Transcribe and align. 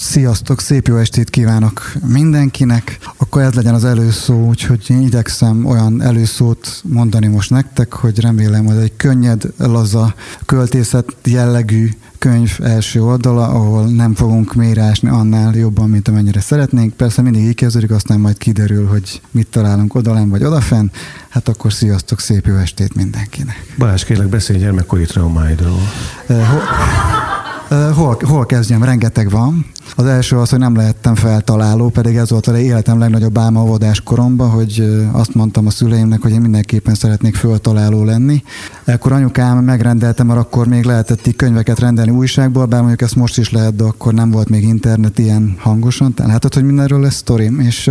Sziasztok, 0.00 0.60
szép 0.60 0.86
jó 0.86 0.96
estét 0.96 1.30
kívánok 1.30 1.92
mindenkinek. 2.06 2.98
Akkor 3.16 3.42
ez 3.42 3.54
legyen 3.54 3.74
az 3.74 3.84
előszó, 3.84 4.46
úgyhogy 4.46 4.84
én 4.88 5.00
igyekszem 5.00 5.66
olyan 5.66 6.02
előszót 6.02 6.82
mondani 6.82 7.26
most 7.26 7.50
nektek, 7.50 7.92
hogy 7.92 8.20
remélem, 8.20 8.64
hogy 8.64 8.76
egy 8.76 8.96
könnyed, 8.96 9.42
laza, 9.58 10.14
költészet 10.46 11.16
jellegű 11.24 11.88
könyv 12.18 12.58
első 12.62 13.02
oldala, 13.02 13.48
ahol 13.48 13.86
nem 13.86 14.14
fogunk 14.14 14.54
mérásni 14.54 15.08
annál 15.08 15.54
jobban, 15.54 15.88
mint 15.88 16.08
amennyire 16.08 16.40
szeretnénk. 16.40 16.94
Persze 16.94 17.22
mindig 17.22 17.42
így 17.42 17.54
kezdődik, 17.54 17.90
aztán 17.90 18.20
majd 18.20 18.38
kiderül, 18.38 18.86
hogy 18.86 19.20
mit 19.30 19.46
találunk 19.46 19.94
odalent 19.94 20.30
vagy 20.30 20.44
odafen. 20.44 20.90
Hát 21.28 21.48
akkor 21.48 21.72
sziasztok, 21.72 22.20
szép 22.20 22.46
jó 22.46 22.56
estét 22.56 22.94
mindenkinek. 22.94 23.74
Balázs, 23.78 24.04
kérlek, 24.04 24.28
beszélj 24.28 24.58
gyermekkori 24.58 25.04
traumáidról. 25.04 25.80
Uh, 26.28 27.35
Hol, 27.68 28.16
hol 28.20 28.46
kezdjem? 28.46 28.82
Rengeteg 28.82 29.30
van. 29.30 29.66
Az 29.96 30.04
első 30.04 30.36
az, 30.36 30.50
hogy 30.50 30.58
nem 30.58 30.76
lehettem 30.76 31.14
feltaláló, 31.14 31.88
pedig 31.88 32.16
ez 32.16 32.30
volt 32.30 32.46
az 32.46 32.58
életem 32.58 32.98
legnagyobb 32.98 33.38
álma 33.38 33.62
óvodás 33.62 34.00
koromban, 34.00 34.50
hogy 34.50 35.06
azt 35.12 35.34
mondtam 35.34 35.66
a 35.66 35.70
szüleimnek, 35.70 36.22
hogy 36.22 36.32
én 36.32 36.40
mindenképpen 36.40 36.94
szeretnék 36.94 37.34
feltaláló 37.34 38.04
lenni. 38.04 38.42
Ekkor 38.84 39.12
anyukám 39.12 39.64
megrendelte, 39.64 40.22
mert 40.22 40.38
akkor 40.40 40.66
még 40.66 40.84
lehetett 40.84 41.26
így 41.26 41.36
könyveket 41.36 41.78
rendelni 41.78 42.10
újságból, 42.10 42.64
bár 42.64 42.80
mondjuk 42.80 43.02
ezt 43.02 43.16
most 43.16 43.38
is 43.38 43.50
lehet, 43.50 43.76
de 43.76 43.84
akkor 43.84 44.14
nem 44.14 44.30
volt 44.30 44.48
még 44.48 44.62
internet 44.62 45.18
ilyen 45.18 45.56
hangosan. 45.58 46.14
Tehát 46.14 46.32
látod, 46.32 46.54
hogy 46.54 46.64
mindenről 46.64 47.00
lesz 47.00 47.14
sztorim. 47.16 47.60
És 47.60 47.90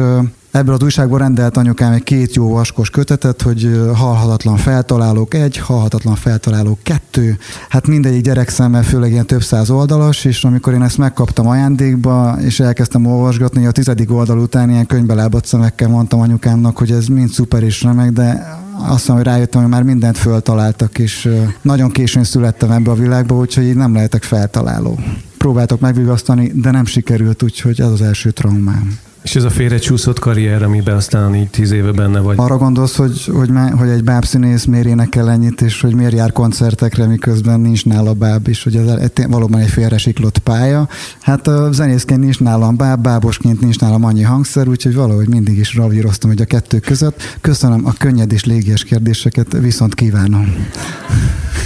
Ebből 0.55 0.73
az 0.73 0.83
újságból 0.83 1.19
rendelt 1.19 1.57
anyukám 1.57 1.91
egy 1.91 2.03
két 2.03 2.35
jó 2.35 2.49
vaskos 2.49 2.89
kötetet, 2.89 3.41
hogy 3.41 3.81
halhatatlan 3.95 4.57
feltalálók 4.57 5.33
egy, 5.33 5.57
halhatatlan 5.57 6.15
feltalálók 6.15 6.79
kettő. 6.83 7.37
Hát 7.69 7.87
mindegyik 7.87 8.21
gyerek 8.21 8.49
szemmel, 8.49 8.83
főleg 8.83 9.11
ilyen 9.11 9.25
több 9.25 9.43
száz 9.43 9.69
oldalas, 9.69 10.25
és 10.25 10.43
amikor 10.43 10.73
én 10.73 10.81
ezt 10.81 10.97
megkaptam 10.97 11.47
ajándékba, 11.47 12.37
és 12.41 12.59
elkezdtem 12.59 13.05
olvasgatni, 13.05 13.65
a 13.65 13.71
tizedik 13.71 14.11
oldal 14.11 14.39
után 14.39 14.69
ilyen 14.69 14.85
könyvbe 14.85 15.13
lábadt 15.13 15.45
szemekkel 15.45 15.89
mondtam 15.89 16.19
anyukámnak, 16.19 16.77
hogy 16.77 16.91
ez 16.91 17.07
mind 17.07 17.29
szuper 17.29 17.63
és 17.63 17.83
remek, 17.83 18.11
de 18.11 18.57
azt 18.77 19.07
mondom, 19.07 19.25
hogy 19.25 19.33
rájöttem, 19.33 19.61
hogy 19.61 19.71
már 19.71 19.83
mindent 19.83 20.17
föltaláltak, 20.17 20.99
és 20.99 21.29
nagyon 21.61 21.91
későn 21.91 22.23
születtem 22.23 22.71
ebbe 22.71 22.91
a 22.91 22.95
világba, 22.95 23.35
úgyhogy 23.35 23.63
így 23.63 23.75
nem 23.75 23.93
lehetek 23.93 24.23
feltaláló. 24.23 24.99
Próbáltok 25.37 25.79
megvigasztani, 25.79 26.51
de 26.55 26.71
nem 26.71 26.85
sikerült, 26.85 27.43
úgyhogy 27.43 27.81
ez 27.81 27.91
az 27.91 28.01
első 28.01 28.31
traumám. 28.31 28.97
És 29.25 29.35
ez 29.35 29.43
a 29.43 29.49
félrecsúszott 29.49 30.19
karrier, 30.19 30.63
amiben 30.63 30.95
aztán 30.95 31.35
így 31.35 31.49
tíz 31.49 31.71
éve 31.71 31.91
benne 31.91 32.19
vagy. 32.19 32.35
Arra 32.37 32.57
gondolsz, 32.57 32.95
hogy, 32.95 33.25
hogy, 33.25 33.49
hogy 33.77 33.89
egy 33.89 34.03
bábszínész 34.03 34.65
miért 34.65 34.85
énekel 34.85 35.29
ennyit, 35.29 35.61
és 35.61 35.81
hogy 35.81 35.95
miért 35.95 36.13
jár 36.13 36.31
koncertekre, 36.31 37.05
miközben 37.05 37.59
nincs 37.59 37.85
nála 37.85 38.13
báb, 38.13 38.47
és 38.47 38.63
hogy 38.63 38.75
ez 38.75 39.09
valóban 39.27 39.59
egy 39.59 39.69
félresiklott 39.69 40.37
pálya. 40.37 40.89
Hát 41.21 41.47
a 41.47 41.71
zenészként 41.71 42.19
nincs 42.19 42.39
nálam 42.39 42.75
báb, 42.75 43.01
bábosként 43.01 43.61
nincs 43.61 43.79
nálam 43.79 44.03
annyi 44.03 44.21
hangszer, 44.21 44.67
úgyhogy 44.67 44.95
valahogy 44.95 45.27
mindig 45.29 45.57
is 45.57 45.75
ravíroztam, 45.75 46.29
hogy 46.29 46.41
a 46.41 46.45
kettő 46.45 46.79
között. 46.79 47.37
Köszönöm 47.41 47.85
a 47.85 47.93
könnyed 47.97 48.31
és 48.31 48.45
légies 48.45 48.83
kérdéseket, 48.83 49.57
viszont 49.59 49.95
kívánom. 49.95 50.55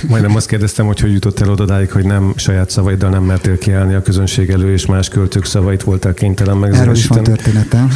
Majdnem 0.07 0.35
azt 0.35 0.47
kérdeztem, 0.47 0.85
hogy 0.85 0.99
hogy 0.99 1.13
jutott 1.13 1.39
el 1.39 1.49
odadáig, 1.49 1.91
hogy 1.91 2.05
nem 2.05 2.33
saját 2.35 2.69
szavaiddal 2.69 3.09
nem 3.09 3.23
mertél 3.23 3.57
kiállni 3.57 3.93
a 3.93 4.01
közönség 4.01 4.49
elő, 4.49 4.71
és 4.71 4.85
más 4.85 5.07
költők 5.07 5.45
szavait 5.45 5.83
voltál 5.83 6.13
kénytelen 6.13 6.57
megzenésíteni. 6.57 7.19
Erről 7.19 7.35
is 7.35 7.43
van 7.43 7.53
történetem. 7.63 7.89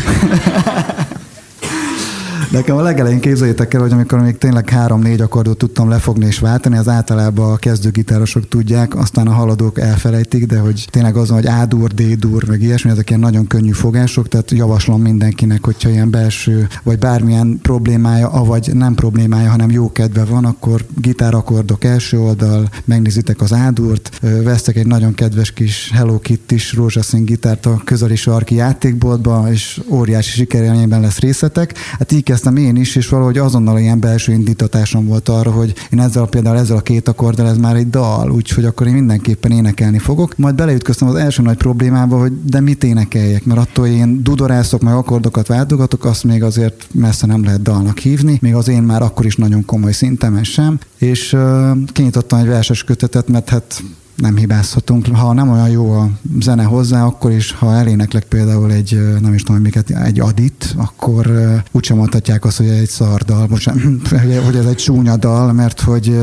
Nekem 2.53 2.77
a 2.77 2.81
legelején 2.81 3.19
képzeljétek 3.19 3.73
el, 3.73 3.81
hogy 3.81 3.91
amikor 3.91 4.21
még 4.21 4.37
tényleg 4.37 4.69
három-négy 4.69 5.21
akkordot 5.21 5.57
tudtam 5.57 5.89
lefogni 5.89 6.25
és 6.25 6.39
váltani, 6.39 6.77
az 6.77 6.87
általában 6.87 7.51
a 7.51 7.55
kezdőgitárosok 7.55 8.47
tudják, 8.47 8.95
aztán 8.95 9.27
a 9.27 9.31
haladók 9.31 9.79
elfelejtik, 9.79 10.45
de 10.45 10.59
hogy 10.59 10.87
tényleg 10.89 11.15
az, 11.15 11.29
hogy 11.29 11.45
A-dur, 11.45 11.91
D-dur, 11.91 12.47
meg 12.47 12.61
ilyesmi, 12.61 12.91
ezek 12.91 13.09
ilyen 13.09 13.21
nagyon 13.21 13.47
könnyű 13.47 13.71
fogások, 13.71 14.27
tehát 14.27 14.51
javaslom 14.51 15.01
mindenkinek, 15.01 15.65
hogyha 15.65 15.89
ilyen 15.89 16.09
belső, 16.09 16.67
vagy 16.83 16.99
bármilyen 16.99 17.59
problémája, 17.61 18.29
avagy 18.29 18.69
nem 18.73 18.95
problémája, 18.95 19.49
hanem 19.49 19.71
jó 19.71 19.91
kedve 19.91 20.23
van, 20.23 20.45
akkor 20.45 20.85
gitárakordok 21.01 21.83
első 21.83 22.19
oldal, 22.19 22.69
megnézitek 22.85 23.41
az 23.41 23.51
A-durt, 23.51 24.19
vesztek 24.43 24.75
egy 24.75 24.87
nagyon 24.87 25.13
kedves 25.13 25.51
kis 25.51 25.91
Hello 25.93 26.19
Kitty-s 26.19 26.73
rózsaszín 26.73 27.25
gitárt 27.25 27.65
a 27.65 27.81
közeli 27.85 28.15
sarki 28.15 28.55
játékboltba, 28.55 29.45
és 29.51 29.81
óriási 29.89 30.31
sikerélményben 30.31 31.01
lesz 31.01 31.19
részletek. 31.19 31.73
Hát 31.99 32.11
így 32.11 32.23
kezdtem 32.23 32.41
én 32.51 32.75
is, 32.75 32.95
és 32.95 33.07
valahogy 33.07 33.37
azonnal 33.37 33.79
ilyen 33.79 33.99
belső 33.99 34.31
indítatásom 34.33 35.07
volt 35.07 35.29
arra, 35.29 35.51
hogy 35.51 35.73
én 35.91 35.99
ezzel 35.99 36.25
például 36.25 36.57
ezzel 36.57 36.77
a 36.77 36.81
két 36.81 37.07
akkorddal 37.07 37.47
ez 37.47 37.57
már 37.57 37.75
egy 37.75 37.89
dal, 37.89 38.31
úgyhogy 38.31 38.65
akkor 38.65 38.87
én 38.87 38.93
mindenképpen 38.93 39.51
énekelni 39.51 39.99
fogok. 39.99 40.37
Majd 40.37 40.55
beleütköztem 40.55 41.07
az 41.07 41.15
első 41.15 41.41
nagy 41.41 41.57
problémába, 41.57 42.19
hogy 42.19 42.43
de 42.43 42.59
mit 42.59 42.83
énekeljek, 42.83 43.45
mert 43.45 43.59
attól 43.59 43.87
én 43.87 44.23
dudorászok, 44.23 44.81
meg 44.81 44.93
akkordokat 44.93 45.47
váltogatok, 45.47 46.05
azt 46.05 46.23
még 46.23 46.43
azért 46.43 46.87
messze 46.91 47.27
nem 47.27 47.43
lehet 47.43 47.61
dalnak 47.61 47.97
hívni, 47.97 48.37
még 48.41 48.55
az 48.55 48.67
én 48.67 48.83
már 48.83 49.01
akkor 49.01 49.25
is 49.25 49.35
nagyon 49.35 49.65
komoly 49.65 49.91
szintemen 49.91 50.43
sem, 50.43 50.79
és 50.97 51.33
uh, 51.33 51.69
kinyitottam 51.91 52.39
egy 52.39 52.47
verses 52.47 52.83
kötetet, 52.83 53.27
mert 53.27 53.49
hát 53.49 53.83
nem 54.23 54.35
hibázhatunk. 54.35 55.07
Ha 55.07 55.33
nem 55.33 55.49
olyan 55.49 55.69
jó 55.69 55.91
a 55.91 56.09
zene 56.39 56.63
hozzá, 56.63 57.05
akkor 57.05 57.31
is, 57.31 57.51
ha 57.51 57.73
eléneklek 57.73 58.23
például 58.23 58.71
egy, 58.71 59.17
nem 59.21 59.33
is 59.33 59.43
tudom, 59.43 59.61
miket, 59.61 59.89
egy 59.89 60.19
adit, 60.19 60.73
akkor 60.77 61.31
úgysem 61.71 61.97
mondhatják 61.97 62.45
azt, 62.45 62.57
hogy 62.57 62.67
egy 62.67 62.89
szardal, 62.89 63.47
most, 63.49 63.69
hogy 64.45 64.55
ez 64.55 64.65
egy 64.65 64.75
csúnya 64.75 65.17
dal, 65.17 65.53
mert 65.53 65.81
hogy 65.81 66.17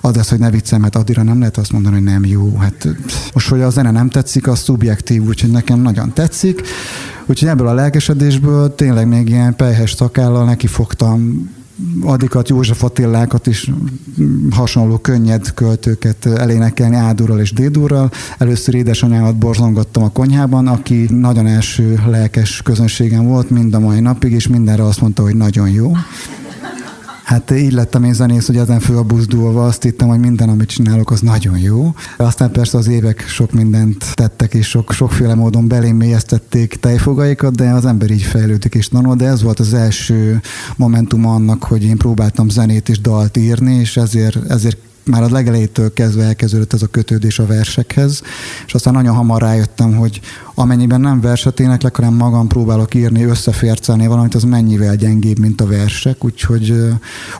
az 0.00 0.14
lesz, 0.14 0.30
hogy 0.30 0.38
ne 0.38 0.50
viccem, 0.50 0.80
mert 0.80 0.96
adira 0.96 1.22
nem 1.22 1.38
lehet 1.38 1.56
azt 1.56 1.72
mondani, 1.72 1.94
hogy 1.94 2.04
nem 2.04 2.24
jó. 2.24 2.56
Hát 2.56 2.88
most, 3.32 3.48
hogy 3.48 3.60
a 3.60 3.70
zene 3.70 3.90
nem 3.90 4.08
tetszik, 4.08 4.48
az 4.48 4.58
szubjektív, 4.58 5.26
úgyhogy 5.26 5.50
nekem 5.50 5.80
nagyon 5.80 6.12
tetszik. 6.12 6.62
Úgyhogy 7.26 7.48
ebből 7.48 7.66
a 7.66 7.74
lelkesedésből 7.74 8.74
tényleg 8.74 9.08
még 9.08 9.28
ilyen 9.28 9.56
pejhes 9.56 9.92
szakállal 9.92 10.44
neki 10.44 10.66
fogtam 10.66 11.50
Adikat, 12.02 12.48
József 12.48 12.84
Attilákat 12.84 13.46
is 13.46 13.70
hasonló 14.50 14.98
könnyed 14.98 15.54
költőket 15.54 16.26
elénekelni 16.26 16.96
Ádurral 16.96 17.40
és 17.40 17.52
Dédurral. 17.52 18.10
Először 18.38 18.74
édesanyámat 18.74 19.36
borzongattam 19.36 20.02
a 20.02 20.08
konyhában, 20.08 20.66
aki 20.66 21.06
nagyon 21.10 21.46
első 21.46 22.00
lelkes 22.06 22.62
közönségem 22.62 23.26
volt 23.26 23.50
mind 23.50 23.74
a 23.74 23.78
mai 23.78 24.00
napig, 24.00 24.32
és 24.32 24.46
mindenre 24.46 24.84
azt 24.84 25.00
mondta, 25.00 25.22
hogy 25.22 25.36
nagyon 25.36 25.70
jó. 25.70 25.92
Hát 27.28 27.50
így 27.50 27.72
lettem 27.72 28.04
én 28.04 28.12
zenész, 28.12 28.46
hogy 28.46 28.56
ezen 28.56 28.80
fölbuzdulva 28.80 29.64
azt 29.64 29.82
hittem, 29.82 30.08
hogy 30.08 30.18
minden, 30.18 30.48
amit 30.48 30.68
csinálok, 30.68 31.10
az 31.10 31.20
nagyon 31.20 31.58
jó. 31.58 31.94
Aztán 32.16 32.50
persze 32.50 32.78
az 32.78 32.88
évek 32.88 33.24
sok 33.26 33.52
mindent 33.52 34.14
tettek, 34.14 34.54
és 34.54 34.68
sok, 34.68 34.92
sokféle 34.92 35.34
módon 35.34 35.68
belém 35.68 35.96
mélyeztették 35.96 36.74
tejfogaikat, 36.80 37.56
de 37.56 37.70
az 37.70 37.84
ember 37.84 38.10
így 38.10 38.22
fejlődik 38.22 38.74
és 38.74 38.88
tanul, 38.88 39.16
de 39.16 39.26
ez 39.26 39.42
volt 39.42 39.60
az 39.60 39.74
első 39.74 40.40
momentum 40.76 41.26
annak, 41.26 41.64
hogy 41.64 41.84
én 41.84 41.96
próbáltam 41.96 42.48
zenét 42.48 42.88
és 42.88 43.00
dalt 43.00 43.36
írni, 43.36 43.74
és 43.74 43.96
ezért, 43.96 44.50
ezért 44.50 44.78
már 45.04 45.22
a 45.22 45.30
legelejétől 45.30 45.92
kezdve 45.92 46.24
elkezdődött 46.24 46.72
ez 46.72 46.82
a 46.82 46.86
kötődés 46.86 47.38
a 47.38 47.46
versekhez, 47.46 48.22
és 48.66 48.74
aztán 48.74 48.92
nagyon 48.92 49.14
hamar 49.14 49.42
rájöttem, 49.42 49.96
hogy 49.96 50.20
amennyiben 50.58 51.00
nem 51.00 51.20
verset 51.20 51.60
éneklek, 51.60 51.96
hanem 51.96 52.14
magam 52.14 52.46
próbálok 52.46 52.94
írni, 52.94 53.24
összefércelni 53.24 54.06
valamit, 54.06 54.34
az 54.34 54.42
mennyivel 54.42 54.96
gyengébb, 54.96 55.38
mint 55.38 55.60
a 55.60 55.66
versek, 55.66 56.24
úgyhogy 56.24 56.74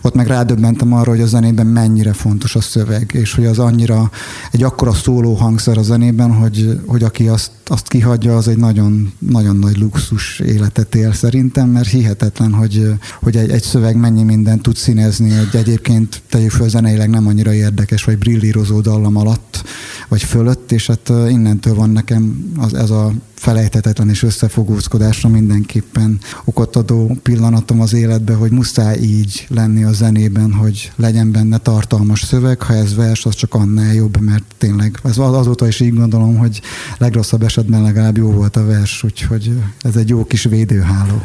ott 0.02 0.14
meg 0.14 0.26
rádöbbentem 0.26 0.92
arra, 0.92 1.10
hogy 1.10 1.20
a 1.20 1.26
zenében 1.26 1.66
mennyire 1.66 2.12
fontos 2.12 2.54
a 2.54 2.60
szöveg, 2.60 3.10
és 3.14 3.34
hogy 3.34 3.46
az 3.46 3.58
annyira 3.58 4.10
egy 4.52 4.62
akkora 4.62 4.92
szóló 4.92 5.34
hangszer 5.34 5.78
a 5.78 5.82
zenében, 5.82 6.32
hogy, 6.32 6.80
hogy 6.86 7.02
aki 7.02 7.28
azt, 7.28 7.50
azt 7.66 7.88
kihagyja, 7.88 8.36
az 8.36 8.48
egy 8.48 8.56
nagyon, 8.56 9.12
nagyon 9.18 9.56
nagy 9.56 9.78
luxus 9.78 10.40
életet 10.40 10.94
él 10.94 11.12
szerintem, 11.12 11.68
mert 11.68 11.88
hihetetlen, 11.88 12.52
hogy, 12.52 12.92
hogy 13.20 13.36
egy, 13.36 13.50
egy 13.50 13.62
szöveg 13.62 13.96
mennyi 13.96 14.22
mindent 14.22 14.62
tud 14.62 14.76
színezni, 14.76 15.30
hogy 15.30 15.60
egyébként 15.60 16.22
tegyük 16.28 16.50
föl 16.50 16.68
zeneileg 16.68 17.10
nem 17.10 17.26
annyira 17.26 17.54
érdekes, 17.54 18.04
vagy 18.04 18.18
brillírozó 18.18 18.80
dallam 18.80 19.16
alatt, 19.16 19.62
vagy 20.08 20.22
fölött, 20.22 20.72
és 20.72 20.86
hát 20.86 21.12
innentől 21.28 21.74
van 21.74 21.90
nekem 21.90 22.52
az, 22.56 22.74
ez 22.74 22.90
a 22.90 23.07
felejthetetlen 23.34 24.08
és 24.08 24.22
összefogózkodásra 24.22 25.28
mindenképpen 25.28 26.18
okot 26.44 26.76
adó 26.76 27.16
pillanatom 27.22 27.80
az 27.80 27.92
életbe, 27.92 28.34
hogy 28.34 28.50
muszáj 28.50 28.98
így 28.98 29.46
lenni 29.48 29.84
a 29.84 29.92
zenében, 29.92 30.52
hogy 30.52 30.92
legyen 30.96 31.32
benne 31.32 31.58
tartalmas 31.58 32.22
szöveg, 32.22 32.62
ha 32.62 32.74
ez 32.74 32.94
vers, 32.94 33.24
az 33.24 33.34
csak 33.34 33.54
annál 33.54 33.94
jobb, 33.94 34.20
mert 34.20 34.44
tényleg 34.58 34.98
ez 35.04 35.18
azóta 35.18 35.66
is 35.66 35.80
így 35.80 35.94
gondolom, 35.94 36.36
hogy 36.36 36.60
legrosszabb 36.98 37.42
esetben 37.42 37.82
legalább 37.82 38.16
jó 38.16 38.30
volt 38.30 38.56
a 38.56 38.66
vers, 38.66 39.02
úgyhogy 39.02 39.62
ez 39.80 39.96
egy 39.96 40.08
jó 40.08 40.24
kis 40.24 40.44
védőháló. 40.44 41.22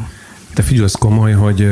Te 0.54 0.62
figyelj, 0.62 0.86
az 0.86 0.94
komoly, 0.94 1.32
hogy 1.32 1.68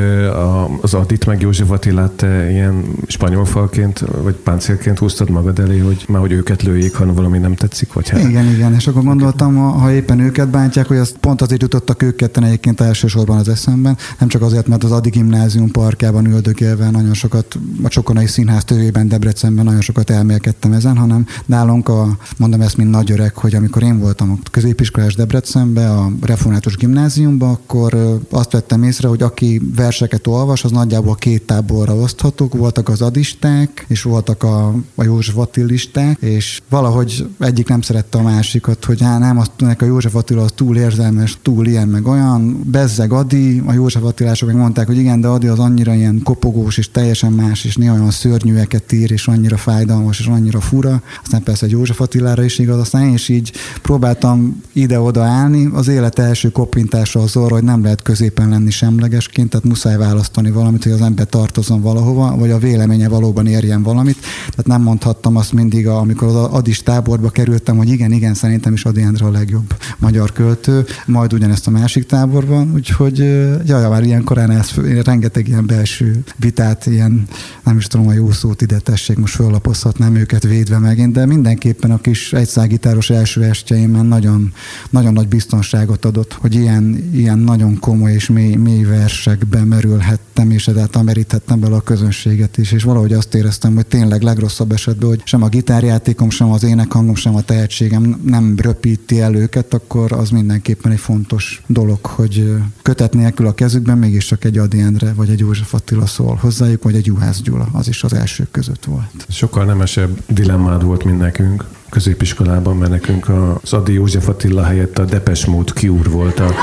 az 0.80 0.94
Adit 0.94 1.26
meg 1.26 1.40
József 1.40 1.70
Attilát 1.70 2.22
ilyen 2.50 2.84
spanyol 3.06 3.44
falként, 3.44 4.04
vagy 4.22 4.34
páncélként 4.34 4.98
húztad 4.98 5.30
magad 5.30 5.58
elé, 5.58 5.78
hogy 5.78 6.04
már 6.08 6.20
hogy 6.20 6.32
őket 6.32 6.62
lőjék, 6.62 6.94
ha 6.94 7.12
valami 7.12 7.38
nem 7.38 7.54
tetszik, 7.54 7.92
vagy 7.92 8.08
hát. 8.08 8.28
Igen, 8.28 8.46
igen, 8.46 8.74
és 8.74 8.86
akkor 8.86 9.02
gondoltam, 9.02 9.56
ha 9.56 9.92
éppen 9.92 10.20
őket 10.20 10.48
bántják, 10.48 10.86
hogy 10.86 10.96
azt 10.96 11.16
pont 11.20 11.42
azért 11.42 11.62
jutottak 11.62 12.02
ők 12.02 12.16
ketten 12.16 12.44
egyébként 12.44 12.80
elsősorban 12.80 13.38
az 13.38 13.48
eszemben, 13.48 13.96
nem 14.18 14.28
csak 14.28 14.42
azért, 14.42 14.66
mert 14.66 14.84
az 14.84 14.92
Adi 14.92 15.10
gimnázium 15.10 15.70
parkjában 15.70 16.26
üldögélve 16.26 16.90
nagyon 16.90 17.14
sokat, 17.14 17.58
a 17.82 17.88
Csokonai 17.88 18.26
Színház 18.26 18.64
tövében 18.64 19.08
Debrecenben 19.08 19.64
nagyon 19.64 19.80
sokat 19.80 20.10
elmélkedtem 20.10 20.72
ezen, 20.72 20.96
hanem 20.96 21.26
nálunk 21.46 21.88
a, 21.88 22.16
mondom 22.36 22.60
ezt, 22.60 22.76
mint 22.76 22.90
nagy 22.90 23.10
öreg, 23.10 23.36
hogy 23.36 23.54
amikor 23.54 23.82
én 23.82 23.98
voltam 23.98 24.30
a 24.30 24.48
középiskolás 24.50 25.14
Debrecenben, 25.14 25.90
a 25.90 26.10
református 26.20 26.76
gimnáziumban, 26.76 27.50
akkor 27.50 28.20
azt 28.30 28.52
vettem 28.52 28.71
észre, 28.80 29.08
hogy 29.08 29.22
aki 29.22 29.60
verseket 29.76 30.26
olvas, 30.26 30.64
az 30.64 30.70
nagyjából 30.70 31.14
két 31.14 31.42
táborra 31.42 31.94
oszthatók. 31.94 32.54
Voltak 32.54 32.88
az 32.88 33.02
adisták, 33.02 33.84
és 33.88 34.02
voltak 34.02 34.42
a, 34.42 34.74
a 34.94 35.04
József 35.04 35.36
Attilisták, 35.36 36.20
és 36.20 36.60
valahogy 36.68 37.26
egyik 37.38 37.68
nem 37.68 37.80
szerette 37.80 38.18
a 38.18 38.22
másikat, 38.22 38.84
hogy 38.84 39.00
hát 39.00 39.18
nem, 39.18 39.38
azt 39.38 39.50
a 39.78 39.84
József 39.84 40.14
Attila 40.14 40.42
az 40.42 40.50
túl 40.54 40.76
érzelmes, 40.76 41.38
túl 41.42 41.66
ilyen, 41.66 41.88
meg 41.88 42.06
olyan. 42.06 42.62
Bezzeg 42.64 43.12
Adi, 43.12 43.62
a 43.66 43.72
József 43.72 44.02
Attilások 44.02 44.48
meg 44.48 44.56
mondták, 44.56 44.86
hogy 44.86 44.98
igen, 44.98 45.20
de 45.20 45.28
Adi 45.28 45.46
az 45.46 45.58
annyira 45.58 45.94
ilyen 45.94 46.20
kopogós, 46.24 46.78
és 46.78 46.90
teljesen 46.90 47.32
más, 47.32 47.64
és 47.64 47.76
néha 47.76 47.94
olyan 47.94 48.10
szörnyűeket 48.10 48.92
ír, 48.92 49.10
és 49.10 49.26
annyira 49.26 49.56
fájdalmas, 49.56 50.20
és 50.20 50.26
annyira 50.26 50.60
fura. 50.60 51.02
Aztán 51.22 51.42
persze 51.42 51.66
egy 51.66 51.72
József 51.72 52.00
Attilára 52.00 52.44
is 52.44 52.58
igaz, 52.58 52.78
aztán 52.78 53.06
én 53.06 53.14
is 53.14 53.28
így 53.28 53.52
próbáltam 53.82 54.60
ide-oda 54.72 55.22
állni. 55.22 55.70
Az 55.72 55.88
élet 55.88 56.18
első 56.18 56.50
kopintása 56.50 57.20
az 57.20 57.36
arra, 57.36 57.54
hogy 57.54 57.64
nem 57.64 57.82
lehet 57.82 58.02
középen 58.02 58.48
lenni 58.48 58.61
semlegesként, 58.70 59.50
tehát 59.50 59.66
muszáj 59.66 59.96
választani 59.96 60.50
valamit, 60.50 60.82
hogy 60.82 60.92
az 60.92 61.00
ember 61.00 61.26
tartozom 61.26 61.80
valahova, 61.80 62.36
vagy 62.36 62.50
a 62.50 62.58
véleménye 62.58 63.08
valóban 63.08 63.46
érjen 63.46 63.82
valamit. 63.82 64.16
Tehát 64.50 64.66
nem 64.66 64.82
mondhattam 64.82 65.36
azt 65.36 65.52
mindig, 65.52 65.86
amikor 65.86 66.28
az 66.28 66.34
Adis 66.34 66.82
táborba 66.82 67.30
kerültem, 67.30 67.76
hogy 67.76 67.88
igen, 67.88 68.12
igen, 68.12 68.34
szerintem 68.34 68.72
is 68.72 68.84
Adi 68.84 69.02
Endre 69.02 69.26
a 69.26 69.30
legjobb 69.30 69.74
magyar 69.98 70.32
költő, 70.32 70.84
majd 71.06 71.32
ugyanezt 71.32 71.66
a 71.66 71.70
másik 71.70 72.06
táborban, 72.06 72.72
úgyhogy 72.74 73.18
jaj, 73.66 73.88
már 73.88 74.02
ilyen 74.02 74.24
korán 74.24 74.50
ez, 74.50 74.70
rengeteg 75.04 75.48
ilyen 75.48 75.66
belső 75.66 76.24
vitát, 76.36 76.86
ilyen, 76.86 77.26
nem 77.64 77.76
is 77.76 77.86
tudom 77.86 78.08
a 78.08 78.12
jó 78.12 78.30
szót 78.30 78.62
ide 78.62 78.78
tessék, 78.78 79.16
most 79.16 79.34
föllapozhatnám 79.34 80.14
őket 80.14 80.42
védve 80.42 80.78
megint, 80.78 81.12
de 81.12 81.26
mindenképpen 81.26 81.90
a 81.90 82.00
kis 82.00 82.32
egyszágitáros 82.32 83.10
első 83.10 83.42
estjeimben 83.42 84.06
nagyon, 84.06 84.52
nagyon 84.90 85.12
nagy 85.12 85.28
biztonságot 85.28 86.04
adott, 86.04 86.32
hogy 86.32 86.54
ilyen, 86.54 87.10
ilyen 87.12 87.38
nagyon 87.38 87.78
komoly 87.78 88.12
és 88.12 88.28
mély, 88.28 88.51
mély 88.56 88.82
versekbe 88.82 89.64
merülhettem, 89.64 90.50
és 90.50 90.68
ezáltal 90.68 91.02
meríthettem 91.02 91.60
bele 91.60 91.74
a 91.74 91.80
közönséget 91.80 92.58
is, 92.58 92.72
és 92.72 92.82
valahogy 92.82 93.12
azt 93.12 93.34
éreztem, 93.34 93.74
hogy 93.74 93.86
tényleg 93.86 94.22
legrosszabb 94.22 94.72
esetben, 94.72 95.08
hogy 95.08 95.20
sem 95.24 95.42
a 95.42 95.48
gitárjátékom, 95.48 96.30
sem 96.30 96.50
az 96.50 96.62
énekhangom, 96.64 97.14
sem 97.14 97.34
a 97.34 97.40
tehetségem 97.40 98.20
nem 98.24 98.54
röpíti 98.62 99.20
el 99.20 99.34
őket, 99.34 99.74
akkor 99.74 100.12
az 100.12 100.30
mindenképpen 100.30 100.92
egy 100.92 101.00
fontos 101.00 101.62
dolog, 101.66 102.06
hogy 102.06 102.54
kötet 102.82 103.14
nélkül 103.14 103.46
a 103.46 103.54
kezükben 103.54 103.98
mégiscsak 103.98 104.44
egy 104.44 104.58
Adi 104.58 104.80
Endre, 104.80 105.12
vagy 105.12 105.30
egy 105.30 105.38
József 105.38 105.74
Attila 105.74 106.06
szól 106.06 106.38
hozzájuk, 106.40 106.82
vagy 106.82 106.94
egy 106.94 107.06
Juhász 107.06 107.40
Gyula, 107.40 107.68
az 107.72 107.88
is 107.88 108.02
az 108.02 108.12
elsők 108.12 108.50
között 108.50 108.84
volt. 108.84 109.26
Sokkal 109.28 109.64
nemesebb 109.64 110.22
dilemmád 110.28 110.84
volt, 110.84 111.04
mint 111.04 111.18
nekünk 111.18 111.64
középiskolában, 111.88 112.76
mert 112.76 112.90
nekünk 112.90 113.28
az 113.28 113.72
Adi 113.72 113.92
József 113.92 114.28
Attila 114.28 114.62
helyett 114.62 114.98
a 114.98 115.04
Depes 115.04 115.46
Mód 115.46 115.72
kiúr 115.72 116.10
volt 116.10 116.40
a 116.40 116.54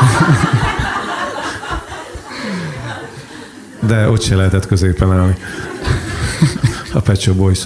de 3.87 4.09
ott 4.09 4.21
se 4.21 4.35
lehetett 4.35 4.67
középen 4.67 5.11
állni. 5.11 5.35
A 6.93 7.13
Shop 7.15 7.35
boys 7.35 7.63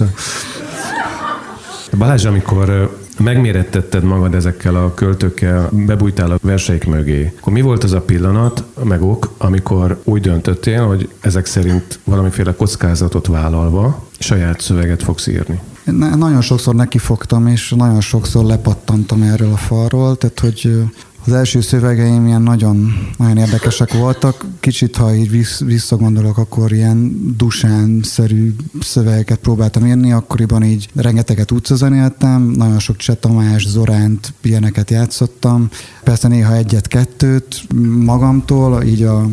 Balázs, 1.98 2.24
amikor 2.24 2.96
megmérettetted 3.18 4.02
magad 4.02 4.34
ezekkel 4.34 4.74
a 4.74 4.94
költőkkel, 4.94 5.68
bebújtál 5.72 6.30
a 6.30 6.38
verseik 6.42 6.86
mögé, 6.86 7.32
akkor 7.38 7.52
mi 7.52 7.60
volt 7.60 7.84
az 7.84 7.92
a 7.92 8.00
pillanat, 8.00 8.64
meg 8.84 9.02
ok, 9.02 9.34
amikor 9.38 10.00
úgy 10.04 10.20
döntöttél, 10.20 10.86
hogy 10.86 11.08
ezek 11.20 11.46
szerint 11.46 11.98
valamiféle 12.04 12.54
kockázatot 12.54 13.26
vállalva 13.26 14.08
saját 14.18 14.60
szöveget 14.60 15.02
fogsz 15.02 15.26
írni? 15.26 15.60
Nagyon 16.16 16.40
sokszor 16.40 16.74
nekifogtam, 16.74 17.46
és 17.46 17.74
nagyon 17.76 18.00
sokszor 18.00 18.44
lepattantam 18.44 19.22
erről 19.22 19.52
a 19.52 19.56
falról, 19.56 20.16
tehát 20.16 20.40
hogy 20.40 20.82
az 21.26 21.32
első 21.32 21.60
szövegeim 21.60 22.26
ilyen 22.26 22.42
nagyon, 22.42 22.92
nagyon 23.18 23.36
érdekesek 23.36 23.92
voltak. 23.92 24.44
Kicsit, 24.60 24.96
ha 24.96 25.14
így 25.14 25.46
visszagondolok, 25.58 26.38
akkor 26.38 26.72
ilyen 26.72 27.32
dusán-szerű 27.36 28.54
szövegeket 28.80 29.38
próbáltam 29.38 29.86
írni. 29.86 30.12
Akkoriban 30.12 30.62
így 30.62 30.88
rengeteget 30.94 31.50
utcazenéltem, 31.50 32.42
nagyon 32.42 32.78
sok 32.78 32.96
Cseh 32.96 33.16
Tamás, 33.16 33.66
Zoránt, 33.68 34.32
ilyeneket 34.42 34.90
játszottam. 34.90 35.68
Persze 36.02 36.28
néha 36.28 36.54
egyet-kettőt 36.54 37.64
magamtól, 38.04 38.82
így 38.82 39.02
a 39.02 39.28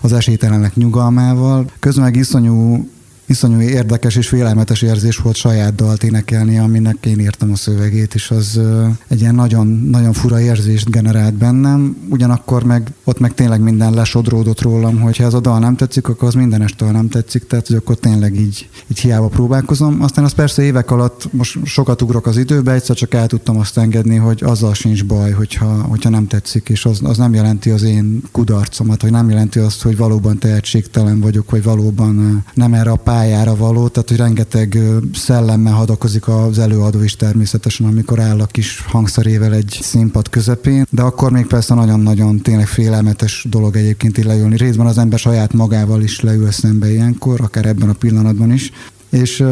az 0.00 0.12
esélytelenek 0.12 0.74
nyugalmával. 0.74 1.70
Közben 1.78 2.04
meg 2.04 2.16
iszonyú 2.16 2.88
iszonyú 3.26 3.60
érdekes 3.60 4.16
és 4.16 4.28
félelmetes 4.28 4.82
érzés 4.82 5.16
volt 5.16 5.36
saját 5.36 5.74
dalt 5.74 6.02
énekelni, 6.02 6.58
aminek 6.58 7.06
én 7.06 7.20
írtam 7.20 7.52
a 7.52 7.56
szövegét, 7.56 8.14
és 8.14 8.30
az 8.30 8.60
egy 9.08 9.20
ilyen 9.20 9.34
nagyon, 9.34 9.66
nagyon 9.66 10.12
fura 10.12 10.40
érzést 10.40 10.90
generált 10.90 11.34
bennem. 11.34 11.96
Ugyanakkor 12.08 12.64
meg 12.64 12.92
ott 13.04 13.18
meg 13.18 13.34
tényleg 13.34 13.60
minden 13.60 13.94
lesodródott 13.94 14.60
rólam, 14.60 15.00
hogy 15.00 15.16
ha 15.16 15.24
ez 15.24 15.34
a 15.34 15.40
dal 15.40 15.58
nem 15.58 15.76
tetszik, 15.76 16.08
akkor 16.08 16.28
az 16.28 16.34
minden 16.34 16.62
estől 16.62 16.90
nem 16.90 17.08
tetszik, 17.08 17.46
tehát 17.46 17.66
hogy 17.66 17.76
akkor 17.76 17.96
tényleg 17.96 18.34
így, 18.34 18.68
így 18.86 18.98
hiába 18.98 19.28
próbálkozom. 19.28 20.02
Aztán 20.02 20.24
az 20.24 20.32
persze 20.32 20.62
évek 20.62 20.90
alatt, 20.90 21.32
most 21.32 21.58
sokat 21.64 22.02
ugrok 22.02 22.26
az 22.26 22.36
időbe, 22.36 22.72
egyszer 22.72 22.96
csak 22.96 23.14
el 23.14 23.26
tudtam 23.26 23.58
azt 23.58 23.78
engedni, 23.78 24.16
hogy 24.16 24.42
azzal 24.44 24.74
sincs 24.74 25.04
baj, 25.04 25.30
hogyha, 25.30 25.82
hogyha 25.82 26.10
nem 26.10 26.26
tetszik, 26.26 26.68
és 26.68 26.84
az, 26.84 27.00
az 27.02 27.16
nem 27.16 27.34
jelenti 27.34 27.70
az 27.70 27.82
én 27.82 28.22
kudarcomat, 28.32 29.02
hogy 29.02 29.10
nem 29.10 29.30
jelenti 29.30 29.58
azt, 29.58 29.82
hogy 29.82 29.96
valóban 29.96 30.38
tehetségtelen 30.38 31.20
vagyok, 31.20 31.50
vagy 31.50 31.62
valóban 31.62 32.44
nem 32.54 32.74
erre 32.74 32.90
a 32.90 32.96
pályára 33.14 33.56
való, 33.56 33.88
tehát 33.88 34.08
hogy 34.08 34.18
rengeteg 34.18 34.78
szellemmel 35.14 35.72
hadakozik 35.72 36.28
az 36.28 36.58
előadó 36.58 37.02
is 37.02 37.16
természetesen, 37.16 37.86
amikor 37.86 38.20
áll 38.20 38.40
a 38.40 38.46
kis 38.46 38.84
hangszerével 38.86 39.54
egy 39.54 39.78
színpad 39.82 40.28
közepén, 40.28 40.86
de 40.90 41.02
akkor 41.02 41.32
még 41.32 41.46
persze 41.46 41.74
nagyon-nagyon 41.74 42.40
tényleg 42.40 42.66
félelmetes 42.66 43.46
dolog 43.50 43.76
egyébként 43.76 44.18
így 44.18 44.24
leülni. 44.24 44.56
Részben 44.56 44.86
az 44.86 44.98
ember 44.98 45.18
saját 45.18 45.52
magával 45.52 46.02
is 46.02 46.20
leül 46.20 46.50
szembe 46.50 46.90
ilyenkor, 46.90 47.40
akár 47.40 47.66
ebben 47.66 47.88
a 47.88 47.92
pillanatban 47.92 48.52
is, 48.52 48.72
és 49.10 49.44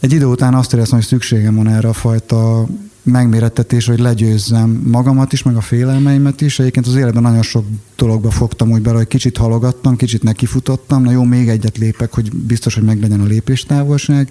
egy 0.00 0.12
idő 0.12 0.24
után 0.24 0.54
azt 0.54 0.72
éreztem, 0.72 0.98
hogy 0.98 1.06
szükségem 1.06 1.54
van 1.54 1.68
erre 1.68 1.88
a 1.88 1.92
fajta 1.92 2.66
megmérettetés, 3.02 3.86
hogy 3.86 3.98
legyőzzem 3.98 4.70
magamat 4.86 5.32
is, 5.32 5.42
meg 5.42 5.56
a 5.56 5.60
félelmeimet 5.60 6.40
is. 6.40 6.58
Egyébként 6.58 6.86
az 6.86 6.94
életben 6.94 7.22
nagyon 7.22 7.42
sok 7.42 7.64
dologba 7.96 8.30
fogtam 8.30 8.70
úgy 8.70 8.82
bele, 8.82 8.96
hogy 8.96 9.06
kicsit 9.06 9.36
halogattam, 9.36 9.96
kicsit 9.96 10.22
nekifutottam, 10.22 11.02
na 11.02 11.10
jó, 11.10 11.22
még 11.24 11.48
egyet 11.48 11.78
lépek, 11.78 12.12
hogy 12.14 12.32
biztos, 12.32 12.74
hogy 12.74 12.82
meglegyen 12.82 13.20
a 13.20 13.24
lépéstávolság. 13.24 14.30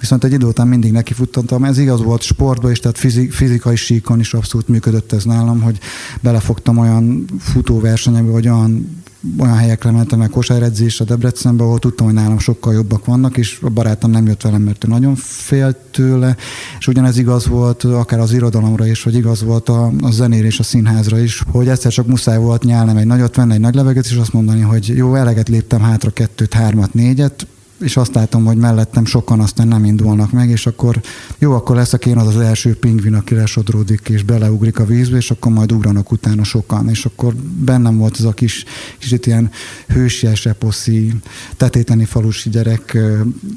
Viszont 0.00 0.24
egy 0.24 0.32
idő 0.32 0.46
után 0.46 0.68
mindig 0.68 0.92
nekifutottam. 0.92 1.64
Ez 1.64 1.78
igaz 1.78 2.02
volt 2.02 2.22
sportban 2.22 2.70
is, 2.70 2.78
tehát 2.78 2.98
fizikai 3.30 3.76
síkon 3.76 4.20
is 4.20 4.34
abszolút 4.34 4.68
működött 4.68 5.12
ez 5.12 5.24
nálam, 5.24 5.60
hogy 5.60 5.78
belefogtam 6.20 6.78
olyan 6.78 7.24
futóversenyekbe, 7.38 8.30
vagy 8.30 8.48
olyan 8.48 9.01
olyan 9.38 9.56
helyekre 9.56 9.90
mentem 9.90 10.18
meg 10.18 10.30
kosáredzésre 10.30 11.04
Debrecenbe, 11.04 11.64
ahol 11.64 11.78
tudtam, 11.78 12.06
hogy 12.06 12.14
nálam 12.14 12.38
sokkal 12.38 12.74
jobbak 12.74 13.04
vannak, 13.04 13.36
és 13.36 13.58
a 13.62 13.68
barátom 13.68 14.10
nem 14.10 14.26
jött 14.26 14.42
velem, 14.42 14.62
mert 14.62 14.84
ő 14.84 14.88
nagyon 14.88 15.14
félt 15.14 15.76
tőle, 15.76 16.36
és 16.78 16.86
ugyanez 16.86 17.18
igaz 17.18 17.46
volt 17.46 17.84
akár 17.84 18.20
az 18.20 18.32
irodalomra 18.32 18.86
is, 18.86 19.02
vagy 19.02 19.14
igaz 19.14 19.42
volt 19.42 19.68
a, 19.68 19.92
a 20.00 20.10
zenére 20.10 20.46
és 20.46 20.58
a 20.58 20.62
színházra 20.62 21.18
is, 21.18 21.42
hogy 21.50 21.68
egyszer 21.68 21.92
csak 21.92 22.06
muszáj 22.06 22.38
volt 22.38 22.64
nyálni 22.64 23.00
egy 23.00 23.06
nagyot, 23.06 23.36
venni 23.36 23.52
egy 23.52 23.60
nagy 23.60 23.74
leveget, 23.74 24.04
és 24.04 24.16
azt 24.16 24.32
mondani, 24.32 24.60
hogy 24.60 24.86
jó, 24.96 25.14
eleget 25.14 25.48
léptem 25.48 25.80
hátra 25.80 26.10
kettőt, 26.10 26.54
hármat, 26.54 26.94
négyet, 26.94 27.46
és 27.82 27.96
azt 27.96 28.14
látom, 28.14 28.44
hogy 28.44 28.56
mellettem 28.56 29.04
sokan 29.04 29.40
aztán 29.40 29.68
nem 29.68 29.84
indulnak 29.84 30.32
meg, 30.32 30.48
és 30.48 30.66
akkor 30.66 31.00
jó, 31.38 31.52
akkor 31.52 31.76
leszek 31.76 32.06
én 32.06 32.16
az 32.16 32.26
az 32.26 32.40
első 32.40 32.74
pingvin, 32.74 33.14
aki 33.14 33.34
lesodródik 33.34 34.08
és 34.08 34.22
beleugrik 34.22 34.78
a 34.78 34.84
vízbe, 34.84 35.16
és 35.16 35.30
akkor 35.30 35.52
majd 35.52 35.72
ugranak 35.72 36.10
utána 36.12 36.44
sokan, 36.44 36.88
és 36.88 37.04
akkor 37.04 37.34
bennem 37.58 37.96
volt 37.98 38.16
ez 38.18 38.24
a 38.24 38.32
kis, 38.32 38.64
kicsit 38.98 39.26
ilyen 39.26 39.50
hősies, 39.88 40.46
eposzi, 40.46 41.14
tetéteni 41.56 42.04
falusi 42.04 42.50
gyerek 42.50 42.98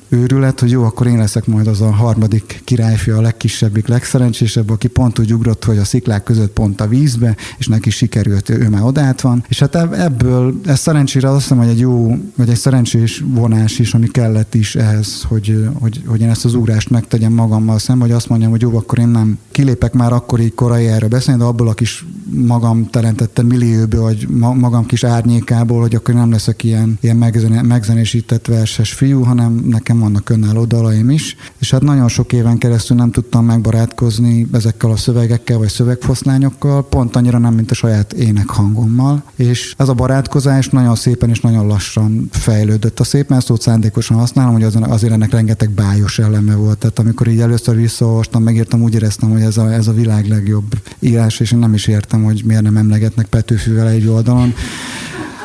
őrület, 0.10 0.60
hogy 0.60 0.72
jó, 0.72 0.84
akkor 0.84 1.08
én 1.08 1.18
leszek 1.18 1.46
majd 1.46 1.68
az 1.68 1.82
a 1.82 1.92
harmadik 1.92 2.62
királyfia, 2.64 3.18
a 3.18 3.22
legkisebbik, 3.22 3.88
legszerencsésebb, 3.88 4.70
aki 4.70 4.88
pont 4.88 5.20
úgy 5.20 5.34
ugrott, 5.34 5.64
hogy 5.64 5.78
a 5.78 5.84
sziklák 5.84 6.24
között 6.24 6.52
pont 6.52 6.82
a 6.82 6.88
vízbe, 6.88 7.36
és 7.58 7.68
neki 7.68 7.90
sikerült, 7.90 8.50
ő 8.50 8.70
már 8.70 8.84
odát 8.84 9.22
van. 9.22 9.46
És 9.48 9.60
hát 9.60 9.76
ebből, 9.76 10.60
ez 10.66 10.80
szerencsére 10.80 11.30
azt 11.30 11.42
hiszem, 11.42 11.58
hogy 11.58 11.68
egy 11.68 11.80
jó, 11.80 12.18
vagy 12.36 12.50
egy 12.50 12.58
szerencsés 12.58 13.24
vonás 13.28 13.80
is, 13.80 13.94
ami 13.94 14.08
kellett 14.16 14.56
is 14.56 14.76
ehhez, 14.76 15.24
hogy, 15.24 15.68
hogy, 15.80 16.04
hogy 16.06 16.22
én 16.22 16.30
ezt 16.30 16.46
az 16.46 16.54
ugrást 16.54 16.90
megtegyem 16.90 17.34
magammal 17.34 17.80
szemben, 17.80 18.08
hogy 18.08 18.16
azt 18.16 18.30
mondjam, 18.30 18.52
hogy 18.52 18.62
jó, 18.62 18.78
akkor 18.78 19.00
én 19.00 19.08
nem 19.08 19.38
kilépek 19.52 19.94
már 19.94 20.14
akkor 20.14 20.40
így 20.40 20.54
korai 20.54 20.88
erre 20.88 21.08
beszélni, 21.08 21.40
de 21.40 21.46
abból 21.46 21.68
a 21.68 21.74
kis 21.74 22.06
magam 22.32 22.90
teremtettem 22.90 23.46
millióből, 23.46 24.02
vagy 24.02 24.28
magam 24.30 24.86
kis 24.86 25.04
árnyékából, 25.04 25.82
hogy 25.82 25.96
akkor 25.96 26.14
nem 26.14 26.32
leszek 26.32 26.64
ilyen, 26.64 26.98
ilyen 27.02 27.18
megzenésített 27.66 28.46
verses 28.46 28.94
fiú, 28.94 29.24
hanem 29.24 29.54
nekem 29.70 30.00
vannak 30.00 30.30
önálló 30.30 30.66
dalaim 30.66 31.10
is. 31.10 31.36
És 31.58 31.72
hát 31.72 31.82
nagyon 31.82 32.08
sok 32.08 32.34
éven 32.34 32.58
keresztül 32.58 32.98
nem 32.98 33.12
tudtam 33.12 33.46
megbarátkozni 33.46 34.48
ezekkel 34.52 34.92
a 34.92 34.98
szövegekkel, 34.98 35.58
vagy 35.58 35.70
szövegfoszlányokkal, 35.70 36.88
pont 36.88 37.16
annyira 37.16 37.38
nem, 37.38 37.54
mint 37.54 37.72
a 37.72 37.76
saját 37.76 38.14
énekhangommal. 38.14 39.24
És 39.36 39.74
ez 39.78 39.90
a 39.90 39.94
barátkozás 39.94 40.70
nagyon 40.70 40.96
szépen 40.96 41.30
és 41.30 41.40
nagyon 41.40 41.68
lassan 41.68 42.30
fejlődött. 42.32 43.00
A 43.00 43.04
szép 43.04 43.34
szót 43.40 43.62
szándékosan 44.06 44.18
használom, 44.18 44.54
hogy 44.54 44.92
azért 44.92 45.14
ennek 45.14 45.32
rengeteg 45.32 45.70
bájos 45.70 46.20
eleme 46.20 46.56
volt. 46.56 46.78
Tehát 46.78 47.00
amikor 47.00 47.28
így 47.28 47.40
először 47.40 47.76
visszaolvastam, 47.76 48.44
megírtam, 48.44 48.82
úgy 48.82 48.94
éreztem, 48.94 49.30
hogy 49.30 49.42
ez 49.42 49.58
a, 49.58 49.74
ez 49.74 49.88
a 49.88 49.94
világ 49.94 50.28
legjobb 50.28 50.76
írás, 51.00 51.40
és 51.40 51.52
én 51.52 51.60
nem 51.60 51.74
is 51.74 51.88
értem, 51.88 52.24
hogy 52.24 52.42
miért 52.46 52.62
nem 52.62 52.78
emlegetnek 52.78 53.26
Petőfűvel 53.26 53.88
egy 53.88 54.08
oldalon 54.08 54.54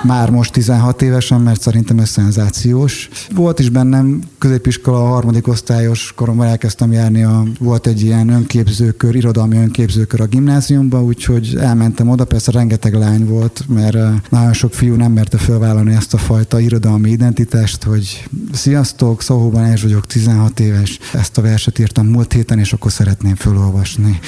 már 0.02 0.30
most 0.30 0.52
16 0.52 1.02
évesen, 1.02 1.40
mert 1.40 1.60
szerintem 1.60 1.98
ez 1.98 2.08
szenzációs. 2.08 3.08
Volt 3.34 3.58
is 3.58 3.68
bennem 3.68 4.22
középiskola, 4.38 5.04
a 5.04 5.08
harmadik 5.08 5.48
osztályos 5.48 6.12
koromban 6.16 6.46
elkezdtem 6.46 6.92
járni, 6.92 7.22
a, 7.22 7.44
volt 7.58 7.86
egy 7.86 8.02
ilyen 8.02 8.28
önképzőkör, 8.28 9.14
irodalmi 9.14 9.56
önképzőkör 9.56 10.20
a 10.20 10.26
gimnáziumban, 10.26 11.02
úgyhogy 11.02 11.56
elmentem 11.60 12.08
oda, 12.08 12.24
persze 12.24 12.50
rengeteg 12.50 12.94
lány 12.94 13.26
volt, 13.26 13.64
mert 13.68 13.96
nagyon 14.30 14.52
sok 14.52 14.74
fiú 14.74 14.94
nem 14.94 15.12
merte 15.12 15.38
felvállalni 15.38 15.94
ezt 15.94 16.14
a 16.14 16.18
fajta 16.18 16.60
irodalmi 16.60 17.10
identitást, 17.10 17.82
hogy 17.82 18.28
sziasztok, 18.52 19.22
Szóhóban 19.22 19.72
és 19.72 19.82
vagyok, 19.82 20.06
16 20.06 20.60
éves, 20.60 20.98
ezt 21.12 21.38
a 21.38 21.42
verset 21.42 21.78
írtam 21.78 22.06
múlt 22.06 22.32
héten, 22.32 22.58
és 22.58 22.72
akkor 22.72 22.92
szeretném 22.92 23.34
felolvasni 23.34 24.20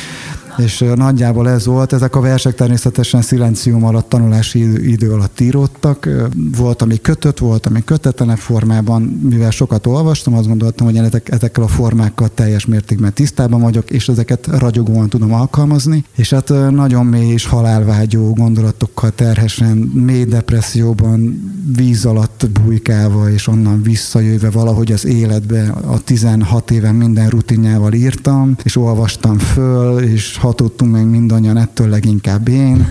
és 0.57 0.85
nagyjából 0.95 1.49
ez 1.49 1.67
volt. 1.67 1.93
Ezek 1.93 2.17
a 2.17 2.21
versek 2.21 2.55
természetesen 2.55 3.23
szilencium 3.23 3.85
alatt, 3.85 4.09
tanulási 4.09 4.91
idő 4.91 5.13
alatt 5.13 5.41
íródtak. 5.41 6.09
Volt, 6.57 6.83
ami 6.83 7.01
kötött, 7.01 7.39
volt, 7.39 7.67
ami 7.67 7.85
kötetlenek 7.85 8.37
formában. 8.37 9.03
Mivel 9.03 9.51
sokat 9.51 9.87
olvastam, 9.87 10.35
azt 10.35 10.47
gondoltam, 10.47 10.87
hogy 10.87 10.97
ezek, 10.97 11.29
ezekkel 11.31 11.65
a 11.65 11.69
formákkal 11.69 12.29
teljes 12.35 12.67
mértékben 12.67 13.13
tisztában 13.13 13.61
vagyok, 13.61 13.91
és 13.91 14.09
ezeket 14.09 14.47
ragyogóan 14.47 15.09
tudom 15.09 15.33
alkalmazni. 15.33 16.05
És 16.17 16.31
hát 16.31 16.49
nagyon 16.71 17.07
mély 17.07 17.33
és 17.33 17.47
halálvágyó 17.47 18.33
gondolatokkal 18.33 19.11
terhesen, 19.11 19.77
mély 19.77 20.25
depresszióban, 20.25 21.51
víz 21.77 22.05
alatt 22.05 22.47
bujkálva, 22.65 23.31
és 23.31 23.47
onnan 23.47 23.83
visszajöve 23.83 24.51
valahogy 24.51 24.93
az 24.93 25.05
életbe 25.05 25.75
a 25.87 26.01
16 26.01 26.71
éven 26.71 26.95
minden 26.95 27.29
rutinjával 27.29 27.93
írtam, 27.93 28.57
és 28.63 28.77
olvastam 28.77 29.39
föl, 29.39 29.99
és 29.99 30.37
hatottunk 30.43 30.93
meg 30.93 31.07
mindannyian, 31.07 31.57
ettől 31.57 31.89
leginkább 31.89 32.49
én. 32.49 32.89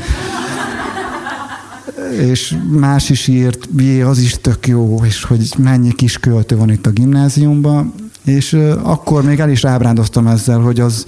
és 2.20 2.58
más 2.70 3.10
is 3.10 3.27
írt, 3.27 3.67
jé, 3.77 4.01
az 4.01 4.20
is 4.20 4.36
tök 4.41 4.67
jó, 4.67 5.00
és 5.03 5.24
hogy 5.24 5.53
mennyi 5.58 5.93
kis 5.93 6.17
költő 6.17 6.58
van 6.58 6.72
itt 6.72 6.86
a 6.86 6.89
gimnáziumban, 6.89 7.93
és 8.24 8.58
akkor 8.81 9.24
még 9.24 9.39
el 9.39 9.50
is 9.50 9.65
ábrándoztam 9.65 10.27
ezzel, 10.27 10.60
hogy 10.60 10.79
az, 10.79 11.05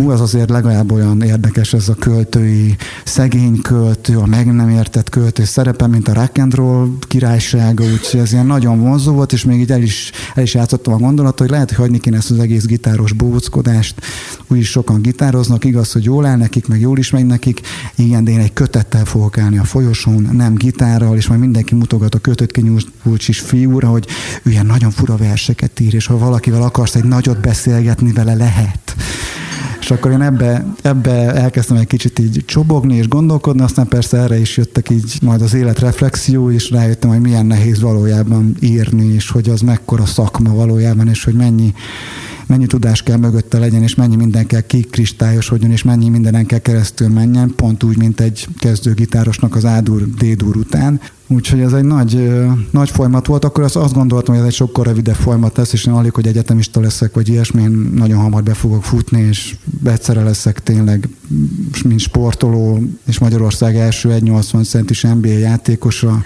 hú, 0.00 0.10
az 0.10 0.20
azért 0.20 0.50
legalább 0.50 0.92
olyan 0.92 1.22
érdekes 1.22 1.72
ez 1.72 1.88
a 1.88 1.94
költői, 1.94 2.76
szegény 3.04 3.60
költő, 3.60 4.16
a 4.16 4.26
meg 4.26 4.54
nem 4.54 4.68
értett 4.68 5.08
költő 5.08 5.44
szerepe, 5.44 5.86
mint 5.86 6.08
a 6.08 6.14
rock 6.14 6.38
and 6.38 6.54
roll 6.54 6.88
királysága, 7.00 7.84
úgyhogy 7.84 8.20
ez 8.20 8.32
ilyen 8.32 8.46
nagyon 8.46 8.80
vonzó 8.80 9.12
volt, 9.12 9.32
és 9.32 9.44
még 9.44 9.60
így 9.60 9.70
el 9.70 9.82
is, 9.82 10.10
el 10.34 10.42
is 10.42 10.54
játszottam 10.54 10.94
a 10.94 10.96
gondolatot, 10.96 11.38
hogy 11.38 11.50
lehet, 11.50 11.68
hogy 11.68 11.78
hagyni 11.78 11.98
kéne 11.98 12.16
ezt 12.16 12.30
az 12.30 12.38
egész 12.38 12.64
gitáros 12.64 13.12
bóckodást, 13.12 13.94
úgyis 14.48 14.68
sokan 14.70 15.02
gitároznak, 15.02 15.64
igaz, 15.64 15.92
hogy 15.92 16.04
jól 16.04 16.26
áll 16.26 16.36
nekik, 16.36 16.66
meg 16.66 16.80
jól 16.80 16.98
is 16.98 17.10
megy 17.10 17.26
nekik, 17.26 17.60
igen, 17.96 18.24
de 18.24 18.30
én 18.30 18.38
egy 18.38 18.52
kötettel 18.52 19.04
fogok 19.04 19.38
állni 19.38 19.58
a 19.58 19.64
folyosón, 19.64 20.28
nem 20.32 20.54
gitárral, 20.54 21.16
és 21.16 21.26
majd 21.26 21.40
mindenki 21.40 21.74
mutogat 21.74 22.14
a 22.14 22.18
kötött 22.18 22.50
kinyújt 22.50 22.88
is 23.26 23.40
fiúra, 23.40 23.88
hogy 23.88 24.06
ő 24.42 24.50
ilyen 24.50 24.66
nagyon 24.66 24.90
fura 24.90 25.16
verseket 25.16 25.80
ír, 25.80 25.94
és 25.94 26.06
ha 26.06 26.18
valakivel 26.18 26.62
akarsz 26.62 26.94
egy 26.94 27.04
nagyot 27.04 27.40
beszélgetni 27.40 28.12
vele, 28.12 28.34
lehet. 28.34 28.96
És 29.90 29.96
akkor 29.96 30.10
én 30.10 30.22
ebbe, 30.22 30.66
ebbe 30.82 31.34
elkezdtem 31.34 31.76
egy 31.76 31.86
kicsit 31.86 32.18
így 32.18 32.42
csobogni 32.46 32.96
és 32.96 33.08
gondolkodni, 33.08 33.62
aztán 33.62 33.88
persze 33.88 34.16
erre 34.16 34.38
is 34.38 34.56
jöttek 34.56 34.90
így 34.90 35.18
majd 35.22 35.42
az 35.42 35.54
életreflexió, 35.54 36.50
és 36.50 36.70
rájöttem, 36.70 37.10
hogy 37.10 37.20
milyen 37.20 37.46
nehéz 37.46 37.80
valójában 37.80 38.56
írni, 38.60 39.06
és 39.06 39.30
hogy 39.30 39.48
az 39.48 39.60
mekkora 39.60 40.06
szakma 40.06 40.54
valójában, 40.54 41.08
és 41.08 41.24
hogy 41.24 41.34
mennyi, 41.34 41.74
mennyi 42.50 42.66
tudás 42.66 43.02
kell 43.02 43.16
mögötte 43.16 43.58
legyen, 43.58 43.82
és 43.82 43.94
mennyi 43.94 44.16
minden 44.16 44.46
kell 44.46 44.60
kikristályosodjon, 44.60 45.70
és 45.70 45.82
mennyi 45.82 46.08
mindenen 46.08 46.46
kell 46.46 46.58
keresztül 46.58 47.08
menjen, 47.08 47.52
pont 47.56 47.82
úgy, 47.82 47.96
mint 47.96 48.20
egy 48.20 48.46
kezdőgitárosnak 48.58 49.54
az 49.54 49.64
ádur, 49.64 50.08
D-dur 50.08 50.56
után. 50.56 51.00
Úgyhogy 51.26 51.60
ez 51.60 51.72
egy 51.72 51.84
nagy, 51.84 52.30
nagy 52.70 52.90
folyamat 52.90 53.26
volt. 53.26 53.44
Akkor 53.44 53.64
azt, 53.64 53.76
azt 53.76 53.94
gondoltam, 53.94 54.34
hogy 54.34 54.42
ez 54.42 54.48
egy 54.48 54.56
sokkal 54.56 54.84
rövidebb 54.84 55.14
folyamat 55.14 55.56
lesz, 55.56 55.72
és 55.72 55.84
én 55.84 55.92
alig, 55.92 56.12
hogy 56.12 56.26
egyetemista 56.26 56.80
leszek, 56.80 57.14
vagy 57.14 57.28
ilyesmi, 57.28 57.62
én 57.62 57.90
nagyon 57.94 58.18
hamar 58.18 58.42
be 58.42 58.54
fogok 58.54 58.84
futni, 58.84 59.20
és 59.20 59.56
egyszerre 59.84 60.22
leszek 60.22 60.62
tényleg, 60.62 61.08
mint 61.84 62.00
sportoló, 62.00 62.82
és 63.06 63.18
Magyarország 63.18 63.76
első 63.76 64.08
1,80 64.08 64.68
centis 64.68 65.02
NBA 65.02 65.28
játékosa. 65.28 66.22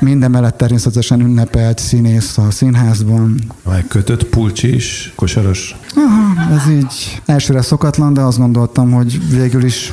Minden 0.00 0.30
mellett 0.30 0.56
természetesen 0.56 1.20
ünnepelt 1.20 1.78
színész 1.78 2.38
a 2.38 2.50
színházban. 2.50 3.40
Vagy 3.62 3.86
kötött 3.88 4.24
pulcsi 4.24 4.74
is, 4.74 5.12
kosaros? 5.16 5.76
Aha, 5.94 6.54
ez 6.54 6.70
így 6.70 7.20
elsőre 7.24 7.62
szokatlan, 7.62 8.14
de 8.14 8.20
azt 8.20 8.38
gondoltam, 8.38 8.90
hogy 8.90 9.20
végül 9.30 9.64
is 9.64 9.92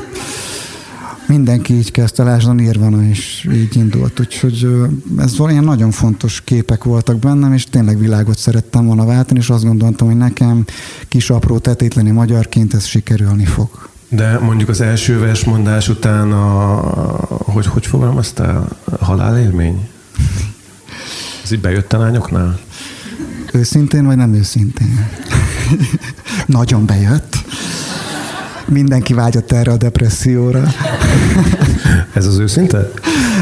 mindenki 1.27 1.73
így 1.73 1.91
kezdte, 1.91 2.23
lásd 2.23 2.47
a 2.47 2.53
Nirvana 2.53 3.03
is 3.03 3.47
így 3.53 3.75
indult, 3.75 4.19
úgyhogy 4.19 4.67
ez 5.17 5.35
ilyen 5.47 5.63
nagyon 5.63 5.91
fontos 5.91 6.41
képek 6.41 6.83
voltak 6.83 7.19
bennem, 7.19 7.53
és 7.53 7.63
tényleg 7.63 7.99
világot 7.99 8.37
szerettem 8.37 8.85
volna 8.85 9.05
váltani, 9.05 9.39
és 9.39 9.49
azt 9.49 9.63
gondoltam, 9.63 10.07
hogy 10.07 10.17
nekem 10.17 10.65
kis 11.07 11.29
apró 11.29 11.57
tetétleni 11.57 12.11
magyarként 12.11 12.73
ez 12.73 12.85
sikerülni 12.85 13.45
fog. 13.45 13.69
De 14.09 14.39
mondjuk 14.39 14.69
az 14.69 14.81
első 14.81 15.19
versmondás 15.19 15.89
után 15.89 16.31
a, 16.31 16.75
hogy, 17.27 17.65
hogy 17.65 17.85
fogalmaztál? 17.85 18.67
Halálélmény? 18.99 19.87
Ez 21.43 21.51
így 21.51 21.61
bejött 21.61 21.93
a 21.93 21.97
lányoknál? 21.97 22.59
Őszintén, 23.51 24.05
vagy 24.05 24.17
nem 24.17 24.33
őszintén? 24.33 25.09
Nagyon 26.45 26.85
bejött. 26.85 27.37
Mindenki 28.65 29.13
vágyott 29.13 29.51
erre 29.51 29.71
a 29.71 29.77
depresszióra. 29.77 30.63
Ez 32.13 32.25
az 32.25 32.37
őszinte? 32.37 32.91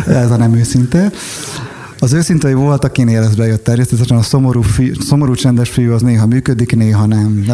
Ez 0.08 0.32
a 0.32 0.38
nem 0.38 0.54
őszinte. 0.54 1.12
Az 2.00 2.14
őszinte, 2.14 2.48
hogy 2.48 2.56
volt, 2.56 2.84
akinél 2.84 3.22
ez 3.22 3.36
bejött 3.36 3.64
természetesen 3.64 4.18
a 4.18 4.22
szomorú, 4.22 4.62
fi, 4.62 4.94
szomorú 5.00 5.34
csendes 5.34 5.70
fiú 5.70 5.94
az 5.94 6.02
néha 6.02 6.26
működik, 6.26 6.76
néha 6.76 7.06
nem 7.06 7.46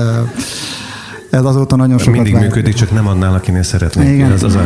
ez 1.32 1.44
azóta 1.44 1.76
nagyon 1.76 1.98
sokat 1.98 2.14
Mindig 2.14 2.34
vált. 2.34 2.46
működik, 2.46 2.74
csak 2.74 2.92
nem 2.92 3.08
annál, 3.08 3.34
akinél 3.34 3.64
szeretnék. 3.64 4.14
Igen. 4.14 4.32
Ez 4.32 4.44
az 4.44 4.56
a... 4.56 4.62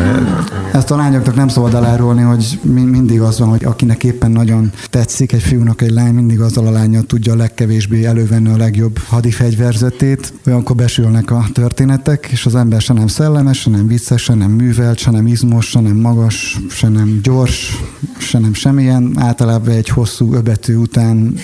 Ezt 0.72 0.91
a 0.91 0.95
lányoknak 0.95 1.36
nem 1.36 1.48
szabad 1.48 1.74
elárulni, 1.74 2.22
hogy 2.22 2.60
mindig 2.63 3.22
az 3.22 3.39
van, 3.39 3.50
hogy 3.50 3.63
akinek 3.63 4.03
éppen 4.03 4.31
nagyon 4.31 4.72
tetszik 4.89 5.31
egy 5.31 5.41
fiúnak 5.41 5.81
egy 5.81 5.89
lány, 5.91 6.13
mindig 6.13 6.39
azzal 6.39 6.67
a 6.67 6.72
lányjal 6.72 7.03
tudja 7.03 7.34
a 7.34 7.36
legkevésbé 7.36 8.05
elővenni 8.05 8.50
a 8.50 8.57
legjobb 8.57 8.98
hadifegyverzetét. 8.98 10.34
Olyankor 10.48 10.75
besülnek 10.75 11.31
a 11.31 11.45
történetek, 11.53 12.27
és 12.31 12.45
az 12.45 12.55
ember 12.55 12.81
se 12.81 12.93
nem 12.93 13.07
szellemes, 13.07 13.60
se 13.60 13.69
nem 13.69 13.88
vicces, 13.88 14.22
se 14.22 14.34
nem 14.34 14.51
művelt, 14.51 14.98
se 14.98 15.12
nem 15.12 15.27
izmos, 15.27 15.65
se 15.69 15.79
nem 15.79 15.95
magas, 15.95 16.60
se 16.69 16.89
nem 16.89 17.19
gyors, 17.24 17.84
se 18.17 18.39
nem 18.39 18.53
semmilyen. 18.53 19.12
Általában 19.15 19.74
egy 19.74 19.89
hosszú 19.89 20.34
öbetű 20.34 20.75
után 20.75 21.36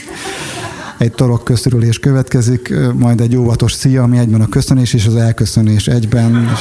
egy 1.02 1.12
torok 1.12 1.44
köszörülés 1.44 2.00
következik, 2.00 2.74
majd 2.96 3.22
egy 3.22 3.36
óvatos 3.36 3.74
szia, 3.74 4.04
ami 4.04 4.18
egyben 4.18 4.42
a 4.42 4.48
köszönés 4.48 4.94
és 4.94 5.06
az 5.06 5.16
elköszönés 5.16 5.88
egyben. 5.88 6.50
És, 6.54 6.60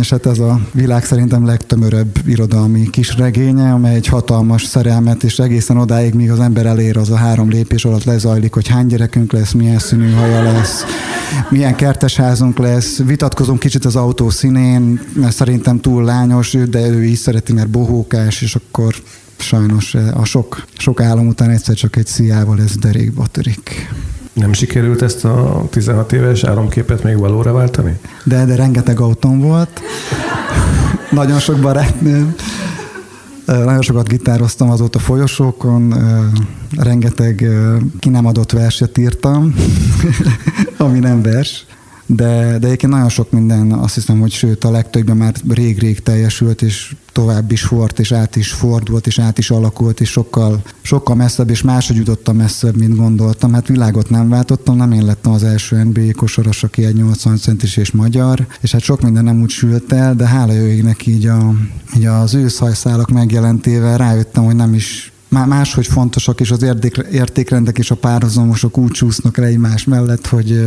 és 0.00 0.10
hát 0.10 0.26
ez 0.26 0.38
a 0.38 0.60
világ 0.72 1.04
szerintem 1.04 1.46
legtömörebb 1.46 2.18
irodalmi 2.26 2.90
kis 2.90 3.16
regénye, 3.16 3.72
amely 3.72 3.94
egy 3.94 4.06
hatalmas 4.06 4.64
szerelmet, 4.64 5.22
és 5.22 5.38
egészen 5.38 5.76
odáig, 5.76 6.14
míg 6.14 6.30
az 6.30 6.40
ember 6.40 6.66
elér, 6.66 6.96
az 6.96 7.10
a 7.10 7.16
három 7.16 7.50
lépés 7.50 7.84
alatt 7.84 8.04
lezajlik, 8.04 8.52
hogy 8.52 8.68
hány 8.68 8.86
gyerekünk 8.86 9.32
lesz, 9.32 9.52
milyen 9.52 9.78
színű 9.78 10.12
haja 10.12 10.42
lesz, 10.42 10.84
milyen 11.50 11.74
kertesházunk 11.74 12.58
lesz. 12.58 13.02
Vitatkozunk 13.02 13.58
kicsit 13.58 13.84
az 13.84 13.96
autó 13.96 14.30
színén, 14.30 15.00
mert 15.12 15.34
szerintem 15.34 15.80
túl 15.80 16.04
lányos, 16.04 16.56
de 16.70 16.88
ő 16.88 17.04
is 17.04 17.18
szereti, 17.18 17.52
mert 17.52 17.68
bohókás, 17.68 18.42
és 18.42 18.54
akkor 18.54 18.94
sajnos 19.40 19.94
eh, 19.94 20.20
a 20.20 20.24
sok, 20.24 20.64
sok 20.78 21.00
álom 21.00 21.26
után 21.26 21.50
egyszer 21.50 21.74
csak 21.74 21.96
egy 21.96 22.06
sziával 22.06 22.60
ez 22.60 22.76
derékba 22.76 23.26
törik. 23.26 23.88
Nem 24.32 24.52
sikerült 24.52 25.02
ezt 25.02 25.24
a 25.24 25.66
16 25.70 26.12
éves 26.12 26.44
álomképet 26.44 27.02
még 27.02 27.16
valóra 27.18 27.52
váltani? 27.52 27.98
De, 28.24 28.44
de 28.44 28.54
rengeteg 28.54 29.00
autóm 29.00 29.40
volt. 29.40 29.80
Nagyon 31.10 31.38
sok 31.38 31.60
barátnőm. 31.60 32.34
Nagyon 33.46 33.82
sokat 33.82 34.08
gitároztam 34.08 34.70
azóta 34.70 34.98
folyosókon, 34.98 35.94
rengeteg 36.76 37.48
ki 37.98 38.08
nem 38.08 38.26
adott 38.26 38.52
verset 38.52 38.98
írtam, 38.98 39.54
ami 40.76 40.98
nem 40.98 41.22
vers. 41.22 41.66
De, 42.10 42.58
de 42.58 42.66
egyébként 42.66 42.92
nagyon 42.92 43.08
sok 43.08 43.30
minden, 43.30 43.72
azt 43.72 43.94
hiszem, 43.94 44.20
hogy 44.20 44.30
sőt 44.30 44.64
a 44.64 44.70
legtöbbben 44.70 45.16
már 45.16 45.34
rég-rég 45.48 46.02
teljesült, 46.02 46.62
és 46.62 46.94
tovább 47.12 47.52
is 47.52 47.62
fort, 47.62 47.98
és 47.98 48.12
át 48.12 48.36
is 48.36 48.52
fordult, 48.52 49.06
és 49.06 49.18
át 49.18 49.38
is 49.38 49.50
alakult, 49.50 50.00
és 50.00 50.10
sokkal, 50.10 50.62
sokkal 50.82 51.16
messzebb, 51.16 51.50
és 51.50 51.62
máshogy 51.62 51.96
jutottam 51.96 52.36
messzebb, 52.36 52.76
mint 52.76 52.96
gondoltam. 52.96 53.52
Hát 53.52 53.66
világot 53.66 54.10
nem 54.10 54.28
váltottam, 54.28 54.76
nem 54.76 54.92
én 54.92 55.04
lettem 55.04 55.32
az 55.32 55.42
első 55.44 55.82
NBA 55.84 56.12
kosaras, 56.16 56.64
aki 56.64 56.84
egy 56.84 56.94
80 56.94 57.36
centis 57.36 57.76
és 57.76 57.90
magyar, 57.90 58.46
és 58.60 58.72
hát 58.72 58.80
sok 58.80 59.02
minden 59.02 59.24
nem 59.24 59.40
úgy 59.40 59.50
sült 59.50 59.92
el, 59.92 60.14
de 60.14 60.26
hála 60.26 60.52
jöjjének 60.52 61.06
így, 61.06 61.26
a, 61.26 61.54
így 61.96 62.06
az 62.06 62.34
őszhajszálak 62.34 63.10
megjelentével 63.10 63.98
rájöttem, 63.98 64.44
hogy 64.44 64.56
nem 64.56 64.74
is 64.74 65.12
máshogy 65.28 65.86
fontosak, 65.86 66.40
és 66.40 66.50
az 66.50 66.66
értékrendek 67.12 67.78
és 67.78 67.90
a 67.90 67.94
párhuzamosok 67.94 68.78
úgy 68.78 68.90
csúsznak 68.90 69.36
le 69.36 69.46
egymás 69.46 69.84
mellett, 69.84 70.26
hogy, 70.26 70.66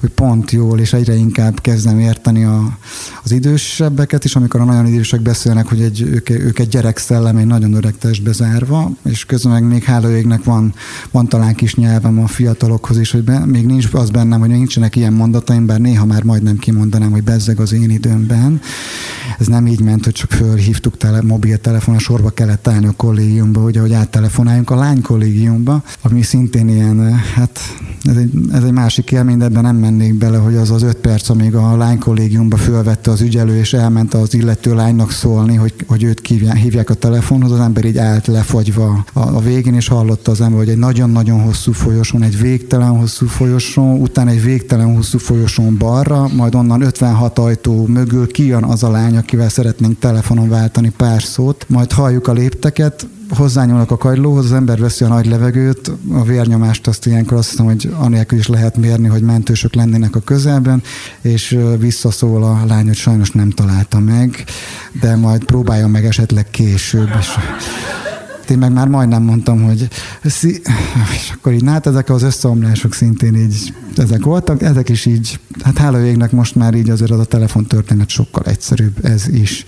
hogy 0.00 0.10
pont 0.10 0.50
jól, 0.50 0.78
és 0.78 0.92
egyre 0.92 1.14
inkább 1.14 1.60
kezdem 1.60 1.98
érteni 1.98 2.44
a, 2.44 2.78
az 3.24 3.32
idősebbeket 3.32 4.24
is, 4.24 4.36
amikor 4.36 4.60
a 4.60 4.64
nagyon 4.64 4.86
idősek 4.86 5.20
beszélnek, 5.20 5.68
hogy 5.68 5.82
egy, 5.82 6.02
ők, 6.02 6.30
ők 6.30 6.58
egy 6.58 6.68
gyerek 6.68 6.98
szellem, 6.98 7.36
egy 7.36 7.46
nagyon 7.46 7.72
öreg 7.72 7.98
testbe 7.98 8.32
zárva, 8.32 8.90
és 9.04 9.24
közben 9.24 9.52
meg 9.52 9.64
még 9.64 9.84
hála 9.84 10.16
égnek 10.16 10.44
van, 10.44 10.74
van 11.10 11.28
talán 11.28 11.54
kis 11.54 11.74
nyelvem 11.74 12.18
a 12.18 12.26
fiatalokhoz 12.26 12.98
is, 12.98 13.10
hogy 13.10 13.22
be, 13.22 13.46
még 13.46 13.66
nincs 13.66 13.88
az 13.92 14.10
bennem, 14.10 14.40
hogy 14.40 14.48
nincsenek 14.48 14.96
ilyen 14.96 15.12
mondataim, 15.12 15.66
bár 15.66 15.80
néha 15.80 16.04
már 16.04 16.22
majdnem 16.22 16.58
kimondanám, 16.58 17.10
hogy 17.10 17.22
bezzeg 17.22 17.60
az 17.60 17.72
én 17.72 17.90
időmben. 17.90 18.60
Ez 19.38 19.46
nem 19.46 19.66
így 19.66 19.80
ment, 19.80 20.04
hogy 20.04 20.12
csak 20.12 20.30
fölhívtuk 20.30 20.96
tele, 20.96 21.22
mobiltelefon, 21.22 21.94
a 21.94 21.98
sorba 21.98 22.30
kellett 22.30 22.68
állni 22.68 22.86
a 22.86 22.92
kollégiumba, 22.96 23.60
hogy 23.60 23.78
hogy 23.90 23.98
áttelefonáljunk 23.98 24.70
a 24.70 24.74
lány 24.74 25.02
kollégiumba, 25.02 25.82
ami 26.02 26.22
szintén 26.22 26.68
ilyen, 26.68 27.14
hát 27.14 27.58
ez 28.02 28.16
egy, 28.16 28.32
ez 28.52 28.64
egy 28.64 28.72
másik 28.72 29.10
élmény, 29.10 29.38
de 29.38 29.44
ebben 29.44 29.62
nem 29.62 29.76
mennék 29.76 30.14
bele, 30.14 30.36
hogy 30.38 30.56
az 30.56 30.70
az 30.70 30.82
öt 30.82 30.96
perc, 30.96 31.28
amíg 31.28 31.54
a 31.54 31.76
lány 31.76 31.98
kollégiumba 31.98 32.56
fölvette 32.56 33.10
az 33.10 33.20
ügyelő, 33.20 33.58
és 33.58 33.72
elment 33.72 34.14
az 34.14 34.34
illető 34.34 34.74
lánynak 34.74 35.10
szólni, 35.10 35.54
hogy, 35.54 35.74
hogy 35.86 36.02
őt 36.02 36.26
hívják, 36.26 36.56
hívják 36.56 36.90
a 36.90 36.94
telefonhoz, 36.94 37.52
az 37.52 37.58
ember 37.58 37.84
így 37.84 37.98
állt 37.98 38.26
lefagyva 38.26 39.04
a, 39.12 39.20
a 39.20 39.40
végén, 39.40 39.74
és 39.74 39.88
hallotta 39.88 40.30
az 40.30 40.40
ember, 40.40 40.58
hogy 40.58 40.68
egy 40.68 40.78
nagyon-nagyon 40.78 41.40
hosszú 41.40 41.72
folyosón, 41.72 42.22
egy 42.22 42.40
végtelen 42.40 42.98
hosszú 42.98 43.26
folyosón, 43.26 44.00
utána 44.00 44.30
egy 44.30 44.42
végtelen 44.42 44.94
hosszú 44.94 45.18
folyosón 45.18 45.76
balra, 45.78 46.28
majd 46.36 46.54
onnan 46.54 46.82
56 46.82 47.38
ajtó 47.38 47.86
mögül 47.86 48.26
kijön 48.26 48.64
az 48.64 48.82
a 48.82 48.90
lány, 48.90 49.16
akivel 49.16 49.48
szeretnénk 49.48 49.98
telefonon 49.98 50.48
váltani 50.48 50.92
pár 50.96 51.22
szót, 51.22 51.64
majd 51.68 51.92
halljuk 51.92 52.28
a 52.28 52.32
lépteket, 52.32 53.06
hozzányúlnak 53.30 53.90
a 53.90 53.96
kagylóhoz, 53.96 54.44
az 54.44 54.52
ember 54.52 54.78
veszi 54.78 55.04
a 55.04 55.08
nagy 55.08 55.26
levegőt, 55.26 55.92
a 56.12 56.22
vérnyomást 56.22 56.86
azt 56.86 57.06
ilyenkor 57.06 57.38
azt 57.38 57.50
hiszem, 57.50 57.64
hogy 57.66 57.94
anélkül 57.98 58.38
is 58.38 58.46
lehet 58.46 58.76
mérni, 58.76 59.08
hogy 59.08 59.22
mentősök 59.22 59.74
lennének 59.74 60.16
a 60.16 60.20
közelben, 60.20 60.82
és 61.20 61.58
visszaszól 61.78 62.44
a 62.44 62.64
lány, 62.66 62.86
hogy 62.86 62.96
sajnos 62.96 63.30
nem 63.30 63.50
találta 63.50 63.98
meg, 63.98 64.44
de 65.00 65.16
majd 65.16 65.44
próbálja 65.44 65.86
meg 65.86 66.04
esetleg 66.04 66.50
később. 66.50 67.08
És 67.20 67.28
én 68.50 68.58
meg 68.58 68.72
már 68.72 68.88
majdnem 68.88 69.22
mondtam, 69.22 69.62
hogy 69.62 69.88
és 70.22 71.32
akkor 71.34 71.52
így, 71.52 71.62
hát 71.66 71.86
ezek 71.86 72.10
az 72.10 72.22
összeomlások 72.22 72.94
szintén 72.94 73.34
így, 73.34 73.74
ezek 73.96 74.24
voltak, 74.24 74.62
ezek 74.62 74.88
is 74.88 75.06
így, 75.06 75.40
hát 75.62 75.78
hála 75.78 75.98
végnek 75.98 76.32
most 76.32 76.54
már 76.54 76.74
így 76.74 76.90
azért 76.90 77.10
az 77.10 77.18
a 77.18 77.24
telefontörténet 77.24 78.08
sokkal 78.08 78.42
egyszerűbb, 78.44 79.04
ez 79.04 79.28
is 79.28 79.64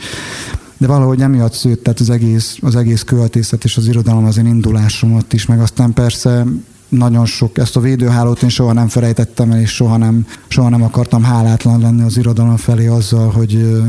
de 0.82 0.88
valahogy 0.88 1.20
emiatt 1.20 1.52
szőtt, 1.52 1.82
tehát 1.82 2.00
az 2.00 2.10
egész, 2.10 2.58
az 2.60 2.76
egész 2.76 3.02
költészet 3.02 3.64
és 3.64 3.76
az 3.76 3.86
irodalom 3.88 4.24
az 4.24 4.38
én 4.38 4.46
indulásomat 4.46 5.32
is, 5.32 5.46
meg 5.46 5.60
aztán 5.60 5.92
persze 5.92 6.44
nagyon 6.88 7.26
sok, 7.26 7.58
ezt 7.58 7.76
a 7.76 7.80
védőhálót 7.80 8.42
én 8.42 8.48
soha 8.48 8.72
nem 8.72 8.88
felejtettem 8.88 9.50
el, 9.50 9.60
és 9.60 9.70
soha 9.70 9.96
nem, 9.96 10.26
soha 10.48 10.68
nem 10.68 10.82
akartam 10.82 11.22
hálátlan 11.22 11.80
lenni 11.80 12.02
az 12.02 12.16
irodalom 12.16 12.56
felé 12.56 12.86
azzal, 12.86 13.30
hogy 13.30 13.82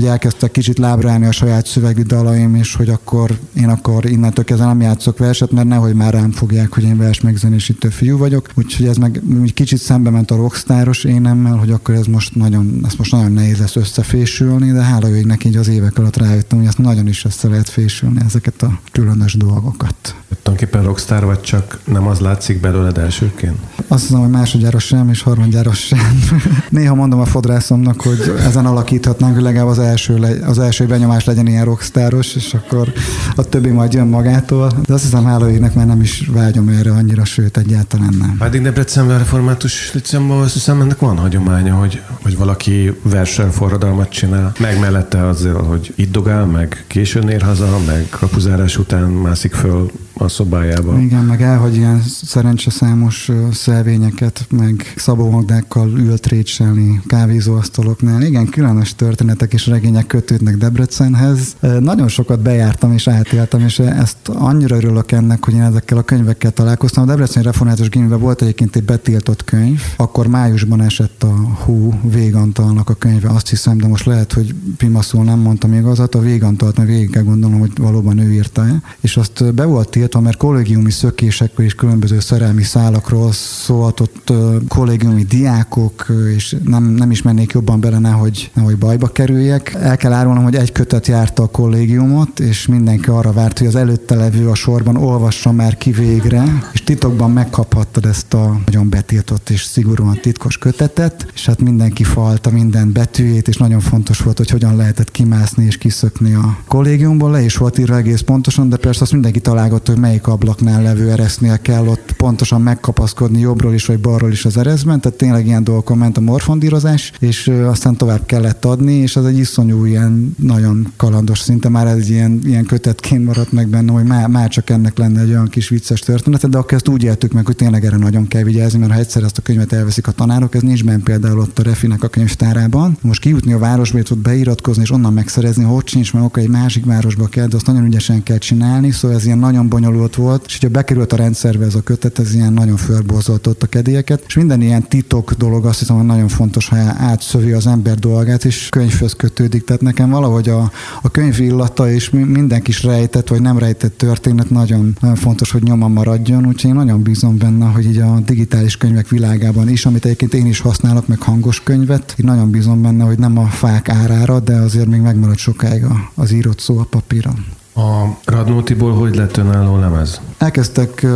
hogy 0.00 0.08
elkezdtek 0.08 0.50
kicsit 0.50 0.78
lábra 0.78 1.10
állni 1.10 1.26
a 1.26 1.32
saját 1.32 1.66
szövegű 1.66 2.02
dalaim, 2.02 2.54
és 2.54 2.74
hogy 2.74 2.88
akkor 2.88 3.38
én 3.54 3.68
akkor 3.68 4.04
innentől 4.04 4.44
kezdve 4.44 4.66
nem 4.66 4.80
játszok 4.80 5.18
verset, 5.18 5.50
mert 5.50 5.68
nehogy 5.68 5.94
már 5.94 6.12
rám 6.12 6.30
fogják, 6.30 6.74
hogy 6.74 6.82
én 6.82 6.96
vers 6.96 7.20
megzenésítő 7.20 7.88
fiú 7.88 8.18
vagyok. 8.18 8.48
Úgyhogy 8.54 8.86
ez 8.86 8.96
meg 8.96 9.20
úgy 9.40 9.54
kicsit 9.54 9.78
szembe 9.78 10.10
ment 10.10 10.30
a 10.30 10.36
rockstáros 10.36 11.04
énemmel, 11.04 11.56
hogy 11.56 11.70
akkor 11.70 11.94
ez 11.94 12.06
most 12.06 12.34
nagyon, 12.34 12.80
ezt 12.84 12.98
most 12.98 13.12
nagyon 13.12 13.32
nehéz 13.32 13.58
lesz 13.58 13.76
összefésülni, 13.76 14.72
de 14.72 14.82
hála 14.82 15.16
égnek 15.16 15.44
így 15.44 15.56
az 15.56 15.68
évek 15.68 15.98
alatt 15.98 16.16
rájöttem, 16.16 16.58
hogy 16.58 16.66
ezt 16.66 16.78
nagyon 16.78 17.06
is 17.06 17.24
össze 17.24 17.48
lehet 17.48 17.68
fésülni, 17.68 18.20
ezeket 18.24 18.62
a 18.62 18.80
különös 18.92 19.34
dolgokat. 19.34 20.14
Tulajdonképpen 20.42 20.82
rockstar 20.82 21.24
vagy 21.24 21.40
csak 21.40 21.78
nem 21.84 22.06
az 22.06 22.18
látszik 22.18 22.60
belőled 22.60 22.98
elsőként? 22.98 23.56
Azt 23.88 24.02
hiszem, 24.02 24.20
hogy 24.20 24.30
másodjára 24.30 24.78
sem, 24.78 25.08
és 25.08 25.22
harmadjára 25.22 25.72
sem. 25.72 26.20
Néha 26.70 26.94
mondom 26.94 27.20
a 27.20 27.24
fodrászomnak, 27.24 28.00
hogy 28.00 28.34
ezen 28.38 28.66
alakíthatnánk, 28.66 29.34
hogy 29.34 29.42
legalább 29.42 29.66
az 29.66 29.78
első, 29.90 30.40
az 30.46 30.58
első 30.58 30.86
benyomás 30.86 31.24
legyen 31.24 31.46
ilyen 31.46 31.64
rockstáros, 31.64 32.34
és 32.34 32.54
akkor 32.54 32.92
a 33.36 33.42
többi 33.42 33.70
majd 33.70 33.92
jön 33.92 34.06
magától. 34.06 34.72
De 34.86 34.92
azt 34.94 35.02
hiszem, 35.02 35.24
hálóégnek 35.24 35.74
már 35.74 35.86
nem 35.86 36.00
is 36.00 36.28
vágyom 36.32 36.68
erre 36.68 36.90
annyira, 36.90 37.24
sőt, 37.24 37.56
egyáltalán 37.56 38.14
nem. 38.18 38.36
Pedig 38.38 38.62
Debrecenben 38.62 39.18
református 39.18 39.92
licemben 39.92 40.36
azt 40.36 40.52
hiszem, 40.52 40.80
ennek 40.80 40.98
van 40.98 41.16
hagyománya, 41.16 41.74
hogy, 41.74 42.02
hogy 42.22 42.36
valaki 42.36 42.98
versenyforradalmat 43.02 44.08
csinál, 44.08 44.52
meg 44.58 44.80
mellette 44.80 45.26
azzal, 45.26 45.62
hogy 45.62 45.92
itt 45.96 46.12
dogál, 46.12 46.44
meg 46.46 46.84
későn 46.86 47.28
ér 47.28 47.42
haza, 47.42 47.78
meg 47.86 48.06
kapuzárás 48.10 48.78
után 48.78 49.08
mászik 49.10 49.54
föl 49.54 49.90
a 50.20 50.28
szobájában. 50.28 51.00
Igen, 51.00 51.24
meg 51.24 51.42
elhagy 51.42 51.76
ilyen 51.76 52.02
szerencseszámos 52.22 53.30
szelvényeket, 53.52 54.46
meg 54.50 54.92
szabómagdákkal 54.96 55.88
ült 55.88 56.26
rétselni 56.26 57.00
kávézóasztaloknál. 57.06 58.22
Igen, 58.22 58.46
különös 58.46 58.94
történetek 58.94 59.52
és 59.52 59.66
regények 59.66 60.06
kötődnek 60.06 60.56
Debrecenhez. 60.56 61.56
Nagyon 61.80 62.08
sokat 62.08 62.40
bejártam 62.40 62.92
és 62.92 63.08
átéltem, 63.08 63.60
és 63.60 63.78
ezt 63.78 64.28
annyira 64.28 64.76
örülök 64.76 65.12
ennek, 65.12 65.44
hogy 65.44 65.54
én 65.54 65.62
ezekkel 65.62 65.98
a 65.98 66.02
könyvekkel 66.02 66.50
találkoztam. 66.50 67.02
A 67.02 67.06
Debreceni 67.06 67.44
Református 67.44 67.88
Gimiben 67.88 68.20
volt 68.20 68.42
egyébként 68.42 68.76
egy 68.76 68.84
betiltott 68.84 69.44
könyv, 69.44 69.80
akkor 69.96 70.26
májusban 70.26 70.80
esett 70.80 71.22
a 71.22 71.34
Hú 71.64 71.94
Végantalnak 72.02 72.88
a 72.88 72.94
könyve, 72.94 73.28
azt 73.28 73.48
hiszem, 73.48 73.78
de 73.78 73.86
most 73.86 74.04
lehet, 74.04 74.32
hogy 74.32 74.54
Pimaszul 74.76 75.24
nem 75.24 75.38
mondta 75.38 75.66
még 75.66 75.84
azat, 75.84 76.14
a 76.14 76.20
Végantalt, 76.20 76.76
mert 76.76 76.88
végig 76.88 77.10
kell 77.10 77.22
gondolnom, 77.22 77.58
hogy 77.58 77.72
valóban 77.78 78.18
ő 78.18 78.32
írta 78.32 78.64
és 79.00 79.16
azt 79.16 79.54
be 79.54 79.64
volt 79.64 79.88
tiltva, 79.88 80.09
mert 80.18 80.36
kollégiumi 80.36 80.90
szökésekről 80.90 81.66
és 81.66 81.74
különböző 81.74 82.20
szerelmi 82.20 82.62
szálakról 82.62 83.32
szólhatott 83.32 84.32
kollégiumi 84.68 85.22
diákok, 85.22 86.06
és 86.34 86.56
nem, 86.64 86.84
nem 86.84 87.10
is 87.10 87.22
mennék 87.22 87.52
jobban 87.52 87.80
bele, 87.80 87.98
nehogy, 87.98 88.50
nehogy 88.54 88.78
bajba 88.78 89.08
kerüljek. 89.08 89.74
El 89.80 89.96
kell 89.96 90.12
árulnom, 90.12 90.42
hogy 90.42 90.54
egy 90.54 90.72
kötet 90.72 91.06
járta 91.06 91.42
a 91.42 91.46
kollégiumot, 91.46 92.40
és 92.40 92.66
mindenki 92.66 93.08
arra 93.08 93.32
várt, 93.32 93.58
hogy 93.58 93.66
az 93.66 93.76
előtte 93.76 94.14
levő 94.14 94.48
a 94.48 94.54
sorban 94.54 94.96
olvassa 94.96 95.52
már 95.52 95.76
ki 95.76 95.90
végre, 95.90 96.42
és 96.72 96.84
titokban 96.84 97.30
megkaphattad 97.30 98.04
ezt 98.04 98.34
a 98.34 98.60
nagyon 98.64 98.88
betiltott 98.88 99.50
és 99.50 99.62
szigorúan 99.62 100.18
titkos 100.20 100.58
kötetet, 100.58 101.26
és 101.34 101.46
hát 101.46 101.60
mindenki 101.60 102.04
falta 102.04 102.50
minden 102.50 102.92
betűjét, 102.92 103.48
és 103.48 103.56
nagyon 103.56 103.80
fontos 103.80 104.18
volt, 104.18 104.36
hogy 104.36 104.50
hogyan 104.50 104.76
lehetett 104.76 105.10
kimászni 105.10 105.64
és 105.64 105.76
kiszökni 105.76 106.34
a 106.34 106.56
kollégiumból. 106.68 107.30
Le 107.30 107.42
is 107.42 107.56
volt 107.56 107.78
írva 107.78 107.96
egész 107.96 108.20
pontosan, 108.20 108.68
de 108.68 108.76
persze 108.76 109.02
azt 109.02 109.12
mindenki 109.12 109.40
találgott, 109.40 109.86
hogy 109.86 109.98
melyik 110.00 110.26
ablaknál 110.26 110.82
levő 110.82 111.10
eresznél 111.10 111.58
kell 111.58 111.86
ott 111.86 112.12
pontosan 112.16 112.62
megkapaszkodni 112.62 113.40
jobbról 113.40 113.74
is 113.74 113.86
vagy 113.86 114.00
balról 114.00 114.30
is 114.30 114.44
az 114.44 114.56
ereszben, 114.56 115.00
tehát 115.00 115.18
tényleg 115.18 115.46
ilyen 115.46 115.64
dolgokon 115.64 115.98
ment 115.98 116.16
a 116.16 116.20
morfondírozás, 116.20 117.12
és 117.18 117.48
aztán 117.66 117.96
tovább 117.96 118.26
kellett 118.26 118.64
adni, 118.64 118.92
és 118.92 119.16
ez 119.16 119.24
egy 119.24 119.38
iszonyú 119.38 119.84
ilyen 119.84 120.34
nagyon 120.38 120.92
kalandos 120.96 121.38
szinte, 121.38 121.68
már 121.68 121.86
ez 121.86 122.08
ilyen, 122.08 122.40
ilyen 122.44 122.64
kötetként 122.64 123.24
maradt 123.24 123.52
meg 123.52 123.68
benne, 123.68 123.92
hogy 123.92 124.04
már, 124.04 124.28
már 124.28 124.48
csak 124.48 124.70
ennek 124.70 124.98
lenne 124.98 125.20
egy 125.20 125.30
olyan 125.30 125.48
kis 125.48 125.68
vicces 125.68 126.00
történet, 126.00 126.48
de 126.48 126.58
akkor 126.58 126.72
ezt 126.72 126.88
úgy 126.88 127.02
éltük 127.02 127.32
meg, 127.32 127.46
hogy 127.46 127.56
tényleg 127.56 127.84
erre 127.84 127.96
nagyon 127.96 128.28
kell 128.28 128.42
vigyázni, 128.42 128.78
mert 128.78 128.92
ha 128.92 128.98
egyszer 128.98 129.22
ezt 129.22 129.38
a 129.38 129.42
könyvet 129.42 129.72
elveszik 129.72 130.06
a 130.06 130.12
tanárok, 130.12 130.54
ez 130.54 130.62
nincs 130.62 130.84
benne 130.84 131.02
például 131.02 131.38
ott 131.38 131.58
a 131.58 131.62
Refinek 131.62 132.02
a 132.02 132.08
könyvtárában. 132.08 132.96
Most 133.00 133.20
kijutni 133.20 133.52
a 133.52 133.58
városba, 133.58 133.98
ott 133.98 134.18
beiratkozni 134.18 134.82
és 134.82 134.90
onnan 134.90 135.12
megszerezni, 135.12 135.64
hogy 135.64 135.86
sincs, 135.86 136.12
mert 136.12 136.24
akkor 136.24 136.42
egy 136.42 136.48
másik 136.48 136.84
városba 136.84 137.26
kell, 137.26 137.46
de 137.46 137.56
azt 137.56 137.66
nagyon 137.66 137.84
ügyesen 137.84 138.22
kell 138.22 138.38
csinálni, 138.38 138.90
szóval 138.90 139.16
ez 139.16 139.24
ilyen 139.24 139.38
nagyon 139.38 139.68
bonyolult 139.80 140.14
volt, 140.14 140.44
és 140.46 140.52
hogyha 140.52 140.68
bekerült 140.68 141.12
a 141.12 141.16
rendszerbe 141.16 141.64
ez 141.64 141.74
a 141.74 141.80
kötet, 141.80 142.18
ez 142.18 142.34
ilyen 142.34 142.52
nagyon 142.52 142.76
fölborzoltott 142.76 143.62
a 143.62 143.66
kedélyeket, 143.66 144.24
és 144.26 144.34
minden 144.34 144.60
ilyen 144.60 144.88
titok 144.88 145.32
dolog 145.32 145.66
azt 145.66 145.78
hiszem, 145.78 145.96
hogy 145.96 146.06
nagyon 146.06 146.28
fontos, 146.28 146.68
ha 146.68 146.76
átszövi 146.76 147.52
az 147.52 147.66
ember 147.66 147.98
dolgát, 147.98 148.44
és 148.44 148.68
könyvhöz 148.68 149.12
kötődik. 149.12 149.64
Tehát 149.64 149.82
nekem 149.82 150.10
valahogy 150.10 150.48
a, 150.48 150.70
a 151.02 151.10
könyv 151.10 151.40
illata 151.40 151.90
és 151.90 152.10
minden 152.10 152.62
kis 152.62 152.82
rejtett 152.82 153.28
vagy 153.28 153.40
nem 153.40 153.58
rejtett 153.58 153.96
történet 153.96 154.50
nagyon, 154.50 154.96
nagyon 155.00 155.16
fontos, 155.16 155.50
hogy 155.50 155.62
nyoma 155.62 155.88
maradjon, 155.88 156.46
úgyhogy 156.46 156.70
én 156.70 156.76
nagyon 156.76 157.02
bízom 157.02 157.38
benne, 157.38 157.66
hogy 157.66 157.84
így 157.84 157.98
a 157.98 158.20
digitális 158.26 158.76
könyvek 158.76 159.08
világában 159.08 159.68
is, 159.68 159.86
amit 159.86 160.04
egyébként 160.04 160.34
én 160.34 160.46
is 160.46 160.60
használok, 160.60 161.06
meg 161.06 161.22
hangos 161.22 161.62
könyvet, 161.62 162.14
én 162.18 162.26
nagyon 162.26 162.50
bízom 162.50 162.82
benne, 162.82 163.04
hogy 163.04 163.18
nem 163.18 163.38
a 163.38 163.46
fák 163.46 163.88
árára, 163.88 164.40
de 164.40 164.54
azért 164.54 164.86
még 164.86 165.00
megmarad 165.00 165.36
sokáig 165.36 165.84
az 166.14 166.32
írott 166.32 166.58
szó 166.60 166.78
a 166.78 166.84
papíron. 166.84 167.58
A 167.74 168.04
Radnótiból 168.24 168.92
hogy 168.94 169.16
lett 169.16 169.36
önálló 169.36 169.76
lemez? 169.76 170.20
Elkezdtek 170.38 171.06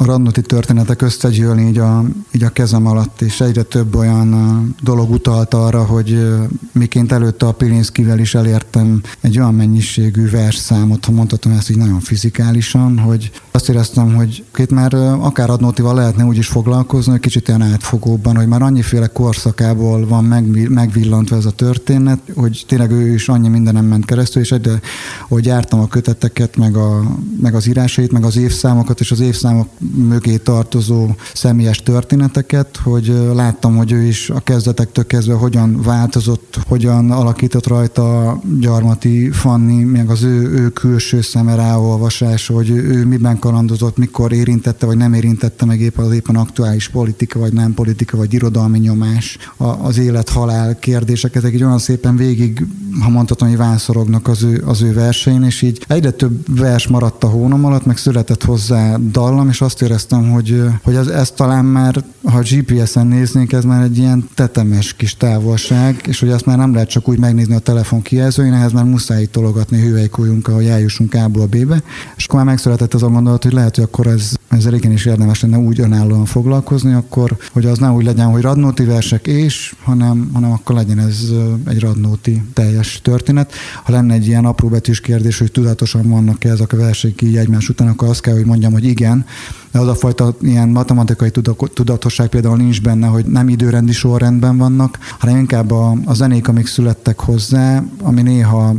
a 0.00 0.04
Radnoti 0.04 0.40
történetek 0.40 1.02
összegyűlni 1.02 1.68
így 1.68 1.78
a, 1.78 2.04
így 2.32 2.42
a 2.42 2.48
kezem 2.48 2.86
alatt, 2.86 3.20
és 3.20 3.40
egyre 3.40 3.62
több 3.62 3.94
olyan 3.94 4.74
dolog 4.82 5.10
utalt 5.10 5.54
arra, 5.54 5.84
hogy 5.84 6.28
miként 6.72 7.12
előtte 7.12 7.46
a 7.46 7.52
Pilinszkivel 7.52 8.18
is 8.18 8.34
elértem 8.34 9.02
egy 9.20 9.38
olyan 9.38 9.54
mennyiségű 9.54 10.30
versszámot, 10.30 11.04
ha 11.04 11.12
mondhatom 11.12 11.52
ezt 11.52 11.70
így 11.70 11.76
nagyon 11.76 12.00
fizikálisan, 12.00 12.98
hogy 12.98 13.30
azt 13.50 13.68
éreztem, 13.68 14.14
hogy 14.14 14.44
itt 14.56 14.70
már 14.70 14.94
akár 14.94 15.48
Radnotival 15.48 15.94
lehetne 15.94 16.24
úgy 16.24 16.36
is 16.36 16.46
foglalkozni, 16.46 17.10
hogy 17.10 17.20
kicsit 17.20 17.48
ilyen 17.48 17.62
átfogóbban, 17.62 18.36
hogy 18.36 18.46
már 18.46 18.62
annyiféle 18.62 19.06
korszakából 19.06 20.06
van 20.06 20.24
meg, 20.24 20.70
megvillantva 20.70 21.36
ez 21.36 21.44
a 21.44 21.50
történet, 21.50 22.20
hogy 22.34 22.64
tényleg 22.66 22.90
ő 22.90 23.14
is 23.14 23.28
annyi 23.28 23.48
mindenem 23.48 23.84
ment 23.84 24.04
keresztül, 24.04 24.42
és 24.42 24.52
egyre, 24.52 24.80
hogy 25.28 25.44
jártam 25.46 25.80
a 25.80 25.88
köteteket, 25.88 26.56
meg, 26.56 26.76
a, 26.76 27.16
meg 27.40 27.54
az 27.54 27.66
írásait, 27.66 28.12
meg 28.12 28.24
az 28.24 28.36
évszámokat, 28.36 29.00
és 29.00 29.10
az 29.10 29.20
évszámok 29.20 29.68
mögé 29.94 30.36
tartozó 30.36 31.08
személyes 31.34 31.82
történeteket, 31.82 32.76
hogy 32.84 33.14
láttam, 33.34 33.76
hogy 33.76 33.92
ő 33.92 34.02
is 34.02 34.30
a 34.30 34.40
kezdetektől 34.40 35.06
kezdve 35.06 35.34
hogyan 35.34 35.82
változott, 35.82 36.58
hogyan 36.68 37.10
alakított 37.10 37.66
rajta 37.66 38.38
Gyarmati 38.60 39.30
Fanni, 39.30 39.84
meg 39.84 40.10
az 40.10 40.22
ő, 40.22 40.50
ő 40.50 40.68
külső 40.68 41.20
szeme 41.20 41.54
ráolvasása, 41.54 42.54
hogy 42.54 42.70
ő, 42.70 43.06
miben 43.06 43.38
kalandozott, 43.38 43.96
mikor 43.96 44.32
érintette, 44.32 44.86
vagy 44.86 44.96
nem 44.96 45.14
érintette 45.14 45.64
meg 45.64 45.80
éppen 45.80 46.04
az 46.04 46.12
éppen 46.12 46.36
aktuális 46.36 46.88
politika, 46.88 47.38
vagy 47.38 47.52
nem 47.52 47.74
politika, 47.74 48.16
vagy 48.16 48.34
irodalmi 48.34 48.78
nyomás, 48.78 49.38
az 49.56 49.98
élet-halál 49.98 50.78
kérdések, 50.78 51.34
ezek 51.34 51.54
egy 51.54 51.64
olyan 51.64 51.78
szépen 51.78 52.16
végig, 52.16 52.66
ha 53.00 53.08
mondhatom, 53.08 53.48
hogy 53.48 53.56
vánszorognak 53.56 54.28
az 54.28 54.42
ő, 54.42 54.62
az 54.66 54.82
ő 54.82 54.92
versein, 54.92 55.42
és 55.42 55.62
így 55.62 55.84
egyre 55.88 56.10
több 56.10 56.58
vers 56.58 56.88
maradt 56.88 57.24
a 57.24 57.28
hónom 57.28 57.64
alatt, 57.64 57.84
meg 57.84 57.96
született 57.96 58.44
hozzá 58.44 58.96
dallam, 58.96 59.48
és 59.48 59.60
azt 59.60 59.79
éreztem, 59.82 60.30
hogy, 60.30 60.62
hogy 60.82 60.94
ez, 60.94 61.06
ez 61.06 61.30
talán 61.30 61.64
már, 61.64 62.04
ha 62.24 62.40
GPS-en 62.40 63.06
néznénk, 63.06 63.52
ez 63.52 63.64
már 63.64 63.82
egy 63.82 63.98
ilyen 63.98 64.28
tetemes 64.34 64.94
kis 64.94 65.16
távolság, 65.16 66.00
és 66.06 66.20
hogy 66.20 66.28
ezt 66.28 66.46
már 66.46 66.56
nem 66.56 66.72
lehet 66.72 66.88
csak 66.88 67.08
úgy 67.08 67.18
megnézni 67.18 67.54
a 67.54 67.58
telefon 67.58 68.02
kijelzőjén, 68.02 68.52
ehhez 68.52 68.72
már 68.72 68.84
muszáj 68.84 69.24
tologatni, 69.24 69.80
hüvelykújunk, 69.80 70.48
ahogy 70.48 70.66
eljussunk 70.66 71.14
A-ból 71.14 71.46
B-be. 71.46 71.82
És 72.16 72.24
akkor 72.24 72.38
már 72.38 72.48
megszületett 72.48 72.94
az 72.94 73.02
a 73.02 73.08
gondolat, 73.08 73.42
hogy 73.42 73.52
lehet, 73.52 73.74
hogy 73.74 73.84
akkor 73.84 74.06
ez, 74.06 74.34
ezzel 74.48 74.74
is 74.74 75.06
érdemes 75.06 75.40
lenne 75.40 75.58
úgy 75.58 75.80
önállóan 75.80 76.24
foglalkozni, 76.24 76.92
akkor, 76.92 77.36
hogy 77.52 77.66
az 77.66 77.78
nem 77.78 77.94
úgy 77.94 78.04
legyen, 78.04 78.26
hogy 78.26 78.42
radnóti 78.42 78.84
versek 78.84 79.26
és, 79.26 79.74
hanem, 79.82 80.30
hanem 80.32 80.52
akkor 80.52 80.76
legyen 80.76 80.98
ez 80.98 81.18
egy 81.66 81.80
radnóti 81.80 82.42
teljes 82.54 83.00
történet. 83.02 83.52
Ha 83.84 83.92
lenne 83.92 84.14
egy 84.14 84.26
ilyen 84.26 84.44
apróbetűs 84.44 85.00
kérdés, 85.00 85.38
hogy 85.38 85.52
tudatosan 85.52 86.08
vannak-e 86.08 86.50
ezek 86.50 86.72
a 86.72 86.76
versek 86.76 87.22
így 87.22 87.36
egymás 87.36 87.68
után, 87.68 87.88
akkor 87.88 88.08
azt 88.08 88.20
kell, 88.20 88.34
hogy 88.34 88.44
mondjam, 88.44 88.72
hogy 88.72 88.84
igen, 88.84 89.24
de 89.72 89.78
az 89.78 89.86
a 89.88 89.94
fajta 89.94 90.34
ilyen 90.40 90.68
matematikai 90.68 91.30
tudatosság 91.74 92.28
például 92.28 92.56
nincs 92.56 92.82
benne, 92.82 93.06
hogy 93.06 93.24
nem 93.24 93.48
időrendi 93.48 93.92
sorrendben 93.92 94.56
vannak, 94.56 94.98
hanem 95.18 95.36
inkább 95.36 95.70
a, 95.70 95.94
a 96.04 96.14
zenék, 96.14 96.48
amik 96.48 96.66
születtek 96.66 97.20
hozzá, 97.20 97.82
ami 98.02 98.22
néha 98.22 98.74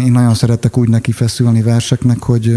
én 0.00 0.12
nagyon 0.12 0.34
szeretek 0.34 0.78
úgy 0.78 0.88
neki 0.88 1.12
feszülni 1.12 1.62
verseknek, 1.62 2.22
hogy 2.22 2.56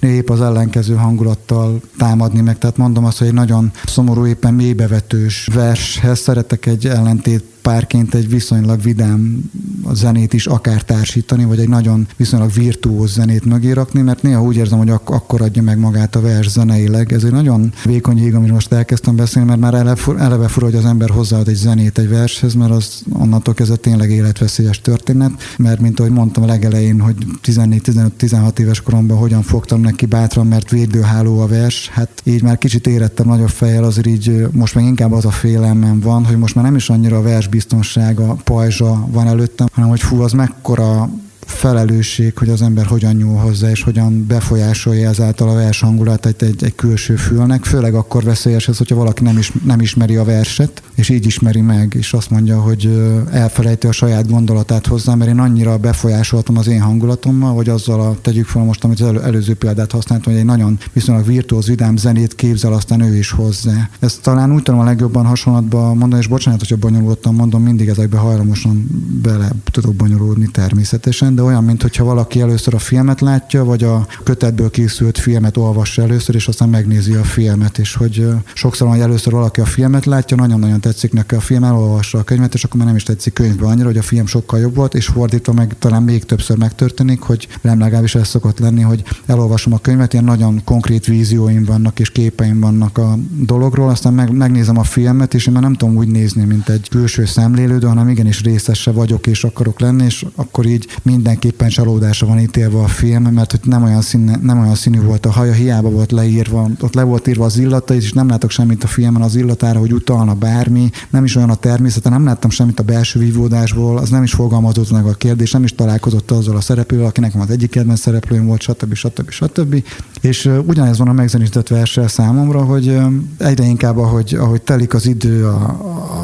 épp 0.00 0.30
az 0.30 0.40
ellenkező 0.40 0.94
hangulattal 0.94 1.80
támadni 1.96 2.40
meg. 2.40 2.58
Tehát 2.58 2.76
mondom 2.76 3.04
azt, 3.04 3.18
hogy 3.18 3.26
egy 3.26 3.32
nagyon 3.32 3.70
szomorú, 3.86 4.26
éppen 4.26 4.54
mélybevetős 4.54 5.48
vershez 5.54 6.18
szeretek 6.18 6.66
egy 6.66 6.86
ellentét 6.86 7.44
párként 7.62 8.14
egy 8.14 8.28
viszonylag 8.28 8.82
vidám 8.82 9.50
zenét 9.94 10.32
is 10.32 10.46
akár 10.46 10.82
társítani, 10.82 11.44
vagy 11.44 11.58
egy 11.58 11.68
nagyon 11.68 12.06
viszonylag 12.16 12.52
virtuóz 12.52 13.12
zenét 13.12 13.44
mögé 13.44 13.72
rakni, 13.72 14.00
mert 14.00 14.22
néha 14.22 14.42
úgy 14.42 14.56
érzem, 14.56 14.78
hogy 14.78 14.90
ak- 14.90 15.10
akkor 15.10 15.42
adja 15.42 15.62
meg 15.62 15.78
magát 15.78 16.16
a 16.16 16.20
vers 16.20 16.50
zeneileg. 16.50 17.12
Ez 17.12 17.24
egy 17.24 17.32
nagyon 17.32 17.72
vékony 17.84 18.18
ég, 18.18 18.34
amit 18.34 18.52
most 18.52 18.72
elkezdtem 18.72 19.16
beszélni, 19.16 19.48
mert 19.48 19.60
már 19.60 19.74
eleve, 19.74 20.00
eleve 20.18 20.48
fura, 20.48 20.66
hogy 20.66 20.74
az 20.74 20.84
ember 20.84 21.10
hozzáad 21.10 21.48
egy 21.48 21.54
zenét 21.54 21.98
egy 21.98 22.08
vershez, 22.08 22.54
mert 22.54 22.70
az 22.70 23.02
onnantól 23.12 23.54
kezdve 23.54 23.76
tényleg 23.76 24.10
életveszélyes 24.10 24.80
történet, 24.80 25.32
mert 25.58 25.80
mint 25.80 26.00
ahogy 26.00 26.12
mondtam 26.12 26.42
a 26.42 26.46
legelején, 26.46 27.00
hogy 27.00 27.16
14-15-16 27.44 28.58
éves 28.58 28.80
koromban 28.80 29.16
hogyan 29.16 29.42
fogtam 29.42 29.80
neki 29.80 30.06
bátran, 30.06 30.46
mert 30.46 30.70
védőháló 30.70 31.40
a 31.40 31.46
vers, 31.46 31.88
hát 31.88 32.22
így 32.24 32.42
már 32.42 32.58
kicsit 32.58 32.86
érettem 32.86 33.26
nagyobb 33.26 33.48
fejjel, 33.48 33.84
azért 33.84 34.06
így 34.06 34.46
most 34.52 34.74
meg 34.74 34.84
inkább 34.84 35.12
az 35.12 35.24
a 35.24 35.30
félelmem 35.30 36.00
van, 36.00 36.24
hogy 36.24 36.38
most 36.38 36.54
már 36.54 36.64
nem 36.64 36.76
is 36.76 36.90
annyira 36.90 37.16
a 37.16 37.22
vers 37.22 37.48
biztonsága, 37.48 38.36
pajzsa 38.44 39.06
van 39.10 39.26
előttem, 39.26 39.66
hanem 39.78 39.92
hogy 39.92 40.02
fú, 40.02 40.20
az 40.20 40.32
mekkora 40.32 41.08
felelősség, 41.40 42.38
hogy 42.38 42.48
az 42.48 42.62
ember 42.62 42.86
hogyan 42.86 43.14
nyúl 43.14 43.36
hozzá, 43.36 43.70
és 43.70 43.82
hogyan 43.82 44.26
befolyásolja 44.26 45.08
ezáltal 45.08 45.48
a 45.48 45.54
vers 45.54 45.80
hangulatát 45.80 46.42
egy, 46.42 46.64
egy 46.64 46.74
külső 46.74 47.16
fülnek, 47.16 47.64
főleg 47.64 47.94
akkor 47.94 48.22
veszélyes 48.22 48.68
ez, 48.68 48.78
hogyha 48.78 48.94
valaki 48.94 49.22
nem, 49.22 49.38
is, 49.38 49.52
nem 49.64 49.80
ismeri 49.80 50.16
a 50.16 50.24
verset, 50.24 50.82
és 50.98 51.08
így 51.08 51.26
ismeri 51.26 51.60
meg, 51.60 51.94
és 51.98 52.12
azt 52.12 52.30
mondja, 52.30 52.60
hogy 52.60 53.12
elfelejti 53.30 53.86
a 53.86 53.92
saját 53.92 54.30
gondolatát 54.30 54.86
hozzá, 54.86 55.14
mert 55.14 55.30
én 55.30 55.38
annyira 55.38 55.76
befolyásoltam 55.76 56.56
az 56.56 56.66
én 56.66 56.80
hangulatommal, 56.80 57.54
hogy 57.54 57.68
azzal 57.68 58.00
a, 58.00 58.16
tegyük 58.22 58.46
fel 58.46 58.62
most, 58.62 58.84
amit 58.84 59.00
az 59.00 59.06
elő, 59.06 59.22
előző 59.22 59.54
példát 59.54 59.92
használtam, 59.92 60.32
hogy 60.32 60.40
egy 60.40 60.46
nagyon 60.46 60.78
viszonylag 60.92 61.26
virtuóz, 61.26 61.66
vidám 61.66 61.96
zenét 61.96 62.34
képzel, 62.34 62.72
aztán 62.72 63.00
ő 63.00 63.16
is 63.16 63.30
hozzá. 63.30 63.88
Ezt 64.00 64.22
talán 64.22 64.52
úgy 64.52 64.62
tudom 64.62 64.80
a 64.80 64.84
legjobban 64.84 65.26
hasonlatban 65.26 65.96
mondani, 65.96 66.22
és 66.22 66.28
bocsánat, 66.28 66.60
hogyha 66.60 66.76
bonyolultam 66.76 67.34
mondom, 67.34 67.62
mindig 67.62 67.88
ezekbe 67.88 68.18
hajlamosan 68.18 68.86
bele 69.22 69.50
tudok 69.70 69.94
bonyolódni 69.94 70.46
természetesen, 70.52 71.34
de 71.34 71.42
olyan, 71.42 71.64
mintha 71.64 72.04
valaki 72.04 72.40
először 72.40 72.74
a 72.74 72.78
filmet 72.78 73.20
látja, 73.20 73.64
vagy 73.64 73.84
a 73.84 74.06
kötetből 74.24 74.70
készült 74.70 75.18
filmet 75.18 75.56
olvassa 75.56 76.02
először, 76.02 76.34
és 76.34 76.48
aztán 76.48 76.68
megnézi 76.68 77.14
a 77.14 77.24
filmet, 77.24 77.78
és 77.78 77.94
hogy 77.94 78.28
sokszor, 78.54 78.88
hogy 78.88 79.00
először 79.00 79.32
valaki 79.32 79.60
a 79.60 79.64
filmet 79.64 80.04
látja, 80.04 80.36
nagyon-nagyon 80.36 80.80
tetszik 80.88 81.12
neki 81.12 81.34
a 81.34 81.40
film, 81.40 81.64
elolvassa 81.64 82.18
a 82.18 82.22
könyvet, 82.22 82.54
és 82.54 82.64
akkor 82.64 82.76
már 82.76 82.86
nem 82.86 82.96
is 82.96 83.02
tetszik 83.02 83.32
könyvbe 83.32 83.66
annyira, 83.66 83.86
hogy 83.86 83.96
a 83.96 84.02
film 84.02 84.26
sokkal 84.26 84.58
jobb 84.60 84.74
volt, 84.74 84.94
és 84.94 85.06
fordítva 85.06 85.52
meg 85.52 85.74
talán 85.78 86.02
még 86.02 86.24
többször 86.24 86.56
megtörténik, 86.56 87.20
hogy 87.20 87.48
nem 87.60 87.78
legalábbis 87.78 88.14
ez 88.14 88.28
szokott 88.28 88.58
lenni, 88.58 88.82
hogy 88.82 89.04
elolvasom 89.26 89.72
a 89.72 89.78
könyvet, 89.78 90.12
ilyen 90.12 90.24
nagyon 90.24 90.60
konkrét 90.64 91.06
vízióim 91.06 91.64
vannak 91.64 91.98
és 92.00 92.10
képeim 92.10 92.60
vannak 92.60 92.98
a 92.98 93.18
dologról, 93.40 93.88
aztán 93.88 94.14
meg, 94.14 94.32
megnézem 94.32 94.78
a 94.78 94.82
filmet, 94.82 95.34
és 95.34 95.46
én 95.46 95.52
már 95.52 95.62
nem 95.62 95.74
tudom 95.74 95.96
úgy 95.96 96.08
nézni, 96.08 96.44
mint 96.44 96.68
egy 96.68 96.88
külső 96.88 97.24
szemlélődő, 97.24 97.86
hanem 97.86 98.08
igenis 98.08 98.42
részese 98.42 98.90
vagyok 98.90 99.26
és 99.26 99.44
akarok 99.44 99.80
lenni, 99.80 100.04
és 100.04 100.26
akkor 100.34 100.66
így 100.66 100.86
minden 101.02 101.28
mindenképpen 101.28 101.68
csalódásra 101.68 102.26
van 102.26 102.38
ítélve 102.38 102.78
a 102.78 102.88
film, 102.88 103.22
mert 103.22 103.50
hogy 103.50 103.60
nem 103.64 103.82
olyan, 103.82 104.00
színe, 104.00 104.38
nem 104.42 104.60
olyan 104.60 104.74
színű 104.74 105.00
volt 105.00 105.26
a 105.26 105.30
haja, 105.30 105.52
hiába 105.52 105.90
volt 105.90 106.12
leírva, 106.12 106.68
ott 106.80 106.94
le 106.94 107.02
volt 107.02 107.26
írva 107.26 107.44
az 107.44 107.58
illata, 107.58 107.94
és 107.94 108.12
nem 108.12 108.28
látok 108.28 108.50
semmit 108.50 108.84
a 108.84 108.86
filmen 108.86 109.22
az 109.22 109.36
illatára, 109.36 109.78
hogy 109.78 109.92
utalna 109.92 110.34
bármi, 110.34 110.77
nem 111.10 111.24
is 111.24 111.36
olyan 111.36 111.50
a 111.50 111.54
természete, 111.54 112.08
nem 112.08 112.24
láttam 112.24 112.50
semmit 112.50 112.80
a 112.80 112.82
belső 112.82 113.18
vívódásból, 113.18 113.98
az 113.98 114.10
nem 114.10 114.22
is 114.22 114.32
fogalmazott 114.32 114.90
meg 114.90 115.06
a 115.06 115.12
kérdés, 115.12 115.52
nem 115.52 115.64
is 115.64 115.74
találkozott 115.74 116.30
azzal 116.30 116.56
a 116.56 116.60
szereplővel, 116.60 117.06
aki 117.06 117.20
nekem 117.20 117.40
az 117.40 117.50
egyik 117.50 117.70
kedvenc 117.70 118.00
szereplőm 118.00 118.46
volt, 118.46 118.60
stb. 118.60 118.94
stb. 118.94 119.30
stb. 119.30 119.84
És 120.20 120.50
ugyanez 120.66 120.98
van 120.98 121.08
a 121.08 121.12
megzenített 121.12 121.68
verssel 121.68 122.08
számomra, 122.08 122.64
hogy 122.64 122.98
egyre 123.38 123.64
inkább, 123.64 123.98
ahogy, 123.98 124.34
ahogy 124.34 124.62
telik 124.62 124.94
az 124.94 125.06
idő 125.06 125.46
a, 125.46 125.64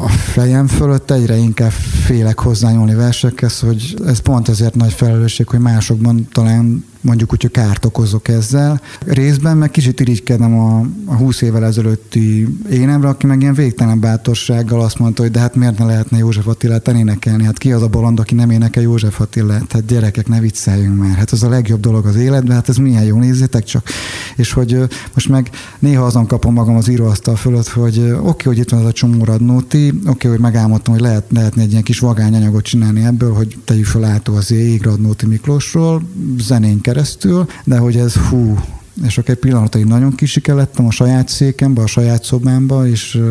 a 0.03 0.07
fejem 0.07 0.67
fölött, 0.67 1.11
egyre 1.11 1.35
inkább 1.35 1.71
félek 2.05 2.39
hozzányúlni 2.39 2.93
versekhez, 2.93 3.59
hogy 3.59 3.97
ez 4.05 4.19
pont 4.19 4.49
ezért 4.49 4.75
nagy 4.75 4.93
felelősség, 4.93 5.47
hogy 5.47 5.59
másokban 5.59 6.27
talán 6.31 6.85
mondjuk 7.05 7.33
úgy, 7.33 7.41
hogy 7.41 7.51
kárt 7.51 7.85
okozok 7.85 8.27
ezzel. 8.27 8.81
Részben 9.05 9.57
meg 9.57 9.71
kicsit 9.71 9.99
irigykedem 9.99 10.59
a, 10.59 10.85
a 11.05 11.15
20 11.15 11.41
évvel 11.41 11.65
ezelőtti 11.65 12.47
énemre, 12.71 13.07
aki 13.07 13.25
meg 13.25 13.41
ilyen 13.41 13.53
végtelen 13.53 13.99
bátorsággal 13.99 14.81
azt 14.81 14.99
mondta, 14.99 15.21
hogy 15.21 15.31
de 15.31 15.39
hát 15.39 15.55
miért 15.55 15.77
ne 15.77 15.85
lehetne 15.85 16.17
József 16.17 16.47
Attilát 16.47 16.87
énekelni? 16.87 17.43
Hát 17.43 17.57
ki 17.57 17.71
az 17.71 17.81
a 17.81 17.87
bolond, 17.87 18.19
aki 18.19 18.35
nem 18.35 18.49
énekel 18.49 18.83
József 18.83 19.21
Attilát? 19.21 19.71
Hát 19.71 19.85
gyerekek, 19.85 20.27
ne 20.27 20.39
vicceljünk 20.39 20.97
már. 20.97 21.15
Hát 21.15 21.31
az 21.31 21.43
a 21.43 21.49
legjobb 21.49 21.79
dolog 21.79 22.05
az 22.05 22.15
életben, 22.15 22.55
hát 22.55 22.69
ez 22.69 22.77
milyen 22.77 23.03
jó, 23.03 23.19
nézzétek 23.19 23.63
csak. 23.63 23.87
És 24.35 24.53
hogy 24.53 24.77
most 25.13 25.29
meg 25.29 25.49
néha 25.79 26.05
azon 26.05 26.27
kapom 26.27 26.53
magam 26.53 26.75
az 26.75 26.87
íróasztal 26.87 27.35
fölött, 27.35 27.67
hogy 27.67 27.97
oké, 27.99 28.11
okay, 28.11 28.45
hogy 28.45 28.57
itt 28.57 28.69
van 28.69 28.79
ez 28.79 28.85
a 28.85 28.91
csomó 28.91 29.23
radnóti, 29.23 29.87
oké, 29.87 30.09
okay, 30.09 30.31
hogy 30.31 30.39
megálmodtam, 30.39 30.93
hogy 30.93 31.03
lehet, 31.03 31.25
lehetne 31.29 31.61
egy 31.61 31.71
ilyen 31.71 31.83
kis 31.83 31.99
vagányanyagot 31.99 32.63
csinálni 32.63 33.03
ebből, 33.03 33.33
hogy 33.33 33.57
tegyük 33.65 33.85
fel 33.85 34.21
az 34.25 34.51
ég 34.51 34.83
Radnóti 34.83 35.25
Miklósról, 35.25 36.01
zenén 36.37 36.81
keresztül, 36.95 37.45
de 37.63 37.77
hogy 37.77 37.97
ez 37.97 38.15
hú, 38.15 38.59
és 39.05 39.17
akkor 39.17 39.29
egy 39.29 39.39
pillanatig 39.39 39.85
nagyon 39.85 40.15
kisike 40.15 40.53
lettem 40.53 40.85
a 40.85 40.91
saját 40.91 41.27
székembe, 41.27 41.81
a 41.81 41.87
saját 41.87 42.23
szobámba, 42.23 42.87
és 42.87 43.21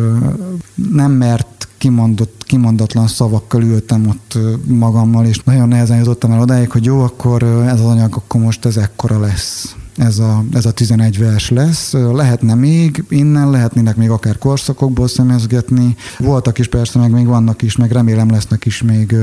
nem 0.91 1.11
mert 1.11 1.67
kimondott, 1.77 2.43
kimondatlan 2.45 3.07
szavakkal 3.07 3.61
ültem 3.61 4.07
ott 4.07 4.37
magammal, 4.65 5.25
és 5.25 5.39
nagyon 5.43 5.67
nehezen 5.67 5.97
jutottam 5.97 6.31
el 6.31 6.41
odáig, 6.41 6.71
hogy 6.71 6.85
jó, 6.85 7.01
akkor 7.01 7.43
ez 7.43 7.79
az 7.79 7.85
anyag 7.85 8.15
akkor 8.15 8.41
most 8.41 8.65
ez 8.65 8.77
ekkora 8.77 9.19
lesz 9.19 9.75
ez 9.97 10.19
a, 10.19 10.43
ez 10.53 10.65
a 10.65 10.71
11 10.71 11.17
vers 11.17 11.49
lesz. 11.49 11.93
Lehetne 11.93 12.55
még 12.55 13.03
innen, 13.09 13.49
lehetnének 13.49 13.95
még 13.95 14.09
akár 14.09 14.37
korszakokból 14.37 15.07
szemezgetni. 15.07 15.95
Voltak 16.17 16.57
is 16.57 16.67
persze, 16.67 16.99
meg 16.99 17.11
még 17.11 17.25
vannak 17.25 17.61
is, 17.61 17.75
meg 17.75 17.91
remélem 17.91 18.29
lesznek 18.29 18.65
is 18.65 18.81
még 18.81 19.15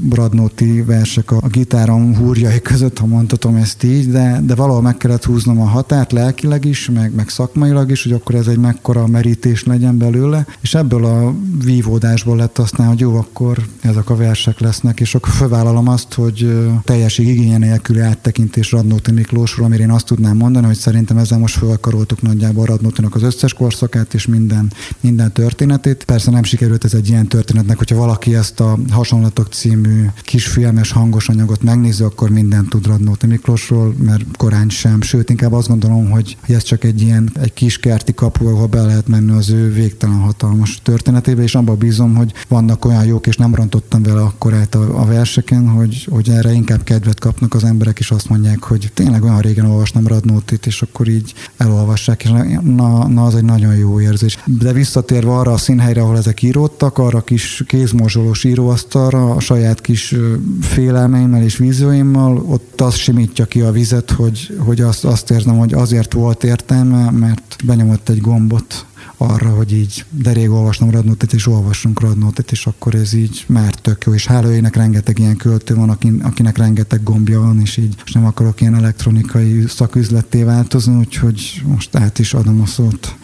Bradnóti 0.00 0.82
versek 0.82 1.30
a, 1.30 1.36
a 1.42 1.48
gitárom 1.48 2.16
húrjai 2.16 2.60
között, 2.60 2.98
ha 2.98 3.06
mondhatom 3.06 3.56
ezt 3.56 3.84
így, 3.84 4.10
de, 4.10 4.40
de 4.44 4.54
valahol 4.54 4.82
meg 4.82 4.96
kellett 4.96 5.24
húznom 5.24 5.60
a 5.60 5.64
határt 5.64 6.12
lelkileg 6.12 6.64
is, 6.64 6.90
meg, 6.90 7.14
meg 7.14 7.28
szakmailag 7.28 7.90
is, 7.90 8.02
hogy 8.02 8.12
akkor 8.12 8.34
ez 8.34 8.46
egy 8.46 8.58
mekkora 8.58 9.06
merítés 9.06 9.64
legyen 9.64 9.98
belőle, 9.98 10.46
és 10.60 10.74
ebből 10.74 11.04
a 11.04 11.34
vívódásból 11.64 12.36
lett 12.36 12.58
aztán, 12.58 12.86
hogy 12.86 13.00
jó, 13.00 13.16
akkor 13.16 13.58
ezek 13.80 14.10
a 14.10 14.16
versek 14.16 14.60
lesznek, 14.60 15.00
és 15.00 15.14
akkor 15.14 15.32
fölvállalom 15.32 15.88
azt, 15.88 16.14
hogy 16.14 16.66
teljesség 16.84 17.28
igénye 17.28 17.58
nélküli 17.58 18.00
áttekintés 18.00 18.72
Radnóti 18.72 19.12
Miklósról, 19.12 19.66
amire 19.66 19.82
én 19.82 19.90
azt 19.90 20.07
tudnám 20.08 20.36
mondani, 20.36 20.66
hogy 20.66 20.76
szerintem 20.76 21.16
ezzel 21.16 21.38
most 21.38 21.58
felkaroltuk 21.58 22.22
nagyjából 22.22 22.64
Radnótinak 22.64 23.14
az 23.14 23.22
összes 23.22 23.52
korszakát 23.52 24.14
és 24.14 24.26
minden, 24.26 24.72
minden 25.00 25.32
történetét. 25.32 26.04
Persze 26.04 26.30
nem 26.30 26.42
sikerült 26.42 26.84
ez 26.84 26.94
egy 26.94 27.08
ilyen 27.08 27.26
történetnek, 27.26 27.78
hogyha 27.78 27.96
valaki 27.96 28.34
ezt 28.34 28.60
a 28.60 28.78
Hasonlatok 28.90 29.52
című 29.52 30.06
kisfilmes 30.22 30.92
hangos 30.92 31.28
anyagot 31.28 31.62
megnézi, 31.62 32.02
akkor 32.02 32.30
mindent 32.30 32.68
tud 32.68 32.86
Radnóti 32.86 33.26
Miklósról, 33.26 33.94
mert 34.02 34.36
korán 34.36 34.68
sem. 34.68 35.00
Sőt, 35.00 35.30
inkább 35.30 35.52
azt 35.52 35.68
gondolom, 35.68 36.10
hogy 36.10 36.36
ez 36.48 36.62
csak 36.62 36.84
egy 36.84 37.00
ilyen 37.00 37.30
egy 37.40 37.52
kis 37.52 37.78
kerti 37.78 38.14
kapu, 38.14 38.46
ahol 38.46 38.66
be 38.66 38.82
lehet 38.82 39.08
menni 39.08 39.32
az 39.32 39.50
ő 39.50 39.72
végtelen 39.72 40.18
hatalmas 40.18 40.80
történetébe, 40.82 41.42
és 41.42 41.54
abban 41.54 41.78
bízom, 41.78 42.14
hogy 42.14 42.32
vannak 42.48 42.84
olyan 42.84 43.04
jók, 43.04 43.26
és 43.26 43.36
nem 43.36 43.54
rontottam 43.54 44.02
vele 44.02 44.20
akkorát 44.20 44.74
a, 44.74 45.00
a 45.00 45.04
verseken, 45.04 45.68
hogy, 45.68 46.06
hogy 46.10 46.28
erre 46.28 46.52
inkább 46.52 46.82
kedvet 46.82 47.20
kapnak 47.20 47.54
az 47.54 47.64
emberek, 47.64 47.98
és 47.98 48.10
azt 48.10 48.28
mondják, 48.28 48.62
hogy 48.62 48.90
tényleg 48.94 49.22
olyan 49.22 49.40
régen 49.40 49.66
olvastam 49.98 50.06
Radnótit, 50.06 50.66
és 50.66 50.82
akkor 50.82 51.08
így 51.08 51.34
elolvassák, 51.56 52.24
és 52.24 52.30
na, 52.62 53.08
na, 53.08 53.24
az 53.24 53.34
egy 53.34 53.44
nagyon 53.44 53.76
jó 53.76 54.00
érzés. 54.00 54.38
De 54.44 54.72
visszatérve 54.72 55.30
arra 55.30 55.52
a 55.52 55.56
színhelyre, 55.56 56.00
ahol 56.00 56.16
ezek 56.16 56.42
íródtak, 56.42 56.98
arra 56.98 57.18
a 57.18 57.22
kis 57.22 57.62
kézmorzsolós 57.66 58.44
íróasztalra, 58.44 59.30
a 59.30 59.40
saját 59.40 59.80
kis 59.80 60.14
félelmeimmel 60.60 61.42
és 61.42 61.56
vízióimmal, 61.56 62.42
ott 62.46 62.80
az 62.80 62.94
simítja 62.94 63.44
ki 63.44 63.60
a 63.60 63.70
vizet, 63.70 64.10
hogy, 64.10 64.58
hogy 64.58 64.80
azt, 64.80 65.04
azt 65.04 65.30
érzem, 65.30 65.58
hogy 65.58 65.72
azért 65.72 66.12
volt 66.12 66.44
értelme, 66.44 67.10
mert 67.10 67.56
benyomott 67.64 68.08
egy 68.08 68.20
gombot 68.20 68.86
arra, 69.18 69.48
hogy 69.48 69.72
így 69.72 70.04
de 70.10 70.32
rég 70.32 70.50
olvasnom 70.50 70.90
Radnótit, 70.90 71.32
és 71.32 71.46
olvassunk 71.46 72.00
Radnótit, 72.00 72.50
és 72.50 72.66
akkor 72.66 72.94
ez 72.94 73.12
így 73.12 73.44
már 73.48 73.74
tök 73.74 74.04
jó. 74.04 74.14
És 74.14 74.26
hálóének 74.26 74.76
rengeteg 74.76 75.18
ilyen 75.18 75.36
költő 75.36 75.74
van, 75.74 75.90
akin, 75.90 76.20
akinek 76.20 76.58
rengeteg 76.58 77.02
gombja 77.02 77.40
van, 77.40 77.60
és 77.60 77.76
így 77.76 77.94
most 77.98 78.14
nem 78.14 78.26
akarok 78.26 78.60
ilyen 78.60 78.74
elektronikai 78.74 79.64
szaküzletté 79.68 80.42
változni, 80.42 80.94
úgyhogy 80.94 81.62
most 81.66 81.96
át 81.96 82.18
is 82.18 82.34
adom 82.34 82.60
a 82.60 82.66
szót. 82.66 83.16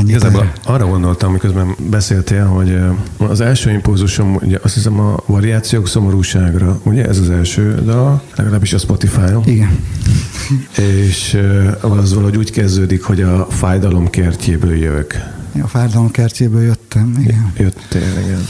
Ennyi 0.00 0.10
Igazából 0.10 0.52
arra 0.64 0.86
gondoltam, 0.86 1.32
miközben 1.32 1.74
beszéltél, 1.90 2.44
hogy 2.44 2.78
az 3.16 3.40
első 3.40 3.70
impulzusom, 3.70 4.38
ugye 4.42 4.58
azt 4.62 4.74
hiszem 4.74 5.00
a 5.00 5.16
variációk 5.26 5.88
szomorúságra, 5.88 6.80
ugye 6.82 7.06
ez 7.06 7.18
az 7.18 7.30
első 7.30 7.74
dal, 7.84 8.22
legalábbis 8.34 8.72
a 8.72 8.78
Spotify-on. 8.78 9.42
Igen. 9.46 9.78
És 10.76 11.38
az 11.80 12.14
valahogy 12.14 12.36
úgy 12.36 12.50
kezdődik, 12.50 13.02
hogy 13.02 13.22
a 13.22 13.46
fájdalom 13.50 14.10
kertjéből 14.10 14.76
jövök. 14.76 15.14
A 15.62 15.66
fájdalom 15.66 16.10
kertjéből 16.10 16.62
jöttem, 16.62 17.16
igen. 17.20 17.52
Jöttél, 17.56 18.22
igen. 18.24 18.46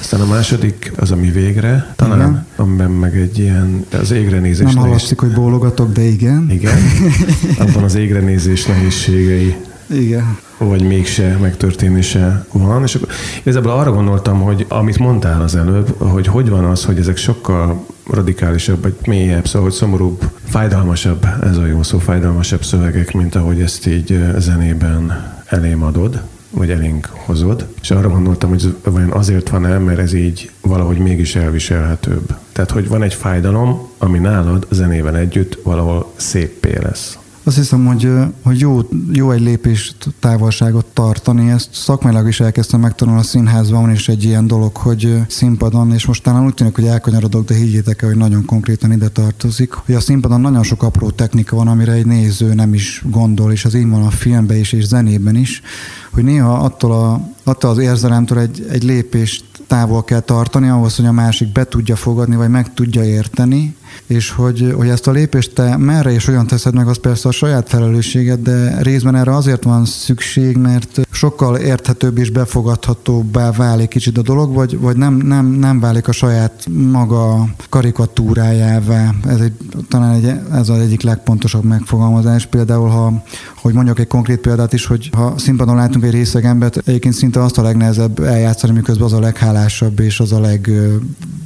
Aztán 0.00 0.20
a 0.20 0.26
második 0.26 0.92
az, 0.96 1.10
ami 1.10 1.30
végre, 1.30 1.92
talán, 1.96 2.18
igen. 2.18 2.46
amiben 2.56 2.90
meg 2.90 3.16
egy 3.16 3.38
ilyen, 3.38 3.86
az 4.00 4.10
égre 4.10 4.38
nézés 4.38 4.72
Nem 4.72 4.82
hallatszik, 4.82 5.20
hogy 5.20 5.32
bólogatok, 5.32 5.92
de 5.92 6.02
igen. 6.02 6.46
Igen. 6.50 6.78
Abban 7.58 7.82
az 7.82 7.94
égre 7.94 8.20
nézés 8.20 8.66
nehézségei. 8.66 9.56
Igen 9.90 10.38
vagy 10.64 10.82
mégse 10.82 11.36
megtörténése 11.40 12.44
van. 12.52 12.82
És 12.82 12.98
igazából 13.42 13.70
arra 13.70 13.92
gondoltam, 13.92 14.40
hogy 14.40 14.66
amit 14.68 14.98
mondtál 14.98 15.42
az 15.42 15.54
előbb, 15.54 15.94
hogy 15.98 16.26
hogy 16.26 16.48
van 16.48 16.64
az, 16.64 16.84
hogy 16.84 16.98
ezek 16.98 17.16
sokkal 17.16 17.86
radikálisabb, 18.10 18.82
vagy 18.82 18.94
mélyebb, 19.06 19.46
szóval 19.46 19.62
hogy 19.62 19.72
szomorúbb, 19.76 20.30
fájdalmasabb, 20.44 21.26
ez 21.42 21.56
a 21.56 21.66
jó 21.66 21.82
szó, 21.82 21.98
fájdalmasabb 21.98 22.64
szövegek, 22.64 23.12
mint 23.12 23.34
ahogy 23.34 23.60
ezt 23.60 23.86
így 23.86 24.24
zenében 24.38 25.32
elém 25.46 25.82
adod 25.82 26.20
vagy 26.50 26.70
elénk 26.70 27.08
hozod, 27.12 27.66
és 27.80 27.90
arra 27.90 28.08
gondoltam, 28.08 28.48
hogy 28.48 28.74
vajon 28.84 29.10
azért 29.10 29.48
van 29.48 29.66
el, 29.66 29.80
mert 29.80 29.98
ez 29.98 30.12
így 30.12 30.50
valahogy 30.60 30.98
mégis 30.98 31.36
elviselhetőbb. 31.36 32.34
Tehát, 32.52 32.70
hogy 32.70 32.88
van 32.88 33.02
egy 33.02 33.14
fájdalom, 33.14 33.88
ami 33.98 34.18
nálad 34.18 34.66
a 34.70 34.74
zenében 34.74 35.14
együtt 35.14 35.58
valahol 35.62 36.12
széppé 36.16 36.78
lesz. 36.82 37.18
Azt 37.42 37.56
hiszem, 37.56 37.86
hogy, 37.86 38.10
hogy 38.42 38.60
jó, 38.60 38.80
jó 39.12 39.30
egy 39.30 39.40
lépés 39.40 39.94
távolságot 40.18 40.86
tartani. 40.92 41.50
Ezt 41.50 41.68
szakmailag 41.72 42.28
is 42.28 42.40
elkezdtem 42.40 42.80
megtanulni 42.80 43.20
a 43.20 43.24
színházban, 43.24 43.90
és 43.90 44.08
egy 44.08 44.24
ilyen 44.24 44.46
dolog, 44.46 44.76
hogy 44.76 45.22
színpadon, 45.28 45.92
és 45.92 46.06
most 46.06 46.22
talán 46.22 46.44
úgy 46.44 46.54
tűnik, 46.54 46.74
hogy 46.74 46.86
elkanyarodok, 46.86 47.44
de 47.44 47.54
higgyétek 47.54 48.02
el, 48.02 48.08
hogy 48.08 48.18
nagyon 48.18 48.44
konkrétan 48.44 48.92
ide 48.92 49.08
tartozik, 49.08 49.72
hogy 49.72 49.94
a 49.94 50.00
színpadon 50.00 50.40
nagyon 50.40 50.62
sok 50.62 50.82
apró 50.82 51.10
technika 51.10 51.56
van, 51.56 51.68
amire 51.68 51.92
egy 51.92 52.06
néző 52.06 52.54
nem 52.54 52.74
is 52.74 53.02
gondol, 53.10 53.52
és 53.52 53.64
az 53.64 53.74
így 53.74 53.88
van 53.88 54.02
a 54.02 54.10
filmben 54.10 54.56
is, 54.56 54.72
és 54.72 54.86
zenében 54.86 55.36
is, 55.36 55.62
hogy 56.10 56.24
néha 56.24 56.58
attól, 56.58 56.92
a, 56.92 57.20
attól 57.44 57.70
az 57.70 57.78
érzelemtől 57.78 58.38
egy, 58.38 58.66
egy 58.70 58.82
lépést 58.82 59.44
távol 59.66 60.04
kell 60.04 60.20
tartani 60.20 60.68
ahhoz, 60.68 60.96
hogy 60.96 61.06
a 61.06 61.12
másik 61.12 61.52
be 61.52 61.64
tudja 61.64 61.96
fogadni, 61.96 62.36
vagy 62.36 62.48
meg 62.48 62.74
tudja 62.74 63.04
érteni, 63.04 63.76
és 64.06 64.30
hogy, 64.30 64.72
hogy 64.76 64.88
ezt 64.88 65.06
a 65.06 65.10
lépést 65.10 65.54
te 65.54 65.76
merre 65.76 66.12
és 66.12 66.28
olyan 66.28 66.46
teszed 66.46 66.74
meg, 66.74 66.88
az 66.88 66.98
persze 66.98 67.28
a 67.28 67.32
saját 67.32 67.68
felelősséged, 67.68 68.40
de 68.40 68.82
részben 68.82 69.16
erre 69.16 69.34
azért 69.34 69.64
van 69.64 69.84
szükség, 69.84 70.56
mert 70.56 71.00
sokkal 71.10 71.56
érthetőbb 71.56 72.18
és 72.18 72.30
befogadhatóbbá 72.30 73.50
válik 73.50 73.88
kicsit 73.88 74.18
a 74.18 74.22
dolog, 74.22 74.54
vagy, 74.54 74.78
vagy 74.78 74.96
nem, 74.96 75.14
nem, 75.14 75.46
nem 75.46 75.80
válik 75.80 76.08
a 76.08 76.12
saját 76.12 76.66
maga 76.90 77.48
karikatúrájává. 77.68 79.14
Ez 79.26 79.40
egy, 79.40 79.52
talán 79.88 80.14
egy, 80.14 80.24
ez 80.52 80.68
az 80.68 80.78
egyik 80.78 81.02
legpontosabb 81.02 81.64
megfogalmazás. 81.64 82.46
Például, 82.46 82.88
ha, 82.88 83.22
hogy 83.54 83.74
mondjak 83.74 83.98
egy 83.98 84.06
konkrét 84.06 84.38
példát 84.38 84.72
is, 84.72 84.86
hogy 84.86 85.10
ha 85.12 85.34
színpadon 85.36 85.76
látunk 85.76 85.99
egy 86.04 86.10
részeg 86.10 86.44
embert, 86.44 86.76
egyébként 86.76 87.14
szinte 87.14 87.42
azt 87.42 87.58
a 87.58 87.62
legnehezebb 87.62 88.18
eljátszani, 88.18 88.72
miközben 88.72 89.06
az 89.06 89.12
a 89.12 89.20
leghálásabb 89.20 90.00
és 90.00 90.20
az 90.20 90.32
a 90.32 90.40
leg 90.40 90.70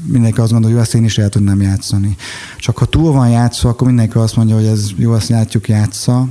mindenki 0.07 0.41
azt 0.41 0.53
gondolja, 0.53 0.77
hogy 0.77 0.85
ezt 0.85 0.95
én 0.95 1.05
is 1.05 1.19
el 1.19 1.29
tudnám 1.29 1.61
játszani. 1.61 2.17
Csak 2.59 2.79
ha 2.79 2.85
túl 2.85 3.13
van 3.13 3.29
játszva, 3.29 3.69
akkor 3.69 3.87
mindenki 3.87 4.19
azt 4.19 4.37
mondja, 4.37 4.55
hogy 4.55 4.67
ez 4.67 4.91
jó, 4.97 5.13
azt 5.13 5.29
látjuk, 5.29 5.69
játsza 5.69 6.29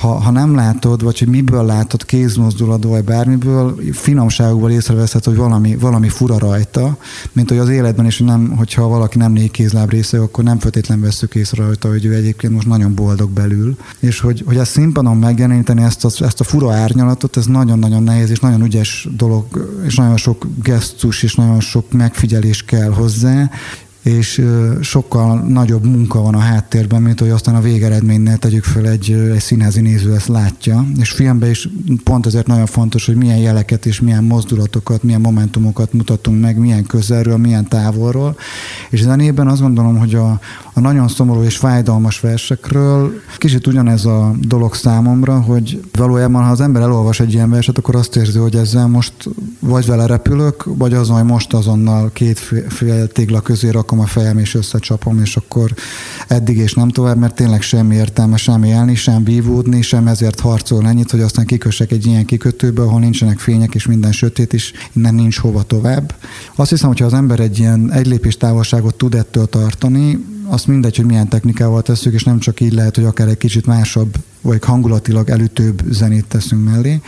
ha, 0.00 0.08
ha 0.08 0.30
nem 0.30 0.54
látod, 0.54 1.02
vagy 1.02 1.18
hogy 1.18 1.28
miből 1.28 1.64
látod, 1.64 2.04
kézmozdulatból, 2.04 2.90
vagy 2.90 3.04
bármiből, 3.04 3.76
finomságúval 3.92 4.70
észreveszed, 4.70 5.24
hogy 5.24 5.36
valami, 5.36 5.76
valami 5.76 6.08
fura 6.08 6.38
rajta, 6.38 6.96
mint 7.32 7.48
hogy 7.48 7.58
az 7.58 7.68
életben 7.68 8.06
is, 8.06 8.18
hogy 8.18 8.26
nem, 8.26 8.54
hogyha 8.56 8.88
valaki 8.88 9.18
nem 9.18 9.32
négy 9.32 9.50
kézláb 9.50 9.90
része, 9.90 10.20
akkor 10.20 10.44
nem 10.44 10.58
feltétlenül 10.58 11.04
veszük 11.04 11.34
észre 11.34 11.64
rajta, 11.64 11.88
hogy 11.88 12.04
ő 12.04 12.14
egyébként 12.14 12.52
most 12.52 12.66
nagyon 12.66 12.94
boldog 12.94 13.30
belül. 13.30 13.76
És 13.98 14.20
hogy, 14.20 14.42
hogy 14.46 14.56
ezt 14.56 14.70
színpadon 14.70 15.16
megjeleníteni, 15.16 15.82
ezt 15.82 16.04
a, 16.04 16.10
ezt 16.24 16.40
a 16.40 16.44
fura 16.44 16.72
árnyalatot, 16.72 17.36
ez 17.36 17.46
nagyon-nagyon 17.46 18.02
nehéz, 18.02 18.30
és 18.30 18.40
nagyon 18.40 18.62
ügyes 18.62 19.08
dolog, 19.16 19.78
és 19.86 19.94
nagyon 19.96 20.16
sok 20.16 20.46
gesztus, 20.62 21.22
és 21.22 21.34
nagyon 21.34 21.60
sok 21.60 21.92
megfigyelés 21.92 22.64
kell 22.64 22.90
hozzá, 22.90 23.50
és 24.02 24.44
sokkal 24.80 25.40
nagyobb 25.40 25.84
munka 25.84 26.22
van 26.22 26.34
a 26.34 26.38
háttérben, 26.38 27.02
mint 27.02 27.20
hogy 27.20 27.30
aztán 27.30 27.54
a 27.54 27.60
végeredménynél 27.60 28.36
tegyük 28.36 28.64
fel 28.64 28.88
egy, 28.88 29.10
egy 29.10 29.40
színházi 29.40 29.80
néző 29.80 30.14
ezt 30.14 30.28
látja. 30.28 30.86
És 31.00 31.10
filmben 31.10 31.50
is 31.50 31.68
pont 32.04 32.26
ezért 32.26 32.46
nagyon 32.46 32.66
fontos, 32.66 33.06
hogy 33.06 33.16
milyen 33.16 33.38
jeleket 33.38 33.86
és 33.86 34.00
milyen 34.00 34.24
mozdulatokat, 34.24 35.02
milyen 35.02 35.20
momentumokat 35.20 35.92
mutatunk 35.92 36.40
meg, 36.40 36.58
milyen 36.58 36.84
közelről, 36.84 37.36
milyen 37.36 37.68
távolról. 37.68 38.36
És 38.90 39.00
zenében 39.02 39.48
azt 39.48 39.60
gondolom, 39.60 39.98
hogy 39.98 40.14
a, 40.14 40.40
a 40.72 40.80
nagyon 40.80 41.08
szomorú 41.08 41.42
és 41.42 41.56
fájdalmas 41.56 42.20
versekről 42.20 43.12
kicsit 43.38 43.66
ugyanez 43.66 44.04
a 44.04 44.34
dolog 44.40 44.74
számomra, 44.74 45.40
hogy 45.40 45.80
valójában, 45.92 46.44
ha 46.44 46.50
az 46.50 46.60
ember 46.60 46.82
elolvas 46.82 47.20
egy 47.20 47.32
ilyen 47.32 47.50
verset, 47.50 47.78
akkor 47.78 47.94
azt 47.96 48.16
érzi, 48.16 48.38
hogy 48.38 48.54
ezzel 48.54 48.86
most 48.86 49.12
vagy 49.58 49.86
vele 49.86 50.06
repülök, 50.06 50.64
vagy 50.64 50.94
azon, 50.94 51.16
hogy 51.16 51.24
most 51.24 51.52
azonnal 51.52 52.10
két 52.12 52.38
fél 52.68 53.06
tégla 53.08 53.40
közé 53.40 53.70
rakom 53.90 54.04
a 54.04 54.06
fejem 54.06 54.38
és 54.38 54.54
összecsapom, 54.54 55.20
és 55.20 55.36
akkor 55.36 55.74
eddig 56.28 56.56
és 56.56 56.74
nem 56.74 56.88
tovább, 56.88 57.16
mert 57.16 57.34
tényleg 57.34 57.62
semmi 57.62 57.94
értelme 57.94 58.36
sem 58.36 58.62
élni, 58.62 58.94
sem 58.94 59.22
bívódni, 59.22 59.82
sem 59.82 60.06
ezért 60.06 60.40
harcolni 60.40 60.88
ennyit, 60.88 61.10
hogy 61.10 61.20
aztán 61.20 61.46
kikössek 61.46 61.92
egy 61.92 62.06
ilyen 62.06 62.24
kikötőbe, 62.24 62.82
ahol 62.82 63.00
nincsenek 63.00 63.38
fények 63.38 63.74
és 63.74 63.86
minden 63.86 64.12
sötét, 64.12 64.52
és 64.52 64.72
innen 64.92 65.14
nincs 65.14 65.38
hova 65.38 65.62
tovább. 65.62 66.14
Azt 66.54 66.70
hiszem, 66.70 66.88
hogyha 66.88 67.04
az 67.04 67.14
ember 67.14 67.40
egy 67.40 67.58
ilyen 67.58 67.92
egy 67.92 68.06
lépés 68.06 68.36
távolságot 68.36 68.94
tud 68.94 69.14
ettől 69.14 69.46
tartani, 69.46 70.24
azt 70.46 70.66
mindegy, 70.66 70.96
hogy 70.96 71.06
milyen 71.06 71.28
technikával 71.28 71.82
tesszük, 71.82 72.14
és 72.14 72.24
nem 72.24 72.38
csak 72.38 72.60
így 72.60 72.72
lehet, 72.72 72.94
hogy 72.94 73.04
akár 73.04 73.28
egy 73.28 73.38
kicsit 73.38 73.66
másabb 73.66 74.14
vagy 74.40 74.64
hangulatilag 74.64 75.28
elütőbb 75.28 75.82
zenét 75.90 76.26
teszünk 76.26 76.64
mellé, 76.64 77.00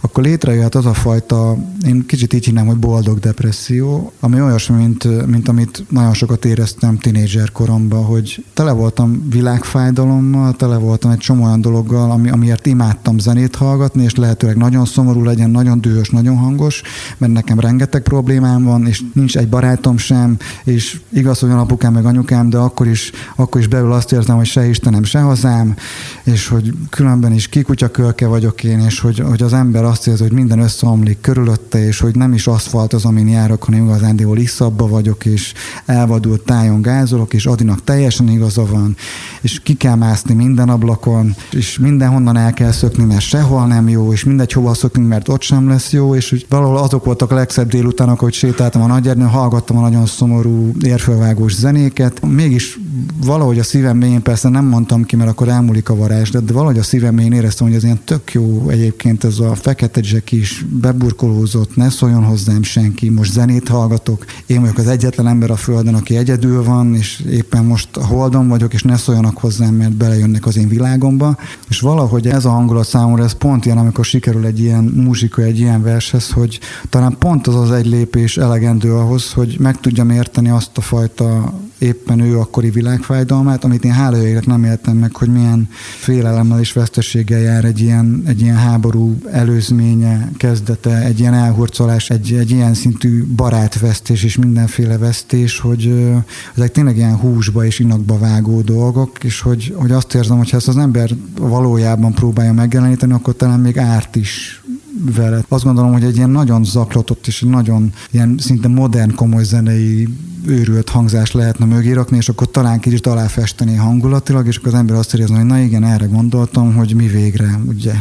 akkor 0.00 0.24
létrejöhet 0.24 0.74
az 0.74 0.86
a 0.86 0.94
fajta, 0.94 1.56
én 1.86 2.06
kicsit 2.06 2.32
így 2.32 2.44
hívnám, 2.44 2.66
hogy 2.66 2.76
boldog 2.76 3.18
depresszió, 3.18 4.12
ami 4.20 4.40
olyasmi, 4.40 4.76
mint, 4.76 5.26
mint 5.26 5.48
amit 5.48 5.84
nagyon 5.88 6.14
sokat 6.14 6.44
éreztem 6.44 6.98
tinédzser 6.98 7.52
koromban, 7.52 8.04
hogy 8.04 8.44
tele 8.54 8.72
voltam 8.72 9.28
világfájdalommal, 9.30 10.56
tele 10.56 10.76
voltam 10.76 11.10
egy 11.10 11.18
csomó 11.18 11.44
olyan 11.44 11.60
dologgal, 11.60 12.10
ami, 12.10 12.30
amiért 12.30 12.66
imádtam 12.66 13.18
zenét 13.18 13.56
hallgatni, 13.56 14.02
és 14.02 14.14
lehetőleg 14.14 14.56
nagyon 14.56 14.84
szomorú 14.84 15.24
legyen, 15.24 15.50
nagyon 15.50 15.80
dühös, 15.80 16.10
nagyon 16.10 16.36
hangos, 16.36 16.82
mert 17.18 17.32
nekem 17.32 17.60
rengeteg 17.60 18.02
problémám 18.02 18.64
van, 18.64 18.86
és 18.86 19.02
nincs 19.12 19.36
egy 19.36 19.48
barátom 19.48 19.96
sem, 19.96 20.36
és 20.64 21.00
igaz, 21.08 21.38
hogy 21.38 21.50
apukám 21.50 21.92
meg 21.92 22.04
anyukám, 22.04 22.50
de 22.50 22.56
akkor 22.56 22.86
is, 22.86 23.10
akkor 23.36 23.60
is 23.60 23.66
belül 23.66 23.92
azt 23.92 24.12
érzem, 24.12 24.36
hogy 24.36 24.46
se 24.46 24.68
Istenem, 24.68 25.04
se 25.04 25.20
hazám, 25.20 25.74
és 26.22 26.48
hogy 26.48 26.67
különben 26.90 27.32
is 27.32 27.48
kikutyakölke 27.48 28.26
vagyok 28.26 28.64
én, 28.64 28.80
és 28.80 29.00
hogy, 29.00 29.18
hogy 29.18 29.42
az 29.42 29.52
ember 29.52 29.84
azt 29.84 30.06
érzi, 30.06 30.22
hogy 30.22 30.32
minden 30.32 30.58
összeomlik 30.58 31.20
körülötte, 31.20 31.86
és 31.86 32.00
hogy 32.00 32.14
nem 32.14 32.32
is 32.32 32.46
aszfalt 32.46 32.92
az, 32.92 33.04
amin 33.04 33.28
járok, 33.28 33.64
hanem 33.64 33.84
igazándiból 33.84 34.38
iszabba 34.38 34.88
vagyok, 34.88 35.24
és 35.24 35.52
elvadult 35.86 36.42
tájon 36.42 36.82
gázolok, 36.82 37.34
és 37.34 37.46
Adinak 37.46 37.84
teljesen 37.84 38.28
igaza 38.28 38.66
van, 38.66 38.96
és 39.40 39.60
ki 39.60 39.74
kell 39.74 39.94
mászni 39.94 40.34
minden 40.34 40.68
ablakon, 40.68 41.34
és 41.50 41.78
mindenhonnan 41.78 42.36
el 42.36 42.52
kell 42.52 42.72
szökni, 42.72 43.04
mert 43.04 43.20
sehol 43.20 43.66
nem 43.66 43.88
jó, 43.88 44.12
és 44.12 44.24
mindegy 44.24 44.52
hova 44.52 44.74
szökni, 44.74 45.04
mert 45.04 45.28
ott 45.28 45.42
sem 45.42 45.68
lesz 45.68 45.92
jó, 45.92 46.14
és 46.14 46.30
hogy 46.30 46.46
valahol 46.48 46.76
azok 46.76 47.04
voltak 47.04 47.30
a 47.30 47.34
legszebb 47.34 47.68
délutánok, 47.68 48.18
hogy 48.18 48.32
sétáltam 48.32 48.82
a 48.82 48.86
nagyerdőn, 48.86 49.28
hallgattam 49.28 49.76
a 49.76 49.80
nagyon 49.80 50.06
szomorú 50.06 50.72
érfölvágós 50.80 51.54
zenéket. 51.54 52.26
Mégis 52.26 52.78
valahogy 53.24 53.58
a 53.58 53.62
szívem 53.62 53.96
mélyén 53.96 54.22
persze 54.22 54.48
nem 54.48 54.64
mondtam 54.64 55.04
ki, 55.04 55.16
mert 55.16 55.30
akkor 55.30 55.48
elmúlik 55.48 55.88
a 55.88 55.96
varázs, 55.96 56.30
de 56.30 56.40
valahogy 56.58 56.78
a 56.78 56.82
szívem 56.82 57.14
mélyén 57.14 57.32
éreztem, 57.32 57.66
hogy 57.66 57.76
ez 57.76 57.84
ilyen 57.84 58.00
tök 58.04 58.32
jó 58.32 58.68
egyébként 58.68 59.24
ez 59.24 59.38
a 59.38 59.54
fekete 59.54 60.02
zsek 60.02 60.32
is 60.32 60.64
beburkolózott, 60.68 61.76
ne 61.76 61.90
szóljon 61.90 62.24
hozzám 62.24 62.62
senki, 62.62 63.08
most 63.08 63.32
zenét 63.32 63.68
hallgatok, 63.68 64.24
én 64.46 64.60
vagyok 64.60 64.78
az 64.78 64.86
egyetlen 64.86 65.26
ember 65.26 65.50
a 65.50 65.56
Földön, 65.56 65.94
aki 65.94 66.16
egyedül 66.16 66.64
van, 66.64 66.94
és 66.94 67.24
éppen 67.30 67.64
most 67.64 67.96
a 67.96 68.06
holdon 68.06 68.48
vagyok, 68.48 68.74
és 68.74 68.82
ne 68.82 68.96
szóljanak 68.96 69.38
hozzám, 69.38 69.74
mert 69.74 69.92
belejönnek 69.92 70.46
az 70.46 70.56
én 70.56 70.68
világomba. 70.68 71.36
És 71.68 71.80
valahogy 71.80 72.26
ez 72.26 72.44
a 72.44 72.50
hangulat 72.50 72.86
számomra, 72.86 73.24
ez 73.24 73.32
pont 73.32 73.64
ilyen, 73.64 73.78
amikor 73.78 74.04
sikerül 74.04 74.46
egy 74.46 74.60
ilyen 74.60 74.84
muzsika, 74.84 75.42
egy 75.42 75.58
ilyen 75.58 75.82
vershez, 75.82 76.30
hogy 76.30 76.60
talán 76.88 77.16
pont 77.18 77.46
az 77.46 77.54
az 77.54 77.70
egy 77.70 77.86
lépés 77.86 78.36
elegendő 78.36 78.94
ahhoz, 78.94 79.32
hogy 79.32 79.56
meg 79.60 79.80
tudjam 79.80 80.10
érteni 80.10 80.50
azt 80.50 80.78
a 80.78 80.80
fajta 80.80 81.54
éppen 81.78 82.20
ő 82.20 82.38
akkori 82.38 82.70
világfájdalmát, 82.70 83.64
amit 83.64 83.84
én 83.84 83.92
hála 83.92 84.16
nem 84.44 84.64
éltem 84.64 84.96
meg, 84.96 85.16
hogy 85.16 85.28
milyen 85.28 85.68
félelemmel 85.98 86.60
és 86.60 86.72
veszteséggel 86.72 87.40
jár 87.40 87.64
egy 87.64 87.80
ilyen, 87.80 88.22
egy 88.26 88.40
ilyen 88.40 88.56
háború 88.56 89.16
előzménye, 89.30 90.30
kezdete, 90.36 91.04
egy 91.04 91.20
ilyen 91.20 91.34
elhurcolás, 91.34 92.10
egy, 92.10 92.32
egy 92.32 92.50
ilyen 92.50 92.74
szintű 92.74 93.24
barátvesztés 93.24 94.24
és 94.24 94.36
mindenféle 94.36 94.98
vesztés, 94.98 95.58
hogy 95.58 96.12
ezek 96.56 96.72
tényleg 96.72 96.96
ilyen 96.96 97.16
húsba 97.16 97.64
és 97.64 97.78
inakba 97.78 98.18
vágó 98.18 98.60
dolgok, 98.60 99.24
és 99.24 99.40
hogy, 99.40 99.74
hogy 99.76 99.90
azt 99.90 100.14
érzem, 100.14 100.36
hogy 100.36 100.50
ha 100.50 100.56
ezt 100.56 100.68
az 100.68 100.76
ember 100.76 101.10
valójában 101.38 102.12
próbálja 102.12 102.52
megjeleníteni, 102.52 103.12
akkor 103.12 103.36
talán 103.36 103.60
még 103.60 103.78
árt 103.78 104.16
is 104.16 104.62
vele. 105.00 105.44
Azt 105.48 105.64
gondolom, 105.64 105.92
hogy 105.92 106.04
egy 106.04 106.16
ilyen 106.16 106.30
nagyon 106.30 106.64
zaklatott 106.64 107.26
és 107.26 107.40
nagyon 107.40 107.92
ilyen 108.10 108.34
szinte 108.38 108.68
modern, 108.68 109.14
komoly 109.14 109.44
zenei 109.44 110.08
őrült 110.46 110.88
hangzást 110.88 111.32
lehetne 111.32 111.64
mögé 111.64 111.92
rakni, 111.92 112.16
és 112.16 112.28
akkor 112.28 112.50
talán 112.50 112.80
kicsit 112.80 113.06
aláfesteni 113.06 113.74
hangulatilag, 113.74 114.46
és 114.46 114.56
akkor 114.56 114.72
az 114.72 114.78
ember 114.78 114.96
azt 114.96 115.14
érzi, 115.14 115.32
hogy 115.32 115.44
na 115.44 115.58
igen, 115.58 115.84
erre 115.84 116.06
gondoltam, 116.06 116.74
hogy 116.74 116.94
mi 116.94 117.06
végre, 117.06 117.60
ugye, 117.68 117.92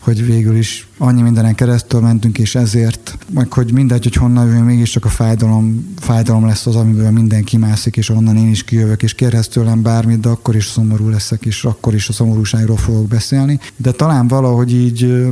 hogy 0.00 0.26
végül 0.26 0.56
is 0.56 0.88
annyi 0.98 1.22
mindenen 1.22 1.54
keresztül 1.54 2.00
mentünk, 2.00 2.38
és 2.38 2.54
ezért, 2.54 3.18
meg 3.34 3.52
hogy 3.52 3.72
mindegy, 3.72 4.02
hogy 4.02 4.14
honnan 4.14 4.46
jövünk, 4.46 4.64
mégiscsak 4.64 5.04
a 5.04 5.08
fájdalom, 5.08 5.94
fájdalom 5.98 6.46
lesz 6.46 6.66
az, 6.66 6.76
amiből 6.76 7.10
mindenki 7.10 7.56
mászik, 7.56 7.96
és 7.96 8.08
onnan 8.08 8.36
én 8.36 8.50
is 8.50 8.64
kijövök, 8.64 9.02
és 9.02 9.14
kérhez 9.14 9.48
tőlem 9.48 9.82
bármit, 9.82 10.20
de 10.20 10.28
akkor 10.28 10.56
is 10.56 10.66
szomorú 10.66 11.08
leszek, 11.08 11.44
és 11.44 11.64
akkor 11.64 11.94
is 11.94 12.08
a 12.08 12.12
szomorúságról 12.12 12.76
fogok 12.76 13.08
beszélni. 13.08 13.60
De 13.76 13.90
talán 13.90 14.28
valahogy 14.28 14.74
így 14.74 15.30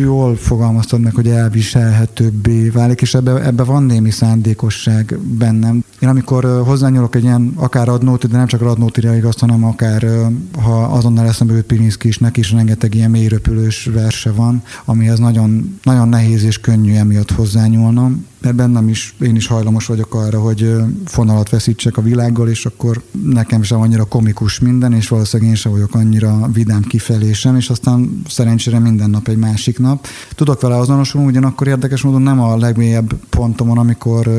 jól 0.00 0.36
fogalmaztad 0.36 1.00
meg, 1.00 1.14
hogy 1.14 1.28
elviselhetőbbé 1.28 2.68
válik, 2.68 3.00
és 3.00 3.14
ebbe, 3.14 3.44
ebbe 3.44 3.62
van 3.62 3.82
némi 3.82 4.10
szándékosság 4.10 5.18
bennem. 5.38 5.84
Én 6.00 6.08
amikor 6.08 6.62
hozzányúlok 6.64 7.14
egy 7.14 7.22
ilyen, 7.22 7.52
akár 7.56 7.88
adnóti, 7.88 8.26
de 8.26 8.36
nem 8.36 8.46
csak 8.46 8.60
adnótira 8.60 9.14
igaz, 9.14 9.38
hanem 9.38 9.64
akár 9.64 10.06
ha 10.62 10.82
azonnal 10.82 11.26
eszembe 11.26 11.54
jut 11.54 11.64
Pirinszki 11.64 12.08
is, 12.08 12.18
neki 12.18 12.40
is 12.40 12.52
rengeteg 12.52 12.94
ilyen 12.94 13.10
mélyröpülős 13.10 13.90
verse 13.92 14.32
van, 14.32 14.62
amihez 14.84 15.18
nagyon, 15.18 15.78
nagyon 15.82 16.08
nehéz 16.08 16.44
és 16.44 16.60
könnyű 16.60 16.94
emiatt 16.94 17.30
hozzányúlnom 17.30 18.26
mert 18.40 18.54
bennem 18.54 18.88
is, 18.88 19.14
én 19.20 19.36
is 19.36 19.46
hajlamos 19.46 19.86
vagyok 19.86 20.14
arra, 20.14 20.40
hogy 20.40 20.74
fonalat 21.04 21.50
veszítsek 21.50 21.96
a 21.96 22.02
világgal, 22.02 22.48
és 22.48 22.66
akkor 22.66 23.02
nekem 23.24 23.62
sem 23.62 23.80
annyira 23.80 24.04
komikus 24.04 24.58
minden, 24.58 24.92
és 24.92 25.08
valószínűleg 25.08 25.50
én 25.50 25.56
sem 25.56 25.72
vagyok 25.72 25.94
annyira 25.94 26.48
vidám 26.52 26.82
kifelé 26.82 27.26
és 27.28 27.70
aztán 27.70 28.22
szerencsére 28.28 28.78
minden 28.78 29.10
nap 29.10 29.28
egy 29.28 29.36
másik 29.36 29.78
nap. 29.78 30.06
Tudok 30.34 30.60
vele 30.60 30.76
azonosulni, 30.76 31.26
ugyanakkor 31.26 31.66
érdekes 31.66 32.02
módon 32.02 32.22
nem 32.22 32.40
a 32.40 32.56
legmélyebb 32.56 33.14
pontomon, 33.30 33.78
amikor 33.78 34.30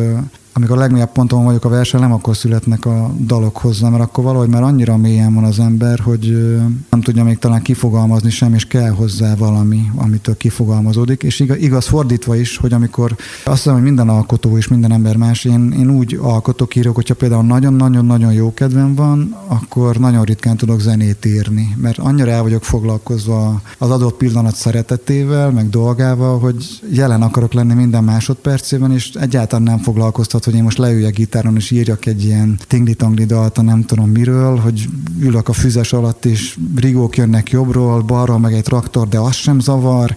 amikor 0.54 0.78
a 0.78 0.80
legmélyebb 0.80 1.12
ponton 1.12 1.44
vagyok 1.44 1.66
a 1.66 1.70
verseny, 1.70 2.00
nem 2.02 2.14
akkor 2.14 2.38
születnek 2.38 2.86
a 2.86 3.12
dalok 3.20 3.58
hozzá, 3.58 3.90
mert 3.90 4.04
akkor 4.04 4.24
valahogy 4.24 4.50
már 4.50 4.64
annyira 4.64 4.98
mélyen 4.98 5.34
van 5.34 5.44
az 5.44 5.60
ember, 5.60 6.00
hogy 6.00 6.56
nem 6.90 7.02
tudja 7.02 7.24
még 7.24 7.38
talán 7.38 7.62
kifogalmazni 7.62 8.30
sem, 8.30 8.54
és 8.54 8.66
kell 8.66 8.90
hozzá 8.90 9.36
valami, 9.36 9.92
amitől 9.96 10.38
kifogalmazódik. 10.38 11.24
És 11.24 11.40
igaz, 11.40 11.58
igaz 11.58 11.88
fordítva 11.88 12.36
is, 12.36 12.58
hogy 12.58 12.74
amikor 12.74 13.16
azt 13.44 13.58
hiszem, 13.58 13.74
hogy 13.74 13.84
minden 13.84 14.10
alkotó 14.10 14.58
és 14.58 14.68
minden 14.68 14.92
ember 14.92 15.16
más, 15.16 15.46
én, 15.46 15.72
én 15.80 15.90
úgy 15.90 16.20
alkotok, 16.22 16.76
írok, 16.76 16.96
hogyha 16.96 17.14
például 17.14 17.44
nagyon-nagyon-nagyon 17.44 18.34
jó 18.34 18.54
kedvem 18.54 18.96
van, 18.96 19.36
akkor 19.48 19.98
nagyon 19.98 20.24
ritkán 20.24 20.58
tudok 20.58 20.80
zenét 20.80 21.26
írni, 21.26 21.76
mert 21.78 21.98
annyira 21.98 22.32
el 22.32 22.42
vagyok 22.42 22.64
foglalkozva 22.64 23.62
az 23.78 23.90
adott 23.90 24.18
pillanat 24.18 24.56
szeretetével, 24.56 25.52
meg 25.52 25.70
dolgával, 25.70 26.40
hogy 26.40 26.82
jelen 26.92 27.22
akarok 27.22 27.54
lenni 27.54 27.74
minden 27.74 28.04
másodpercében, 28.04 28.92
és 28.92 29.12
egyáltalán 29.14 29.64
nem 29.64 29.78
foglalkoztat 29.78 30.39
hogy 30.46 30.56
én 30.56 30.64
most 30.64 30.78
leüljek 30.78 31.14
gitáron 31.14 31.56
és 31.56 31.72
írjak 31.72 32.06
egy 32.06 32.24
ilyen 32.24 32.60
tingli-tangli 32.68 33.26
dalt, 33.26 33.62
nem 33.62 33.84
tudom 33.84 34.10
miről, 34.10 34.58
hogy 34.58 34.90
ülök 35.20 35.48
a 35.48 35.54
füzes 35.54 35.94
alatt, 35.94 36.26
és 36.26 36.58
rigók 36.76 37.18
jönnek 37.18 37.50
jobbról, 37.50 38.02
balról, 38.02 38.40
meg 38.40 38.54
egy 38.54 38.64
traktor, 38.64 39.08
de 39.08 39.18
az 39.18 39.36
sem 39.36 39.60
zavar. 39.60 40.16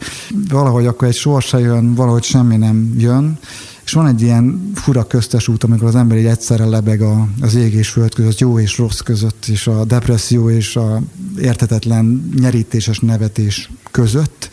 Valahogy 0.48 0.87
akkor 0.87 1.08
egy 1.08 1.14
sor 1.14 1.42
se 1.42 1.58
jön, 1.58 1.94
valahogy 1.94 2.22
semmi 2.22 2.56
nem 2.56 2.94
jön. 2.98 3.38
És 3.85 3.92
van 3.92 4.06
egy 4.06 4.22
ilyen 4.22 4.70
fura 4.74 5.06
köztes 5.06 5.48
út, 5.48 5.64
amikor 5.64 5.88
az 5.88 5.94
ember 5.94 6.16
egy 6.16 6.24
egyszerre 6.24 6.64
lebeg 6.64 7.00
a, 7.00 7.28
az 7.40 7.54
ég 7.54 7.74
és 7.74 7.88
föld 7.88 8.14
között, 8.14 8.38
jó 8.38 8.58
és 8.58 8.78
rossz 8.78 8.98
között, 8.98 9.46
és 9.46 9.66
a 9.66 9.85
depresszió 9.85 10.50
és 10.50 10.76
a 10.76 11.02
értetetlen 11.38 12.32
nyerítéses 12.40 12.98
nevetés 12.98 13.70
között. 13.90 14.50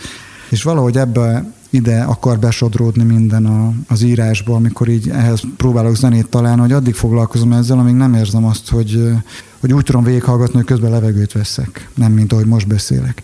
És 0.50 0.64
valahogy 0.64 0.98
ebbe 0.98 1.54
ide 1.70 2.02
akar 2.02 2.40
besodródni 2.40 3.04
minden 3.04 3.46
a, 3.46 3.74
az 3.88 4.02
írásba, 4.02 4.56
amikor 4.56 4.88
így 4.88 5.10
ehhez 5.10 5.42
próbálok 5.58 5.96
zenét 5.96 6.28
találni, 6.28 6.62
hogy 6.62 6.72
addig 6.72 6.94
foglalkozom 6.94 7.52
ezzel, 7.52 7.80
amíg 7.80 7.94
nem 7.94 8.14
érzem 8.14 8.46
azt, 8.46 8.70
hogy, 8.70 9.12
hogy 9.60 9.74
úgy 9.74 9.84
tudom 9.84 10.04
végighallgatni, 10.04 10.56
hogy 10.56 10.66
közben 10.66 10.92
levegőt 10.92 11.32
veszek, 11.32 11.90
nem 11.96 12.12
mint 12.12 12.34
ahogy 12.34 12.46
most 12.46 12.68
beszélek. 12.68 13.22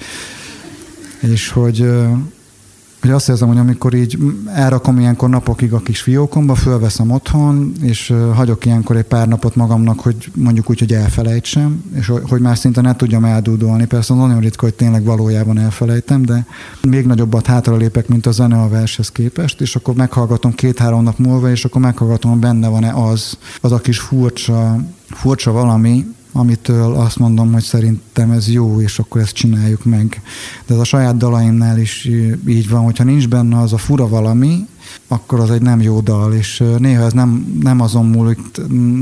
És 1.20 1.50
hogy 1.50 1.90
hogy 3.06 3.14
azt 3.14 3.30
érzem, 3.30 3.48
hogy 3.48 3.58
amikor 3.58 3.94
így 3.94 4.18
elrakom 4.54 5.00
ilyenkor 5.00 5.30
napokig 5.30 5.74
a 5.74 5.80
kis 5.80 6.02
fiókomba, 6.02 6.56
fölveszem 6.56 7.12
otthon, 7.12 7.72
és 7.82 8.14
hagyok 8.34 8.66
ilyenkor 8.66 8.96
egy 8.98 9.04
pár 9.04 9.28
napot 9.28 9.56
magamnak, 9.56 10.00
hogy 10.00 10.32
mondjuk 10.36 10.70
úgy, 10.70 10.80
hogy 10.80 10.94
elfelejtsem, 10.94 11.84
és 11.94 12.12
hogy 12.24 12.42
már 12.42 12.58
szinte 12.58 12.82
ne 12.82 12.96
tudjam 12.96 13.26
eldúdolni. 13.26 13.86
Persze 13.86 14.14
nagyon 14.14 14.40
ritka, 14.40 14.66
hogy 14.66 14.74
tényleg 14.74 15.04
valójában 15.04 15.58
elfelejtem, 15.58 16.22
de 16.22 16.46
még 16.82 17.06
nagyobbat 17.06 17.46
hátra 17.46 17.76
lépek, 17.76 18.08
mint 18.08 18.26
a 18.26 18.32
zene 18.32 18.62
a 18.62 18.70
vershez 18.70 19.12
képest, 19.12 19.62
és 19.62 19.76
akkor 19.76 19.94
meghallgatom 19.96 20.54
két-három 20.54 21.04
nap 21.04 21.18
múlva, 21.18 21.50
és 21.50 21.66
akkor 21.66 21.82
meghallgatom, 21.82 22.40
benne 22.40 22.68
van-e 22.68 22.94
az, 22.94 23.38
az 23.62 23.72
a 23.72 23.80
kis 23.80 24.00
furcsa, 24.00 24.78
furcsa 25.10 25.52
valami, 25.52 26.06
amitől 26.38 26.94
azt 26.96 27.20
mondom, 27.20 27.54
hogy 27.54 27.64
szerintem 27.64 28.32
ez 28.32 28.50
jó, 28.50 28.82
és 28.82 29.00
akkor 29.00 29.22
ezt 29.22 29.34
csináljuk 29.34 29.86
meg. 29.86 30.22
De 30.66 30.74
ez 30.74 30.80
a 30.80 30.84
saját 30.84 31.18
dalaimnál 31.18 31.80
is 31.80 32.10
így 32.48 32.70
van, 32.70 32.84
hogyha 32.84 33.04
nincs 33.04 33.28
benne 33.28 33.60
az 33.60 33.74
a 33.74 33.78
fura 33.78 34.08
valami, 34.08 34.68
akkor 35.08 35.40
az 35.40 35.52
egy 35.52 35.62
nem 35.62 35.82
jó 35.82 36.00
dal, 36.00 36.34
és 36.34 36.64
néha 36.78 37.04
ez 37.04 37.14
nem, 37.14 37.60
nem 37.62 37.82
azon 37.82 38.06
múlik, 38.06 38.40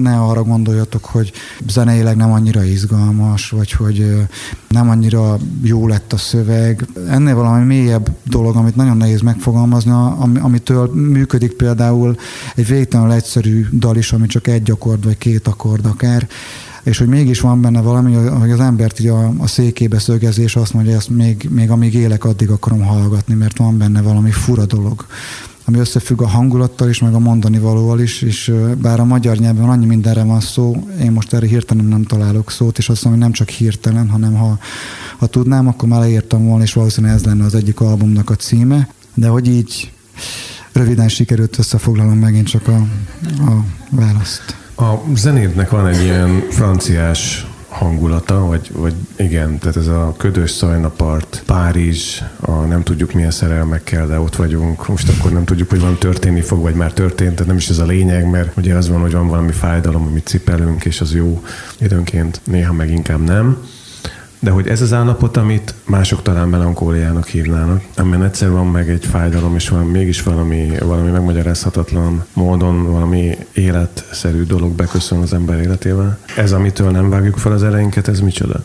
ne 0.01 0.19
arra 0.19 0.43
gondoljatok, 0.43 1.05
hogy 1.05 1.31
zeneileg 1.67 2.15
nem 2.15 2.31
annyira 2.31 2.63
izgalmas, 2.63 3.49
vagy 3.49 3.71
hogy 3.71 4.15
nem 4.69 4.89
annyira 4.89 5.37
jó 5.61 5.87
lett 5.87 6.13
a 6.13 6.17
szöveg. 6.17 6.87
Ennél 7.09 7.35
valami 7.35 7.65
mélyebb 7.65 8.09
dolog, 8.23 8.55
amit 8.55 8.75
nagyon 8.75 8.97
nehéz 8.97 9.21
megfogalmazni, 9.21 9.91
amitől 10.39 10.93
működik 10.93 11.53
például 11.53 12.17
egy 12.55 12.67
végtelenül 12.67 13.13
egyszerű 13.13 13.65
dal 13.71 13.97
is, 13.97 14.11
ami 14.11 14.27
csak 14.27 14.47
egy 14.47 14.71
akkord 14.71 15.03
vagy 15.03 15.17
két 15.17 15.47
akkord 15.47 15.85
akár, 15.85 16.27
és 16.83 16.97
hogy 16.97 17.07
mégis 17.07 17.39
van 17.39 17.61
benne 17.61 17.81
valami, 17.81 18.13
hogy 18.13 18.51
az 18.51 18.59
embert 18.59 18.99
így 18.99 19.07
a, 19.07 19.33
a 19.37 19.47
székébe 19.47 19.99
szögezés 19.99 20.55
azt 20.55 20.73
mondja, 20.73 20.91
hogy 20.91 20.99
ezt 20.99 21.09
még, 21.09 21.47
még 21.49 21.69
amíg 21.69 21.93
élek, 21.93 22.23
addig 22.23 22.49
akarom 22.49 22.81
hallgatni, 22.81 23.33
mert 23.33 23.57
van 23.57 23.77
benne 23.77 24.01
valami 24.01 24.31
fura 24.31 24.65
dolog 24.65 25.05
ami 25.65 25.79
összefügg 25.79 26.21
a 26.21 26.27
hangulattal 26.27 26.89
is, 26.89 26.99
meg 26.99 27.13
a 27.13 27.19
mondani 27.19 27.59
valóval 27.59 27.99
is, 27.99 28.21
és 28.21 28.53
bár 28.81 28.99
a 28.99 29.05
magyar 29.05 29.37
nyelven 29.37 29.69
annyi 29.69 29.85
mindenre 29.85 30.23
van 30.23 30.39
szó, 30.39 30.87
én 31.01 31.11
most 31.11 31.33
erre 31.33 31.47
hirtelen 31.47 31.85
nem 31.85 32.03
találok 32.03 32.51
szót, 32.51 32.77
és 32.77 32.89
azt 32.89 33.03
mondom, 33.03 33.21
hogy 33.21 33.31
nem 33.31 33.45
csak 33.45 33.55
hirtelen, 33.55 34.09
hanem 34.09 34.33
ha, 34.33 34.59
ha 35.17 35.27
tudnám, 35.27 35.67
akkor 35.67 35.89
már 35.89 35.99
leírtam 35.99 36.45
volna, 36.45 36.63
és 36.63 36.73
valószínűleg 36.73 37.15
ez 37.15 37.23
lenne 37.23 37.45
az 37.45 37.55
egyik 37.55 37.79
albumnak 37.79 38.29
a 38.29 38.35
címe, 38.35 38.89
de 39.13 39.27
hogy 39.27 39.47
így 39.47 39.91
röviden 40.71 41.09
sikerült 41.09 41.57
összefoglalom 41.57 42.17
megint 42.17 42.47
csak 42.47 42.67
a, 42.67 42.75
a 43.37 43.65
választ. 43.89 44.62
A 44.75 45.15
zenédnek 45.15 45.69
van 45.69 45.87
egy 45.87 46.01
ilyen 46.01 46.43
franciás 46.49 47.47
hangulata, 47.69 48.45
vagy, 48.45 48.71
vagy 48.73 48.93
igen, 49.15 49.57
tehát 49.57 49.75
ez 49.75 49.87
a 49.87 50.13
ködös 50.17 50.51
szajnapart, 50.51 51.43
Párizs, 51.45 52.21
a 52.39 52.51
nem 52.51 52.83
tudjuk 52.83 53.13
milyen 53.13 53.31
szerelmekkel, 53.31 54.07
de 54.07 54.19
ott 54.19 54.35
vagyunk, 54.35 54.87
most 54.87 55.09
akkor 55.09 55.31
nem 55.31 55.45
tudjuk, 55.45 55.69
hogy 55.69 55.79
van 55.81 55.97
történni 55.97 56.41
fog, 56.41 56.61
vagy 56.61 56.75
már 56.75 56.93
történt, 56.93 57.31
tehát 57.31 57.47
nem 57.47 57.57
is 57.57 57.69
ez 57.69 57.79
a 57.79 57.85
lényeg, 57.85 58.29
mert 58.29 58.57
ugye 58.57 58.75
az 58.75 58.89
van, 58.89 59.01
hogy 59.01 59.11
van 59.11 59.27
valami 59.27 59.51
fájdalom, 59.51 60.05
amit 60.05 60.27
cipelünk, 60.27 60.85
és 60.85 61.01
az 61.01 61.15
jó 61.15 61.43
időnként, 61.79 62.41
néha 62.43 62.73
meg 62.73 62.91
inkább 62.91 63.23
nem. 63.23 63.57
De 64.43 64.51
hogy 64.51 64.67
ez 64.67 64.81
az 64.81 64.93
állapot, 64.93 65.37
amit 65.37 65.73
mások 65.85 66.21
talán 66.21 66.49
melankóliának 66.49 67.27
hívnának, 67.27 67.83
amelyen 67.95 68.23
egyszer 68.23 68.49
van 68.51 68.67
meg 68.67 68.89
egy 68.89 69.05
fájdalom, 69.05 69.55
és 69.55 69.69
van 69.69 69.85
mégis 69.85 70.23
valami, 70.23 70.71
valami 70.79 71.11
megmagyarázhatatlan 71.11 72.25
módon 72.33 72.91
valami 72.91 73.37
életszerű 73.53 74.43
dolog 74.43 74.71
beköszön 74.71 75.21
az 75.21 75.33
ember 75.33 75.59
életével. 75.59 76.19
Ez, 76.35 76.51
amitől 76.51 76.91
nem 76.91 77.09
vágjuk 77.09 77.37
fel 77.37 77.51
az 77.51 77.63
elejénket, 77.63 78.07
ez 78.07 78.19
micsoda? 78.19 78.63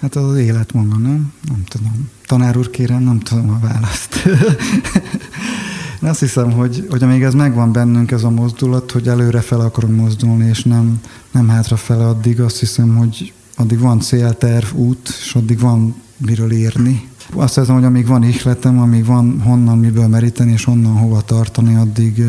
Hát 0.00 0.16
az, 0.16 0.24
az 0.24 0.36
élet 0.36 0.72
maga, 0.72 0.96
nem? 0.96 1.32
Nem 1.48 1.64
tudom. 1.68 2.10
Tanár 2.26 2.56
úr, 2.56 2.70
kérem, 2.70 3.02
nem 3.02 3.20
tudom 3.20 3.50
a 3.50 3.66
választ. 3.66 4.22
Én 6.02 6.08
azt 6.08 6.20
hiszem, 6.20 6.52
hogy, 6.52 6.86
hogy 6.90 7.02
amíg 7.02 7.22
ez 7.22 7.34
megvan 7.34 7.72
bennünk, 7.72 8.10
ez 8.10 8.24
a 8.24 8.30
mozdulat, 8.30 8.90
hogy 8.90 9.08
előre 9.08 9.40
fel 9.40 9.60
akarunk 9.60 9.96
mozdulni, 9.96 10.48
és 10.48 10.62
nem, 10.62 11.00
nem 11.30 11.48
hátrafele 11.48 12.06
addig, 12.06 12.40
azt 12.40 12.58
hiszem, 12.58 12.96
hogy 12.96 13.32
addig 13.56 13.78
van 13.78 14.00
célterv, 14.00 14.74
út, 14.74 15.08
és 15.20 15.34
addig 15.34 15.58
van 15.58 15.94
miről 16.16 16.52
írni. 16.52 17.08
Azt 17.34 17.54
hiszem, 17.54 17.74
hogy 17.74 17.84
amíg 17.84 18.06
van 18.06 18.22
ihletem, 18.22 18.78
amíg 18.78 19.04
van 19.04 19.40
honnan 19.40 19.78
miből 19.78 20.06
meríteni, 20.06 20.52
és 20.52 20.64
honnan 20.64 20.96
hova 20.96 21.20
tartani, 21.20 21.74
addig, 21.74 22.24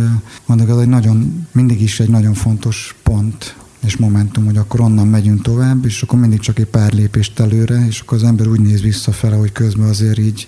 addig 0.45 0.69
az 0.69 0.79
egy 0.79 0.87
nagyon, 0.87 1.47
mindig 1.51 1.81
is 1.81 1.99
egy 1.99 2.09
nagyon 2.09 2.33
fontos 2.33 2.95
pont 3.03 3.55
és 3.85 3.97
momentum, 3.97 4.45
hogy 4.45 4.57
akkor 4.57 4.79
onnan 4.81 5.07
megyünk 5.07 5.41
tovább, 5.41 5.85
és 5.85 6.01
akkor 6.01 6.19
mindig 6.19 6.39
csak 6.39 6.59
egy 6.59 6.65
pár 6.65 6.93
lépést 6.93 7.39
előre, 7.39 7.85
és 7.87 7.99
akkor 7.99 8.17
az 8.17 8.23
ember 8.23 8.47
úgy 8.47 8.59
néz 8.59 8.81
visszafele, 8.81 9.35
hogy 9.35 9.51
közben 9.51 9.87
azért 9.87 10.17
így 10.17 10.45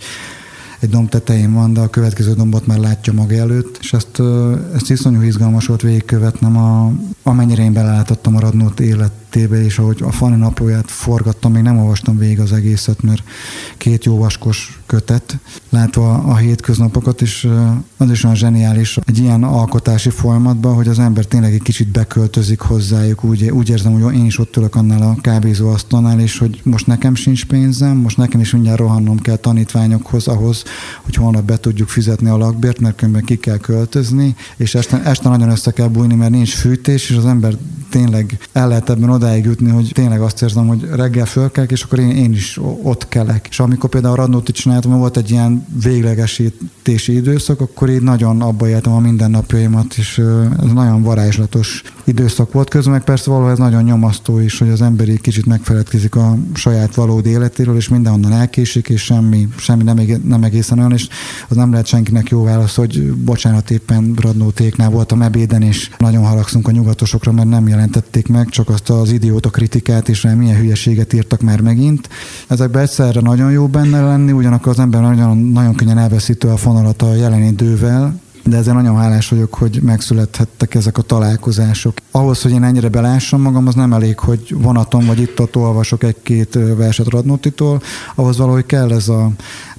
egy 0.83 0.89
domb 0.89 1.09
tetején 1.09 1.53
van, 1.53 1.73
de 1.73 1.79
a 1.79 1.89
következő 1.89 2.33
dombot 2.33 2.67
már 2.67 2.77
látja 2.77 3.13
maga 3.13 3.35
előtt, 3.35 3.77
és 3.81 3.93
ezt, 3.93 4.21
ezt 4.73 4.89
iszonyú 4.89 5.21
izgalmas 5.21 5.65
volt 5.65 5.81
végigkövetnem, 5.81 6.57
a, 6.57 6.91
amennyire 7.23 7.63
én 7.63 7.73
belelátottam 7.73 8.35
a 8.35 8.39
Radnót 8.39 8.79
életébe, 9.35 9.63
és 9.63 9.77
ahogy 9.77 10.01
a 10.01 10.11
Fani 10.11 10.35
naplóját 10.35 10.91
forgattam, 10.91 11.51
még 11.51 11.63
nem 11.63 11.77
olvastam 11.77 12.17
végig 12.17 12.39
az 12.39 12.53
egészet, 12.53 13.01
mert 13.01 13.23
két 13.77 14.05
jó 14.05 14.17
vaskos 14.17 14.79
kötet, 14.85 15.37
látva 15.69 16.13
a 16.13 16.35
hétköznapokat, 16.35 17.21
és 17.21 17.47
az 17.97 18.11
is 18.11 18.23
olyan 18.23 18.35
zseniális 18.35 18.97
egy 19.05 19.17
ilyen 19.17 19.43
alkotási 19.43 20.09
folyamatban, 20.09 20.75
hogy 20.75 20.87
az 20.87 20.99
ember 20.99 21.25
tényleg 21.25 21.53
egy 21.53 21.61
kicsit 21.61 21.87
beköltözik 21.87 22.59
hozzájuk, 22.59 23.23
úgy, 23.23 23.49
úgy 23.49 23.69
érzem, 23.69 24.01
hogy 24.01 24.15
én 24.15 24.25
is 24.25 24.39
ott 24.39 24.57
ülök 24.57 24.75
annál 24.75 25.01
a 25.01 25.21
kávézó 25.21 25.69
asztalnál, 25.69 26.19
és 26.19 26.37
hogy 26.37 26.61
most 26.63 26.87
nekem 26.87 27.15
sincs 27.15 27.45
pénzem, 27.45 27.97
most 27.97 28.17
nekem 28.17 28.39
is 28.39 28.51
mindjárt 28.51 28.79
rohannom 28.79 29.19
kell 29.19 29.35
tanítványokhoz 29.35 30.27
ahhoz, 30.27 30.63
hogy 31.01 31.15
holnap 31.15 31.43
be 31.43 31.57
tudjuk 31.57 31.89
fizetni 31.89 32.29
a 32.29 32.37
lakbért, 32.37 32.79
mert 32.79 32.95
különben 32.95 33.23
ki 33.23 33.35
kell 33.35 33.57
költözni, 33.57 34.35
és 34.57 34.75
este, 34.75 35.03
este 35.03 35.29
nagyon 35.29 35.49
össze 35.49 35.71
kell 35.71 35.87
bújni, 35.87 36.15
mert 36.15 36.31
nincs 36.31 36.53
fűtés, 36.53 37.09
és 37.09 37.15
az 37.15 37.25
ember 37.25 37.57
tényleg 37.93 38.37
el 38.51 38.67
lehet 38.67 38.89
ebben 38.89 39.09
odáig 39.23 39.45
jutni, 39.45 39.69
hogy 39.69 39.91
tényleg 39.93 40.21
azt 40.21 40.41
érzem, 40.41 40.67
hogy 40.67 40.87
reggel 40.95 41.25
fölkelek, 41.25 41.71
és 41.71 41.83
akkor 41.83 41.99
én, 41.99 42.09
én 42.09 42.31
is 42.31 42.59
ott 42.81 43.07
kelek. 43.07 43.47
És 43.49 43.59
amikor 43.59 43.89
például 43.89 44.13
a 44.13 44.17
Radnóti 44.17 44.51
csináltam, 44.51 44.97
volt 44.97 45.17
egy 45.17 45.31
ilyen 45.31 45.65
véglegesítési 45.83 47.15
időszak, 47.15 47.61
akkor 47.61 47.89
így 47.89 48.01
nagyon 48.01 48.41
abba 48.41 48.67
éltem 48.67 48.93
a 48.93 48.99
mindennapjaimat, 48.99 49.93
és 49.95 50.21
ez 50.63 50.71
nagyon 50.73 51.03
varázslatos 51.03 51.81
időszak 52.03 52.51
volt. 52.51 52.69
Közben 52.69 52.93
meg 52.93 53.03
persze 53.03 53.29
valahol 53.29 53.51
ez 53.51 53.57
nagyon 53.57 53.83
nyomasztó 53.83 54.39
is, 54.39 54.59
hogy 54.59 54.69
az 54.69 54.81
ember 54.81 55.07
egy 55.07 55.21
kicsit 55.21 55.45
megfeledkezik 55.45 56.15
a 56.15 56.37
saját 56.53 56.95
valódi 56.95 57.29
életéről, 57.29 57.75
és 57.75 57.87
mindenhonnan 57.89 58.31
elkésik, 58.31 58.89
és 58.89 59.01
semmi, 59.01 59.47
semmi 59.57 59.83
nem, 59.83 59.99
nem 60.23 60.43
egészen 60.43 60.77
olyan, 60.77 60.91
és 60.91 61.07
az 61.49 61.55
nem 61.55 61.71
lehet 61.71 61.85
senkinek 61.85 62.29
jó 62.29 62.43
válasz, 62.43 62.75
hogy 62.75 63.13
bocsánat, 63.13 63.71
éppen 63.71 64.13
Radnótéknál 64.21 64.89
voltam 64.89 65.21
ebéden, 65.21 65.61
és 65.61 65.89
nagyon 65.97 66.25
haragszunk 66.25 66.67
a 66.67 66.71
nyugatosokra, 66.71 67.31
mert 67.31 67.49
nem 67.49 67.67
jelentették 67.67 68.27
meg, 68.27 68.49
csak 68.49 68.69
azt 68.69 68.89
az 68.89 69.11
idióta 69.13 69.49
kritikát, 69.49 70.09
és 70.09 70.27
milyen 70.37 70.57
hülyeséget 70.57 71.13
írtak 71.13 71.41
már 71.41 71.61
megint. 71.61 72.09
Ezekben 72.47 72.81
egyszerre 72.81 73.19
nagyon 73.19 73.51
jó 73.51 73.67
benne 73.67 74.01
lenni, 74.01 74.31
ugyanakkor 74.31 74.71
az 74.71 74.79
ember 74.79 75.01
nagyon, 75.01 75.37
nagyon 75.37 75.75
könnyen 75.75 75.97
elveszítő 75.97 76.47
a 76.47 76.57
fonalat 76.57 77.01
a 77.01 77.15
jelen 77.15 77.43
idővel, 77.43 78.21
de 78.45 78.57
ezen 78.57 78.75
nagyon 78.75 78.97
hálás 78.97 79.29
vagyok, 79.29 79.53
hogy 79.53 79.79
megszülethettek 79.81 80.75
ezek 80.75 80.97
a 80.97 81.01
találkozások. 81.01 81.97
Ahhoz, 82.11 82.41
hogy 82.41 82.51
én 82.51 82.63
ennyire 82.63 82.89
belássam 82.89 83.41
magam, 83.41 83.67
az 83.67 83.75
nem 83.75 83.93
elég, 83.93 84.19
hogy 84.19 84.55
vonaton 84.57 85.05
vagy 85.05 85.19
itt 85.19 85.39
ott 85.39 85.55
olvasok 85.55 86.03
egy-két 86.03 86.59
verset 86.77 87.09
Radnótitól, 87.09 87.81
ahhoz 88.15 88.37
valahogy 88.37 88.65
kell 88.65 88.91
ez 88.91 89.07
a 89.07 89.29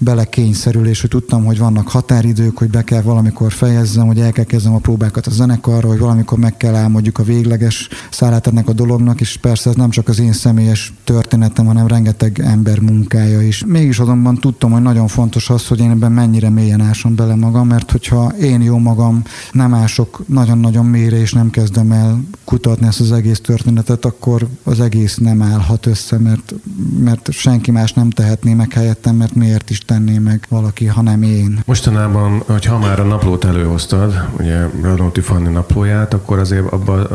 belekényszerülés, 0.04 1.00
hogy 1.00 1.10
tudtam, 1.10 1.44
hogy 1.44 1.58
vannak 1.58 1.88
határidők, 1.88 2.58
hogy 2.58 2.70
be 2.70 2.82
kell 2.84 3.02
valamikor 3.02 3.52
fejezzem, 3.52 4.06
hogy 4.06 4.20
el 4.20 4.32
kell 4.32 4.44
kezdem 4.44 4.74
a 4.74 4.78
próbákat 4.78 5.26
a 5.26 5.30
zenekarra, 5.30 5.88
hogy 5.88 5.98
valamikor 5.98 6.38
meg 6.38 6.56
kell 6.56 6.74
álmodjuk 6.74 7.18
a 7.18 7.22
végleges 7.22 7.88
szálát 8.10 8.46
ennek 8.46 8.68
a 8.68 8.72
dolognak, 8.72 9.20
és 9.20 9.36
persze 9.36 9.70
ez 9.70 9.76
nem 9.76 9.90
csak 9.90 10.08
az 10.08 10.18
én 10.20 10.32
személyes 10.32 10.92
történetem, 11.04 11.66
hanem 11.66 11.86
rengeteg 11.86 12.40
ember 12.40 12.80
munkája 12.80 13.42
is. 13.42 13.64
Mégis 13.66 13.98
azonban 13.98 14.34
tudtam, 14.34 14.70
hogy 14.70 14.82
nagyon 14.82 15.08
fontos 15.08 15.50
az, 15.50 15.66
hogy 15.66 15.80
én 15.80 15.90
ebben 15.90 16.12
mennyire 16.12 16.50
mélyen 16.50 16.80
ásom 16.80 17.14
bele 17.14 17.34
magam, 17.34 17.66
mert 17.66 17.90
hogyha 17.90 18.32
én 18.40 18.60
jó 18.60 18.78
magam 18.78 19.22
nem 19.52 19.74
ások 19.74 20.22
nagyon-nagyon 20.26 20.86
mélyre, 20.86 21.20
és 21.20 21.32
nem 21.32 21.50
kezdem 21.50 21.92
el 21.92 22.24
kutatni 22.44 22.86
ezt 22.86 23.00
az 23.00 23.12
egész 23.12 23.40
történetet, 23.40 24.04
akkor 24.04 24.48
az 24.62 24.80
egész 24.80 25.16
nem 25.16 25.42
állhat 25.42 25.86
össze, 25.86 26.18
mert, 26.18 26.54
mert 26.98 27.32
senki 27.32 27.70
más 27.70 27.92
nem 27.92 28.10
tehetné 28.10 28.54
meg 28.54 28.72
helyettem, 28.72 29.16
mert 29.16 29.34
miért 29.34 29.70
is 29.70 29.78
tenné 29.94 30.18
meg 30.18 30.46
valaki, 30.48 30.86
hanem 30.86 31.22
én. 31.22 31.62
Mostanában, 31.64 32.42
hogyha 32.46 32.78
már 32.78 33.00
a 33.00 33.04
naplót 33.04 33.44
előhoztad, 33.44 34.28
ugye 34.38 34.66
Radnóti 34.82 35.20
Fanni 35.20 35.48
naplóját, 35.48 36.14
akkor 36.14 36.38
azért 36.38 36.72
abban 36.72 37.08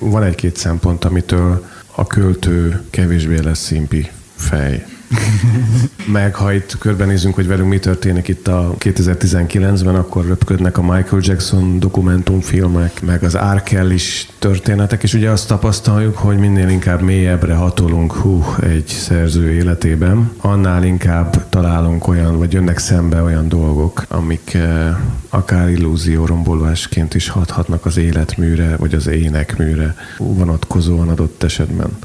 van 0.00 0.22
egy-két 0.22 0.56
szempont, 0.56 1.04
amitől 1.04 1.64
a 1.94 2.06
költő 2.06 2.82
kevésbé 2.90 3.38
lesz 3.38 3.58
szimpi 3.58 4.10
fej. 4.34 4.86
Meg 6.12 6.34
ha 6.34 6.52
itt 6.52 6.78
körbenézünk, 6.78 7.34
hogy 7.34 7.46
velünk 7.46 7.68
mi 7.68 7.78
történik 7.78 8.28
itt 8.28 8.48
a 8.48 8.74
2019-ben, 8.78 9.94
akkor 9.94 10.26
röpködnek 10.26 10.78
a 10.78 10.82
Michael 10.82 11.22
Jackson 11.24 11.78
dokumentumfilmek, 11.78 13.02
meg 13.02 13.22
az 13.22 13.38
R. 13.54 13.92
is 13.92 14.28
történetek, 14.38 15.02
és 15.02 15.14
ugye 15.14 15.30
azt 15.30 15.48
tapasztaljuk, 15.48 16.16
hogy 16.16 16.38
minél 16.38 16.68
inkább 16.68 17.00
mélyebbre 17.00 17.54
hatolunk 17.54 18.12
hú, 18.12 18.44
egy 18.62 18.86
szerző 18.86 19.52
életében, 19.52 20.30
annál 20.36 20.84
inkább 20.84 21.48
találunk 21.48 22.08
olyan, 22.08 22.38
vagy 22.38 22.52
jönnek 22.52 22.78
szembe 22.78 23.22
olyan 23.22 23.48
dolgok, 23.48 24.04
amik 24.08 24.54
eh, 24.54 24.96
akár 25.28 25.68
illúzió 25.68 26.26
rombolásként 26.26 27.14
is 27.14 27.28
hathatnak 27.28 27.86
az 27.86 27.96
életműre, 27.96 28.76
vagy 28.76 28.94
az 28.94 29.06
énekműre 29.06 29.96
vonatkozóan 30.18 31.08
adott 31.08 31.42
esetben. 31.42 31.98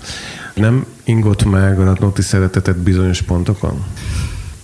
Nem 0.56 0.86
ingott 1.04 1.44
meg 1.44 1.80
a 1.80 1.84
Radnóti 1.84 2.22
szeretetet 2.22 2.78
bizonyos 2.78 3.22
pontokon? 3.22 3.84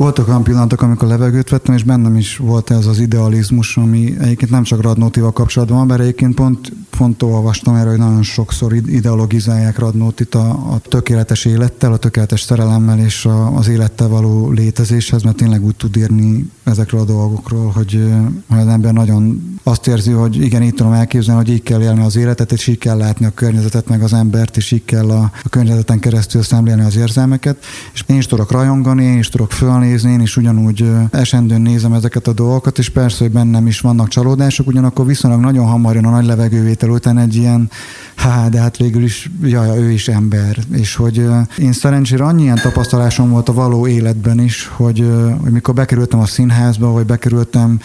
Voltak 0.02 0.28
olyan 0.28 0.44
pillanatok, 0.44 0.82
amikor 0.82 1.08
levegőt 1.08 1.50
vettem, 1.50 1.76
és 1.76 1.84
bennem 1.84 2.16
is 2.16 2.38
volt 2.38 2.70
ez 2.70 2.86
az 2.86 3.00
idealizmus, 3.00 3.78
ami 3.78 4.16
egyébként 4.20 4.52
nem 4.52 4.64
csak 4.64 4.82
Radnótival 4.82 5.32
kapcsolatban 5.32 5.78
van, 5.78 5.88
mert 5.88 6.02
egyébként 6.02 6.36
pont, 6.36 6.72
pont 6.98 7.24
olvastam 7.24 7.76
erre, 7.76 7.90
hogy 7.90 7.98
nagyon 7.98 8.24
sokszor 8.24 8.74
ideologizálják 8.74 9.80
Radnótit 9.80 10.36
a, 10.36 10.50
a 10.50 10.80
tökéletes 10.80 11.46
élettel, 11.46 11.94
a 11.94 11.98
tökéletes 11.98 12.42
szerelemmel 12.42 13.00
és 13.00 13.26
a, 13.26 13.56
az 13.56 13.68
élettel 13.68 14.08
való 14.08 14.50
létezéshez, 14.52 15.24
mert 15.24 15.36
tényleg 15.36 15.64
úgy 15.64 15.76
tud 15.76 15.98
írni 15.98 16.52
ezekről 16.64 17.02
a 17.02 17.06
dolgokról, 17.06 17.72
hogy, 17.72 18.04
hogy 18.50 18.60
az 18.60 18.68
ember 18.68 18.94
nagyon 18.94 19.52
azt 19.64 19.88
érzi, 19.88 20.12
hogy 20.12 20.42
igen, 20.42 20.64
így 20.64 20.74
tudom 20.74 20.94
elképzelni, 20.94 21.42
hogy 21.44 21.54
így 21.54 21.64
kell 21.64 21.82
élni 21.82 22.04
az 22.04 22.16
életet, 22.16 22.52
és 22.52 22.68
így 22.68 22.78
kell 22.78 22.98
látni 22.98 23.26
a 23.26 23.32
környezetet, 23.34 23.88
meg 23.88 24.02
az 24.02 24.14
embert, 24.14 24.58
és 24.58 24.72
így 24.72 24.86
kell 24.86 25.10
a, 25.10 25.32
a 25.44 25.50
környezeten 25.50 26.00
keresztül 26.00 26.44
szemlélni 26.44 26.82
az 26.82 26.96
érzelmeket. 26.96 27.64
És 27.94 28.04
én 28.08 28.18
is 28.18 28.26
tudok 28.26 28.52
rajongani, 28.52 29.04
én 29.04 29.18
is 29.18 29.30
tudok 29.30 29.52
fölnézni, 29.92 30.12
én 30.12 30.22
is 30.22 30.38
ugyanúgy 30.38 30.92
esendőn 31.12 31.62
nézem 31.62 31.94
ezeket 31.94 32.28
a 32.28 32.34
dolgokat, 32.34 32.78
és 32.78 32.90
persze, 32.90 33.24
hogy 33.24 33.32
bennem 33.32 33.68
is 33.68 33.80
vannak 33.80 34.08
csalódások, 34.08 34.68
ugyanakkor 34.68 35.06
viszonylag 35.06 35.40
nagyon 35.40 35.66
hamar 35.66 35.96
jön 35.96 36.06
a 36.06 36.10
nagy 36.10 36.26
levegővétel 36.26 36.90
után 36.90 37.18
egy 37.18 37.36
ilyen, 37.36 37.70
há, 38.16 38.50
de 38.50 38.60
hát 38.60 38.78
végül 38.78 39.04
is, 39.04 39.32
jaj, 39.44 39.78
ő 39.78 39.92
is 39.92 40.08
ember. 40.08 40.58
És 40.72 40.96
hogy 40.96 41.26
én 41.58 41.74
szerencsére 41.74 42.24
annyi 42.24 42.42
ilyen 42.42 42.60
tapasztalásom 42.62 43.30
volt 43.30 43.50
a 43.50 43.54
való 43.54 43.88
életben 43.88 44.40
is, 44.40 44.68
hogy, 44.68 45.06
hogy 45.42 45.52
mikor 45.52 45.74
bekerültem 45.74 46.20
a 46.20 46.26
színházba, 46.26 46.92
vagy 46.92 47.06
bekerültem 47.06 47.80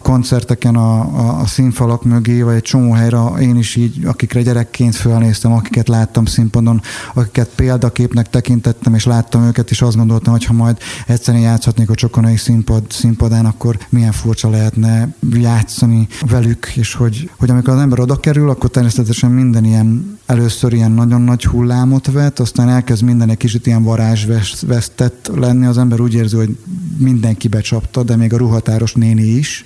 koncerteken 0.00 0.76
a, 0.76 1.00
a, 1.00 1.40
a 1.40 1.46
színfalak 1.46 2.04
mögé, 2.04 2.42
vagy 2.42 2.54
egy 2.54 2.62
csomó 2.62 2.92
helyre, 2.92 3.18
én 3.40 3.56
is 3.56 3.76
így, 3.76 4.04
akikre 4.04 4.42
gyerekként 4.42 4.94
fölnéztem, 4.94 5.52
akiket 5.52 5.88
láttam 5.88 6.24
színpadon, 6.24 6.80
akiket 7.14 7.48
példaképnek 7.54 8.30
tekintettem, 8.30 8.94
és 8.94 9.04
láttam 9.04 9.42
őket, 9.42 9.70
és 9.70 9.82
azt 9.82 9.96
gondoltam, 9.96 10.32
hogy 10.32 10.44
ha 10.44 10.52
majd 10.52 10.76
egyszerűen 11.06 11.42
játszhatnék 11.52 11.90
a 11.90 11.94
csokonai 11.94 12.36
színpad, 12.36 12.82
színpadán, 12.88 13.46
akkor 13.46 13.78
milyen 13.88 14.12
furcsa 14.12 14.50
lehetne 14.50 15.14
játszani 15.32 16.08
velük, 16.20 16.72
és 16.74 16.94
hogy, 16.94 17.30
hogy 17.38 17.50
amikor 17.50 17.74
az 17.74 17.80
ember 17.80 18.00
oda 18.00 18.16
kerül, 18.16 18.50
akkor 18.50 18.70
természetesen 18.70 19.30
minden 19.30 19.64
ilyen 19.64 20.18
először 20.26 20.72
ilyen 20.72 20.92
nagyon 20.92 21.20
nagy 21.20 21.44
hullámot 21.44 22.12
vet, 22.12 22.38
aztán 22.38 22.68
elkezd 22.68 23.02
minden 23.02 23.30
egy 23.30 23.36
kicsit 23.36 23.66
ilyen 23.66 23.82
varázsvesztett 23.82 25.30
lenni, 25.34 25.66
az 25.66 25.78
ember 25.78 26.00
úgy 26.00 26.14
érzi, 26.14 26.36
hogy 26.36 26.56
mindenki 26.96 27.48
becsapta, 27.48 28.02
de 28.02 28.16
még 28.16 28.32
a 28.32 28.36
ruhatáros 28.36 28.92
néni 28.92 29.22
is, 29.22 29.64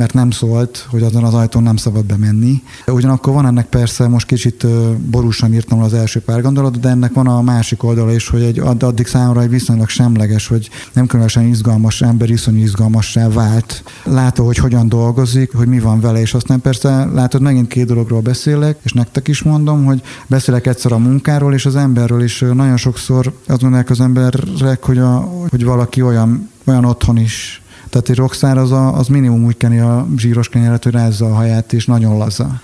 mert 0.00 0.14
nem 0.14 0.30
szólt, 0.30 0.86
hogy 0.90 1.02
azon 1.02 1.24
az 1.24 1.34
ajtón 1.34 1.62
nem 1.62 1.76
szabad 1.76 2.04
bemenni. 2.04 2.62
Ugyanakkor 2.86 3.34
van 3.34 3.46
ennek 3.46 3.66
persze, 3.66 4.08
most 4.08 4.26
kicsit 4.26 4.66
borúsan 5.10 5.54
írtam 5.54 5.82
az 5.82 5.94
első 5.94 6.20
pár 6.20 6.42
gondolatot, 6.42 6.80
de 6.80 6.88
ennek 6.88 7.12
van 7.12 7.26
a 7.26 7.42
másik 7.42 7.82
oldala 7.82 8.12
is, 8.12 8.28
hogy 8.28 8.42
egy, 8.42 8.58
addig 8.58 9.06
számomra 9.06 9.42
egy 9.42 9.48
viszonylag 9.48 9.88
semleges, 9.88 10.46
hogy 10.46 10.70
nem 10.92 11.06
különösen 11.06 11.46
izgalmas 11.46 12.02
ember 12.02 12.30
iszonyú 12.30 12.62
izgalmassá 12.62 13.28
vált. 13.28 13.82
Látva, 14.04 14.44
hogy 14.44 14.56
hogyan 14.56 14.88
dolgozik, 14.88 15.54
hogy 15.54 15.66
mi 15.66 15.80
van 15.80 16.00
vele, 16.00 16.20
és 16.20 16.34
aztán 16.34 16.60
persze 16.60 17.04
látod, 17.04 17.40
megint 17.40 17.68
két 17.68 17.86
dologról 17.86 18.20
beszélek, 18.20 18.78
és 18.82 18.92
nektek 18.92 19.28
is 19.28 19.42
mondom, 19.42 19.84
hogy 19.84 20.02
beszélek 20.26 20.66
egyszer 20.66 20.92
a 20.92 20.98
munkáról 20.98 21.54
és 21.54 21.66
az 21.66 21.76
emberről, 21.76 22.22
és 22.22 22.44
nagyon 22.54 22.76
sokszor 22.76 23.32
azt 23.46 23.62
mondják 23.62 23.90
az 23.90 24.00
emberek, 24.00 24.84
hogy, 24.84 24.98
a, 24.98 25.28
hogy 25.50 25.64
valaki 25.64 26.02
olyan, 26.02 26.50
olyan 26.64 26.84
otthon 26.84 27.18
is 27.18 27.59
tehát 27.90 28.08
egy 28.08 28.16
rockstar 28.16 28.58
az, 28.58 28.72
a, 28.72 28.94
az 28.94 29.06
minimum 29.06 29.44
úgy 29.44 29.56
keni 29.56 29.78
a 29.78 30.06
zsíros 30.16 30.48
kenyeret, 30.48 30.84
hogy 30.84 30.92
rázza 30.92 31.26
a 31.26 31.34
haját, 31.34 31.72
és 31.72 31.86
nagyon 31.86 32.18
laza. 32.18 32.60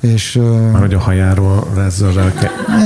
És, 0.00 0.40
Már 0.72 0.80
hogy 0.80 0.94
a 0.94 0.98
hajáról 0.98 1.66
rázza 1.74 2.12
rá. 2.12 2.32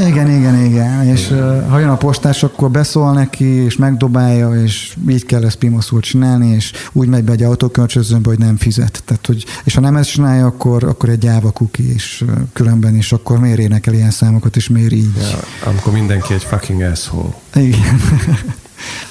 Igen, 0.07 0.31
igen, 0.31 0.65
igen. 0.65 1.07
És 1.07 1.29
ha 1.69 1.79
jön 1.79 1.89
a 1.89 1.97
postás, 1.97 2.43
akkor 2.43 2.71
beszól 2.71 3.13
neki, 3.13 3.45
és 3.45 3.77
megdobálja, 3.77 4.63
és 4.63 4.97
így 5.09 5.27
kell 5.27 5.45
ezt 5.45 5.57
pimoszul 5.57 6.01
csinálni, 6.01 6.49
és 6.49 6.73
úgy 6.93 7.09
megy 7.09 7.25
be 7.25 7.33
egy 7.33 7.43
autókölcsözőbe, 7.43 8.29
hogy 8.29 8.39
nem 8.39 8.57
fizet. 8.57 9.03
Tehát, 9.05 9.27
hogy, 9.27 9.45
és 9.65 9.75
ha 9.75 9.81
nem 9.81 9.97
ezt 9.97 10.11
csinálja, 10.11 10.47
akkor, 10.47 10.85
akkor 10.85 11.09
egy 11.09 11.19
gyáva 11.19 11.51
kuki, 11.51 11.93
és 11.93 12.25
különben 12.53 12.97
is, 12.97 13.13
akkor 13.13 13.39
miért 13.39 13.59
énekel 13.59 13.95
ilyen 13.95 14.11
számokat, 14.11 14.57
és 14.57 14.69
miért 14.69 14.93
így? 14.93 15.17
Ja, 15.17 15.69
amikor 15.71 15.93
mindenki 15.93 16.35
egy 16.35 16.43
fucking 16.43 16.81
asshole. 16.81 17.35
Igen. 17.55 18.01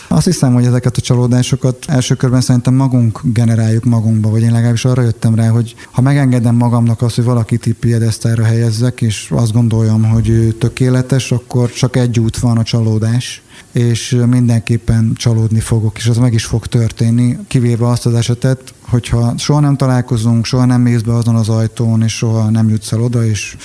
Azt 0.07 0.25
hiszem, 0.25 0.53
hogy 0.53 0.65
ezeket 0.65 0.97
a 0.97 1.01
csalódásokat 1.01 1.85
első 1.87 2.15
körben 2.15 2.41
szerintem 2.41 2.73
magunk 2.73 3.19
generáljuk 3.23 3.83
magunkba, 3.83 4.29
vagy 4.29 4.41
én 4.41 4.51
legalábbis 4.51 4.85
arra 4.85 5.01
jöttem 5.01 5.35
rá, 5.35 5.47
hogy 5.47 5.75
ha 5.91 6.01
megengedem 6.01 6.55
magamnak 6.55 7.01
azt, 7.01 7.15
hogy 7.15 7.23
valakit 7.23 7.65
itt 7.65 7.77
piedesztára 7.77 8.43
helyezzek, 8.43 9.01
és 9.01 9.31
azt 9.35 9.53
gondolom, 9.53 10.03
hogy 10.03 10.29
ő 10.29 10.51
tökéletes, 10.51 11.31
akkor 11.31 11.71
csak 11.71 11.95
egy 11.95 12.19
út 12.19 12.37
van 12.37 12.57
a 12.57 12.63
csalódás 12.63 13.41
és 13.71 14.17
mindenképpen 14.25 15.13
csalódni 15.15 15.59
fogok, 15.59 15.97
és 15.97 16.07
az 16.07 16.17
meg 16.17 16.33
is 16.33 16.45
fog 16.45 16.67
történni, 16.67 17.37
kivéve 17.47 17.87
azt 17.87 18.05
az 18.05 18.13
esetet, 18.13 18.73
hogyha 18.81 19.33
soha 19.37 19.59
nem 19.59 19.75
találkozunk, 19.75 20.45
soha 20.45 20.65
nem 20.65 20.81
mész 20.81 21.01
be 21.01 21.13
azon 21.13 21.35
az 21.35 21.49
ajtón, 21.49 22.03
és 22.03 22.15
soha 22.17 22.49
nem 22.49 22.69
jutsz 22.69 22.91
el 22.91 23.01
oda, 23.01 23.25
és 23.25 23.57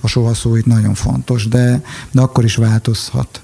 a 0.00 0.06
soha 0.06 0.34
szó 0.34 0.56
itt 0.56 0.66
nagyon 0.66 0.94
fontos, 0.94 1.48
de, 1.48 1.82
de 2.10 2.20
akkor 2.20 2.44
is 2.44 2.56
változhat. 2.56 3.42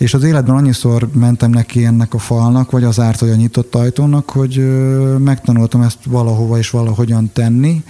És 0.00 0.14
az 0.14 0.22
életben 0.22 0.56
annyiszor 0.56 1.08
mentem 1.12 1.50
neki 1.50 1.84
ennek 1.84 2.14
a 2.14 2.18
falnak, 2.18 2.70
vagy 2.70 2.84
az 2.84 3.00
árt, 3.00 3.20
vagy 3.20 3.30
a 3.30 3.34
nyitott 3.34 3.74
ajtónak, 3.74 4.30
hogy 4.30 4.56
megtanultam 5.18 5.82
ezt 5.82 5.98
valahova 6.06 6.58
és 6.58 6.70
valahogyan 6.70 7.30
tenni, 7.32 7.84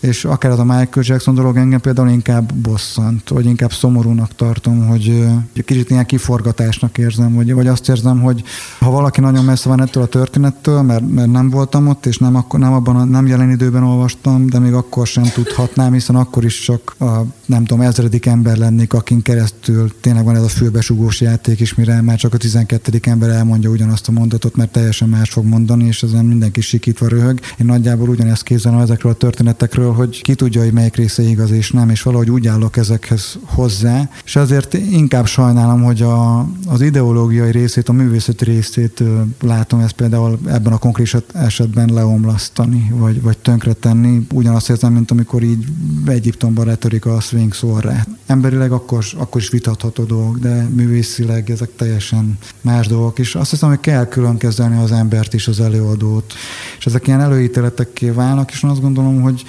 és 0.00 0.24
akár 0.24 0.50
az 0.50 0.58
a 0.58 0.64
Michael 0.64 1.06
Jackson 1.06 1.34
dolog 1.34 1.56
engem 1.56 1.80
például 1.80 2.08
inkább 2.08 2.54
bosszant, 2.54 3.28
vagy 3.28 3.44
inkább 3.44 3.72
szomorúnak 3.72 4.34
tartom, 4.34 4.86
hogy 4.86 5.26
kicsit 5.64 5.90
ilyen 5.90 6.06
kiforgatásnak 6.06 6.98
érzem, 6.98 7.34
vagy, 7.34 7.54
vagy 7.54 7.66
azt 7.66 7.88
érzem, 7.88 8.20
hogy 8.20 8.42
ha 8.78 8.90
valaki 8.90 9.20
nagyon 9.20 9.44
messze 9.44 9.68
van 9.68 9.82
ettől 9.82 10.02
a 10.02 10.06
történettől, 10.06 10.82
mert, 10.82 11.10
mert 11.10 11.30
nem 11.30 11.50
voltam 11.50 11.88
ott, 11.88 12.06
és 12.06 12.18
nem, 12.18 12.36
akkor, 12.36 12.60
nem 12.60 12.72
abban 12.72 12.96
a 12.96 13.04
nem 13.04 13.26
jelen 13.26 13.50
időben 13.50 13.82
olvastam, 13.82 14.46
de 14.46 14.58
még 14.58 14.72
akkor 14.72 15.06
sem 15.06 15.24
tudhatnám, 15.34 15.92
hiszen 15.92 16.16
akkor 16.16 16.44
is 16.44 16.60
csak 16.60 16.94
a, 16.98 17.20
nem 17.46 17.64
tudom, 17.64 17.84
ezredik 17.84 18.26
ember 18.26 18.56
lennék, 18.56 18.92
akin 18.92 19.22
keresztül 19.22 19.92
tényleg 20.00 20.24
van 20.24 20.36
ez 20.36 20.42
a 20.42 20.48
fülbesugós 20.48 21.20
játék 21.20 21.60
is, 21.60 21.74
mire 21.74 22.00
már 22.00 22.16
csak 22.16 22.34
a 22.34 22.36
12. 22.36 23.00
ember 23.02 23.30
elmondja 23.30 23.70
ugyanazt 23.70 24.08
a 24.08 24.12
mondatot, 24.12 24.56
mert 24.56 24.72
teljesen 24.72 25.08
más 25.08 25.30
fog 25.30 25.44
mondani, 25.44 25.86
és 25.86 26.02
ezen 26.02 26.24
mindenki 26.24 26.60
sikítva 26.60 27.08
röhög. 27.08 27.40
Én 27.58 27.66
nagyjából 27.66 28.08
ugyanezt 28.08 28.42
képzelem 28.42 28.78
ezekről 28.78 29.12
a 29.12 29.14
történetekről, 29.14 29.89
arról, 29.90 30.06
hogy 30.06 30.22
ki 30.22 30.34
tudja, 30.34 30.62
hogy 30.62 30.72
melyik 30.72 30.96
része 30.96 31.22
igaz 31.22 31.50
és 31.50 31.70
nem, 31.70 31.90
és 31.90 32.02
valahogy 32.02 32.30
úgy 32.30 32.46
állok 32.46 32.76
ezekhez 32.76 33.38
hozzá, 33.44 34.08
és 34.24 34.36
azért 34.36 34.74
inkább 34.74 35.26
sajnálom, 35.26 35.82
hogy 35.82 36.02
a, 36.02 36.38
az 36.66 36.80
ideológiai 36.80 37.50
részét, 37.50 37.88
a 37.88 37.92
művészeti 37.92 38.44
részét 38.44 39.02
látom 39.40 39.80
ezt 39.80 39.92
például 39.92 40.38
ebben 40.46 40.72
a 40.72 40.78
konkrét 40.78 41.24
esetben 41.34 41.92
leomlasztani, 41.92 42.92
vagy, 42.94 43.22
vagy 43.22 43.38
tönkretenni. 43.38 44.26
Ugyanazt 44.32 44.70
érzem, 44.70 44.92
mint 44.92 45.10
amikor 45.10 45.42
így 45.42 45.64
Egyiptomban 46.06 46.66
letörik 46.66 47.06
a 47.06 47.20
swing 47.20 47.54
szorrát. 47.54 48.08
Emberileg 48.26 48.72
akkor, 48.72 49.04
akkor 49.16 49.40
is 49.40 49.50
vitatható 49.50 50.04
dolog, 50.04 50.38
de 50.38 50.68
művészileg 50.74 51.50
ezek 51.50 51.70
teljesen 51.76 52.38
más 52.60 52.86
dolgok, 52.86 53.18
és 53.18 53.34
azt 53.34 53.50
hiszem, 53.50 53.68
hogy 53.68 53.80
kell 53.80 54.06
külön 54.06 54.36
kezelni 54.36 54.82
az 54.82 54.92
embert 54.92 55.34
is, 55.34 55.48
az 55.48 55.60
előadót. 55.60 56.32
És 56.78 56.86
ezek 56.86 57.06
ilyen 57.06 57.20
előítéletekké 57.20 58.10
válnak, 58.10 58.50
és 58.50 58.62
azt 58.62 58.80
gondolom, 58.80 59.20
hogy 59.20 59.44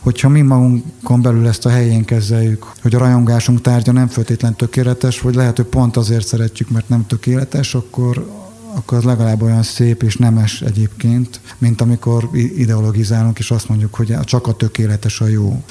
hogyha 0.00 0.28
mi 0.28 0.40
magunkon 0.40 1.22
belül 1.22 1.46
ezt 1.46 1.66
a 1.66 1.68
helyén 1.68 2.04
kezeljük, 2.04 2.66
hogy 2.82 2.94
a 2.94 2.98
rajongásunk 2.98 3.60
tárgya 3.60 3.92
nem 3.92 4.06
feltétlen 4.06 4.56
tökéletes, 4.56 5.20
vagy 5.20 5.34
lehet, 5.34 5.56
hogy 5.56 5.66
pont 5.66 5.96
azért 5.96 6.26
szeretjük, 6.26 6.70
mert 6.70 6.88
nem 6.88 7.06
tökéletes, 7.06 7.74
akkor, 7.74 8.30
akkor 8.74 8.98
az 8.98 9.04
legalább 9.04 9.42
olyan 9.42 9.62
szép 9.62 10.02
és 10.02 10.16
nemes 10.16 10.60
egyébként, 10.60 11.40
mint 11.58 11.80
amikor 11.80 12.28
ideologizálunk, 12.56 13.38
és 13.38 13.50
azt 13.50 13.68
mondjuk, 13.68 13.94
hogy 13.94 14.16
csak 14.24 14.46
a 14.46 14.52
tökéletes 14.52 15.20
a 15.20 15.26
jó. 15.26 15.62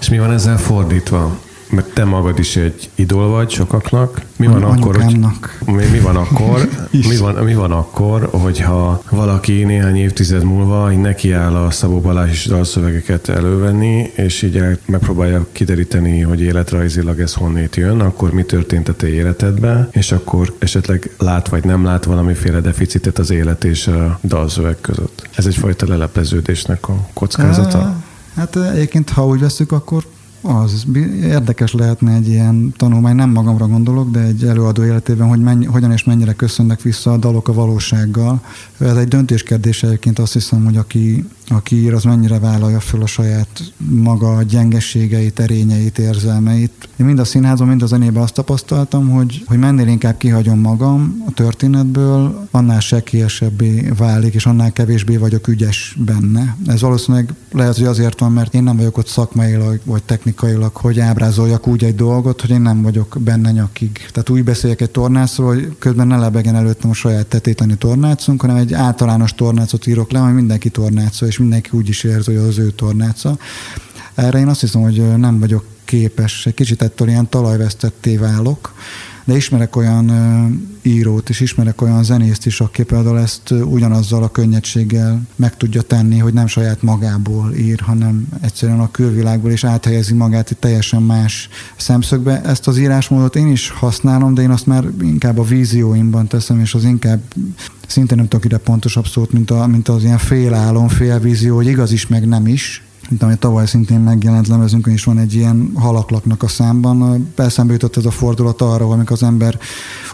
És 0.00 0.08
mi 0.08 0.18
van 0.18 0.32
ezzel 0.32 0.58
fordítva? 0.58 1.38
Mert 1.72 1.94
te 1.94 2.04
magad 2.04 2.38
is 2.38 2.56
egy 2.56 2.90
idol 2.94 3.28
vagy 3.28 3.50
sokaknak. 3.50 4.20
Mi 4.36 4.46
van 4.46 4.62
akkor, 4.62 5.02
hogy, 5.02 5.18
mi, 5.66 5.84
mi 5.92 5.98
van 5.98 6.16
akkor, 6.16 6.68
mi 7.08 7.16
van, 7.16 7.34
mi 7.34 7.54
van 7.54 7.72
akkor, 7.72 8.28
hogyha 8.30 9.02
valaki 9.10 9.64
néhány 9.64 9.96
évtized 9.96 10.44
múlva 10.44 10.90
neki 10.90 11.32
áll 11.32 11.54
a 11.54 11.70
Szabó 11.70 12.00
Balázs 12.00 12.30
és 12.30 12.46
dalszövegeket 12.46 13.28
elővenni, 13.28 14.10
és 14.14 14.42
így 14.42 14.56
el, 14.56 14.78
megpróbálja 14.84 15.46
kideríteni, 15.52 16.20
hogy 16.20 16.40
életrajzilag 16.40 17.20
ez 17.20 17.34
honnét 17.34 17.76
jön, 17.76 18.00
akkor 18.00 18.32
mi 18.32 18.42
történt 18.42 18.88
a 18.88 18.94
te 18.94 19.08
életedben, 19.08 19.88
és 19.90 20.12
akkor 20.12 20.54
esetleg 20.58 21.10
lát 21.18 21.48
vagy 21.48 21.64
nem 21.64 21.84
lát 21.84 22.04
valamiféle 22.04 22.60
deficitet 22.60 23.18
az 23.18 23.30
élet 23.30 23.64
és 23.64 23.86
a 23.86 24.18
dalszöveg 24.22 24.76
között. 24.80 25.28
Ez 25.36 25.46
egyfajta 25.46 25.88
lelepleződésnek 25.88 26.88
a 26.88 27.08
kockázata? 27.12 27.96
Hát 28.36 28.56
egyébként, 28.56 29.10
ha 29.10 29.26
úgy 29.26 29.40
veszük, 29.40 29.72
akkor 29.72 30.04
az 30.42 30.86
érdekes 31.22 31.72
lehetne 31.72 32.14
egy 32.14 32.28
ilyen 32.28 32.72
tanulmány, 32.76 33.14
nem 33.14 33.30
magamra 33.30 33.66
gondolok, 33.66 34.10
de 34.10 34.20
egy 34.20 34.44
előadó 34.44 34.84
életében, 34.84 35.28
hogy 35.28 35.40
mennyi, 35.40 35.64
hogyan 35.64 35.92
és 35.92 36.04
mennyire 36.04 36.32
köszönnek 36.32 36.82
vissza 36.82 37.12
a 37.12 37.16
dalok 37.16 37.48
a 37.48 37.52
valósággal. 37.52 38.42
Ez 38.78 38.96
egy 38.96 39.08
döntéskérdés 39.08 39.82
egyébként 39.82 40.18
azt 40.18 40.32
hiszem, 40.32 40.64
hogy 40.64 40.76
aki, 40.76 41.28
aki 41.52 41.76
ír, 41.76 41.94
az 41.94 42.04
mennyire 42.04 42.38
vállalja 42.38 42.80
föl 42.80 43.02
a 43.02 43.06
saját 43.06 43.72
maga 43.76 44.42
gyengességeit, 44.42 45.40
erényeit, 45.40 45.98
érzelmeit. 45.98 46.88
Én 46.96 47.06
mind 47.06 47.18
a 47.18 47.24
színházban, 47.24 47.68
mind 47.68 47.82
a 47.82 47.86
zenében 47.86 48.22
azt 48.22 48.34
tapasztaltam, 48.34 49.10
hogy, 49.10 49.44
hogy 49.46 49.58
mennél 49.58 49.86
inkább 49.86 50.16
kihagyom 50.16 50.58
magam 50.58 51.22
a 51.26 51.30
történetből, 51.30 52.48
annál 52.50 52.80
sekélyesebbé 52.80 53.92
válik, 53.96 54.34
és 54.34 54.46
annál 54.46 54.72
kevésbé 54.72 55.16
vagyok 55.16 55.48
ügyes 55.48 55.96
benne. 56.04 56.56
Ez 56.66 56.80
valószínűleg 56.80 57.34
lehet, 57.52 57.76
hogy 57.76 57.86
azért 57.86 58.20
van, 58.20 58.32
mert 58.32 58.54
én 58.54 58.62
nem 58.62 58.76
vagyok 58.76 58.98
ott 58.98 59.06
szakmailag 59.06 59.80
vagy 59.84 60.02
technikailag, 60.02 60.76
hogy 60.76 61.00
ábrázoljak 61.00 61.66
úgy 61.66 61.84
egy 61.84 61.94
dolgot, 61.94 62.40
hogy 62.40 62.50
én 62.50 62.60
nem 62.60 62.82
vagyok 62.82 63.16
benne 63.20 63.50
nyakig. 63.50 64.00
Tehát 64.12 64.30
úgy 64.30 64.44
beszéljek 64.44 64.80
egy 64.80 64.90
tornászról, 64.90 65.54
hogy 65.54 65.76
közben 65.78 66.06
ne 66.06 66.16
lebegen 66.18 66.54
előttem 66.54 66.90
a 66.90 66.94
saját 66.94 67.26
tetétleni 67.26 67.74
tornácunk, 67.74 68.40
hanem 68.40 68.56
egy 68.56 68.72
általános 68.72 69.34
tornácot 69.34 69.86
írok 69.86 70.10
le, 70.10 70.20
ami 70.20 70.32
mindenki 70.32 70.68
tornáca, 70.68 71.26
és 71.26 71.38
mindenki 71.42 71.70
úgy 71.72 71.88
is 71.88 72.04
érzi, 72.04 72.34
hogy 72.34 72.48
az 72.48 72.58
ő 72.58 72.70
tornáca. 72.70 73.38
Erre 74.14 74.38
én 74.38 74.48
azt 74.48 74.60
hiszem, 74.60 74.80
hogy 74.80 75.16
nem 75.16 75.38
vagyok 75.38 75.64
képes, 75.84 76.46
egy 76.46 76.54
kicsit 76.54 76.82
ettől 76.82 77.08
ilyen 77.08 77.28
talajvesztetté 77.28 78.16
válok, 78.16 78.74
de 79.24 79.36
ismerek 79.36 79.76
olyan 79.76 80.10
írót 80.82 81.28
és 81.28 81.40
ismerek 81.40 81.82
olyan 81.82 82.04
zenészt 82.04 82.46
is, 82.46 82.60
aki 82.60 82.82
például 82.82 83.18
ezt 83.18 83.50
ugyanazzal 83.50 84.22
a 84.22 84.30
könnyedséggel 84.30 85.22
meg 85.36 85.56
tudja 85.56 85.82
tenni, 85.82 86.18
hogy 86.18 86.32
nem 86.32 86.46
saját 86.46 86.82
magából 86.82 87.54
ír, 87.54 87.80
hanem 87.80 88.28
egyszerűen 88.40 88.80
a 88.80 88.90
külvilágból, 88.90 89.50
és 89.50 89.64
áthelyezi 89.64 90.14
magát 90.14 90.50
egy 90.50 90.56
teljesen 90.56 91.02
más 91.02 91.48
szemszögbe. 91.76 92.42
Ezt 92.42 92.68
az 92.68 92.78
írásmódot 92.78 93.36
én 93.36 93.50
is 93.50 93.70
használom, 93.70 94.34
de 94.34 94.42
én 94.42 94.50
azt 94.50 94.66
már 94.66 94.84
inkább 95.00 95.38
a 95.38 95.44
vízióimban 95.44 96.26
teszem, 96.26 96.60
és 96.60 96.74
az 96.74 96.84
inkább 96.84 97.20
szintén 97.86 98.16
nem 98.16 98.28
tudok 98.28 98.44
ide 98.44 98.58
pontosabb 98.58 99.06
szót, 99.06 99.32
mint, 99.32 99.50
a, 99.50 99.66
mint 99.66 99.88
az 99.88 100.04
ilyen 100.04 100.18
félálom, 100.18 100.88
félvízió, 100.88 101.54
hogy 101.56 101.66
igaz 101.66 101.92
is, 101.92 102.06
meg 102.06 102.28
nem 102.28 102.46
is, 102.46 102.82
mint 103.12 103.24
ami 103.24 103.36
tavaly 103.36 103.66
szintén 103.66 104.00
megjelent 104.00 104.48
lemezünkön 104.48 104.92
is 104.92 105.04
van 105.04 105.18
egy 105.18 105.34
ilyen 105.34 105.70
halaklaknak 105.74 106.42
a 106.42 106.48
számban. 106.48 107.28
Eszembe 107.34 107.72
jutott 107.72 107.96
ez 107.96 108.04
a 108.04 108.10
fordulat 108.10 108.60
arra, 108.60 108.88
amikor 108.88 109.12
az 109.12 109.22
ember 109.22 109.58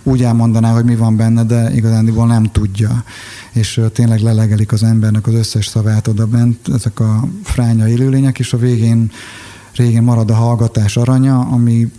úgy 0.03 0.23
elmondaná, 0.23 0.73
hogy 0.73 0.85
mi 0.85 0.97
van 0.97 1.17
benne, 1.17 1.45
de 1.45 1.75
igazándiból 1.75 2.27
nem 2.27 2.45
tudja. 2.53 3.05
És 3.53 3.81
tényleg 3.93 4.21
lelegelik 4.21 4.73
az 4.73 4.83
embernek 4.83 5.27
az 5.27 5.35
összes 5.35 5.67
szavát 5.67 6.09
oda 6.09 6.27
bent, 6.27 6.69
ezek 6.75 7.01
a 7.01 7.25
fránya 7.43 7.89
élőlények, 7.89 8.39
és 8.39 8.53
a 8.53 8.59
végén 8.59 9.11
régen 9.75 10.05
marad 10.05 10.31
a 10.31 10.35
hallgatás 10.35 10.97
aranya, 10.97 11.41
ami 11.41 11.91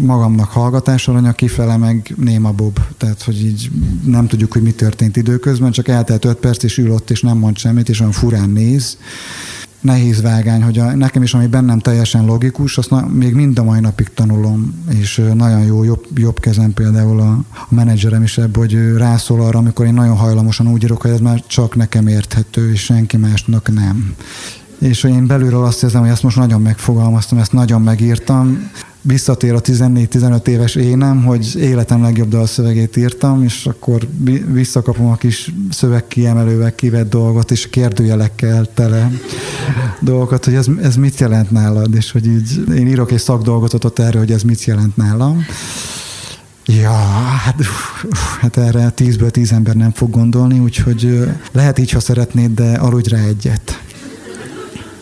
magamnak 0.00 0.50
hallgatás 0.50 1.08
aranya, 1.08 1.32
kifele 1.32 1.76
meg 1.76 2.14
néma 2.16 2.52
bob. 2.52 2.78
Tehát, 2.96 3.22
hogy 3.22 3.44
így 3.44 3.70
nem 4.04 4.26
tudjuk, 4.26 4.52
hogy 4.52 4.62
mi 4.62 4.72
történt 4.72 5.16
időközben, 5.16 5.70
csak 5.70 5.88
eltelt 5.88 6.24
öt 6.24 6.36
perc, 6.36 6.62
és 6.62 6.78
ül 6.78 6.90
ott, 6.90 7.10
és 7.10 7.20
nem 7.20 7.38
mond 7.38 7.56
semmit, 7.56 7.88
és 7.88 8.00
olyan 8.00 8.12
furán 8.12 8.50
néz 8.50 8.96
nehéz 9.82 10.22
vágány, 10.22 10.62
hogy 10.62 10.78
a, 10.78 10.96
nekem 10.96 11.22
is, 11.22 11.34
ami 11.34 11.46
bennem 11.46 11.78
teljesen 11.78 12.24
logikus, 12.24 12.78
azt 12.78 12.90
na, 12.90 13.06
még 13.06 13.34
mind 13.34 13.58
a 13.58 13.62
mai 13.62 13.80
napig 13.80 14.08
tanulom, 14.14 14.84
és 14.88 15.22
nagyon 15.34 15.60
jó, 15.60 15.82
jobb, 15.82 16.06
jobb 16.14 16.40
kezem 16.40 16.74
például 16.74 17.20
a, 17.20 17.30
a 17.50 17.66
menedzserem 17.68 18.22
is 18.22 18.38
ebből, 18.38 18.62
hogy 18.62 18.96
rászól 18.96 19.40
arra, 19.40 19.58
amikor 19.58 19.86
én 19.86 19.94
nagyon 19.94 20.16
hajlamosan 20.16 20.68
úgy 20.68 20.82
írok, 20.82 21.02
hogy 21.02 21.10
ez 21.10 21.20
már 21.20 21.42
csak 21.46 21.76
nekem 21.76 22.06
érthető, 22.06 22.70
és 22.72 22.80
senki 22.84 23.16
másnak 23.16 23.72
nem. 23.74 24.14
És 24.78 25.04
én 25.04 25.26
belülről 25.26 25.64
azt 25.64 25.82
érzem, 25.82 26.00
hogy 26.00 26.10
ezt 26.10 26.22
most 26.22 26.36
nagyon 26.36 26.62
megfogalmaztam, 26.62 27.38
ezt 27.38 27.52
nagyon 27.52 27.82
megírtam, 27.82 28.70
visszatér 29.02 29.54
a 29.54 29.60
14-15 29.60 30.46
éves 30.46 30.74
énem, 30.74 31.24
hogy 31.24 31.56
életem 31.56 32.02
legjobb 32.02 32.28
dalszövegét 32.28 32.96
írtam, 32.96 33.42
és 33.42 33.66
akkor 33.66 34.08
visszakapom 34.52 35.06
a 35.06 35.16
kis 35.16 35.52
szövegkiemelővel 35.70 36.74
kivett 36.74 37.10
dolgot, 37.10 37.50
és 37.50 37.70
kérdőjelekkel 37.70 38.66
tele 38.74 39.10
dolgokat, 40.00 40.44
hogy 40.44 40.54
ez, 40.54 40.66
ez 40.82 40.96
mit 40.96 41.18
jelent 41.18 41.50
nálad, 41.50 41.94
és 41.94 42.10
hogy 42.10 42.26
így 42.26 42.64
én 42.76 42.86
írok 42.86 43.12
egy 43.12 43.18
szakdolgotot 43.18 43.84
ott 43.84 43.98
erről, 43.98 44.20
hogy 44.20 44.32
ez 44.32 44.42
mit 44.42 44.64
jelent 44.64 44.96
nálam. 44.96 45.44
Ja, 46.66 46.92
hát, 47.44 47.56
hát 48.40 48.56
erre 48.56 48.90
tízből 48.90 49.30
tíz 49.30 49.52
ember 49.52 49.74
nem 49.74 49.92
fog 49.92 50.10
gondolni, 50.10 50.58
úgyhogy 50.58 51.28
lehet 51.52 51.78
így, 51.78 51.90
ha 51.90 52.00
szeretnéd, 52.00 52.54
de 52.54 52.72
aludj 52.72 53.08
rá 53.08 53.18
egyet. 53.18 53.82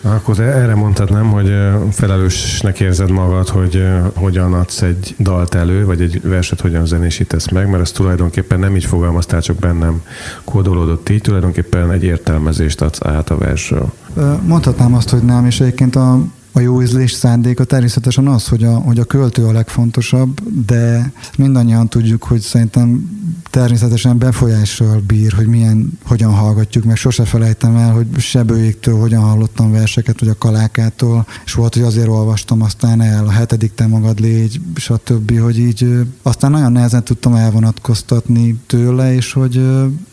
Akkor 0.03 0.41
erre 0.41 0.75
mondhatnám, 0.75 1.31
hogy 1.31 1.53
felelősnek 1.91 2.81
érzed 2.81 3.11
magad, 3.11 3.49
hogy 3.49 3.89
hogyan 4.15 4.55
adsz 4.55 4.83
egy 4.83 5.15
dalt 5.19 5.55
elő, 5.55 5.85
vagy 5.85 6.01
egy 6.01 6.21
verset 6.23 6.61
hogyan 6.61 6.87
zenésítesz 6.87 7.49
meg, 7.49 7.71
mert 7.71 7.83
ez 7.83 7.91
tulajdonképpen 7.91 8.59
nem 8.59 8.77
így 8.77 8.85
fogalmaztál, 8.85 9.41
csak 9.43 9.57
bennem 9.57 10.03
kódolódott 10.45 11.09
így, 11.09 11.21
tulajdonképpen 11.21 11.91
egy 11.91 12.05
értelmezést 12.05 12.81
adsz 12.81 13.05
át 13.05 13.31
a 13.31 13.39
versről. 13.39 13.93
Mondhatnám 14.47 14.95
azt, 14.95 15.11
hogy 15.11 15.23
nem, 15.23 15.47
és 15.47 15.61
egyébként 15.61 15.97
a 15.97 16.21
a 16.53 16.61
jó 16.61 16.83
ízlés 16.83 17.13
szándéka 17.13 17.65
természetesen 17.65 18.27
az, 18.27 18.49
hogy 18.49 18.65
a, 18.65 18.75
hogy 18.75 18.99
a 18.99 19.05
költő 19.05 19.45
a 19.45 19.53
legfontosabb, 19.53 20.41
de 20.67 21.13
mindannyian 21.37 21.89
tudjuk, 21.89 22.23
hogy 22.23 22.41
szerintem 22.41 23.11
természetesen 23.51 24.19
befolyással 24.19 25.03
bír, 25.07 25.33
hogy 25.33 25.47
milyen, 25.47 25.99
hogyan 26.05 26.33
hallgatjuk, 26.33 26.85
meg 26.85 26.97
sose 26.97 27.25
felejtem 27.25 27.77
el, 27.77 27.93
hogy 27.93 28.07
Sebőjéktől 28.19 28.99
hogyan 28.99 29.23
hallottam 29.23 29.73
verseket, 29.73 30.21
vagy 30.21 30.29
a 30.29 30.39
Kalákától, 30.39 31.27
és 31.45 31.53
volt, 31.53 31.75
hogy 31.75 31.83
azért 31.83 32.09
olvastam 32.09 32.63
aztán 32.63 33.01
el, 33.01 33.27
a 33.27 33.31
hetedik 33.31 33.75
te 33.75 33.87
magad 33.87 34.21
légy, 34.21 34.61
stb., 34.75 35.39
hogy 35.39 35.59
így 35.59 36.07
aztán 36.23 36.51
nagyon 36.51 36.73
nehezen 36.73 37.05
tudtam 37.05 37.35
elvonatkoztatni 37.35 38.61
tőle, 38.67 39.15
és 39.15 39.33
hogy 39.33 39.63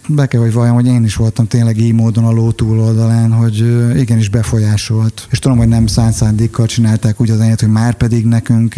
be 0.07 0.25
kell, 0.25 0.41
hogy 0.41 0.53
valljam, 0.53 0.75
hogy 0.75 0.85
én 0.85 1.03
is 1.03 1.15
voltam 1.15 1.47
tényleg 1.47 1.77
így 1.77 1.93
módon 1.93 2.25
a 2.25 2.31
ló 2.31 2.51
túloldalán, 2.51 3.31
hogy 3.31 3.87
igenis 3.97 4.29
befolyásolt. 4.29 5.27
És 5.31 5.39
tudom, 5.39 5.57
hogy 5.57 5.67
nem 5.67 5.87
szánt 5.87 6.13
szándékkal 6.27 6.65
csinálták 6.65 7.21
úgy 7.21 7.29
az 7.29 7.39
enyét, 7.39 7.59
hogy 7.59 7.69
már 7.69 7.93
pedig 7.93 8.25
nekünk 8.25 8.73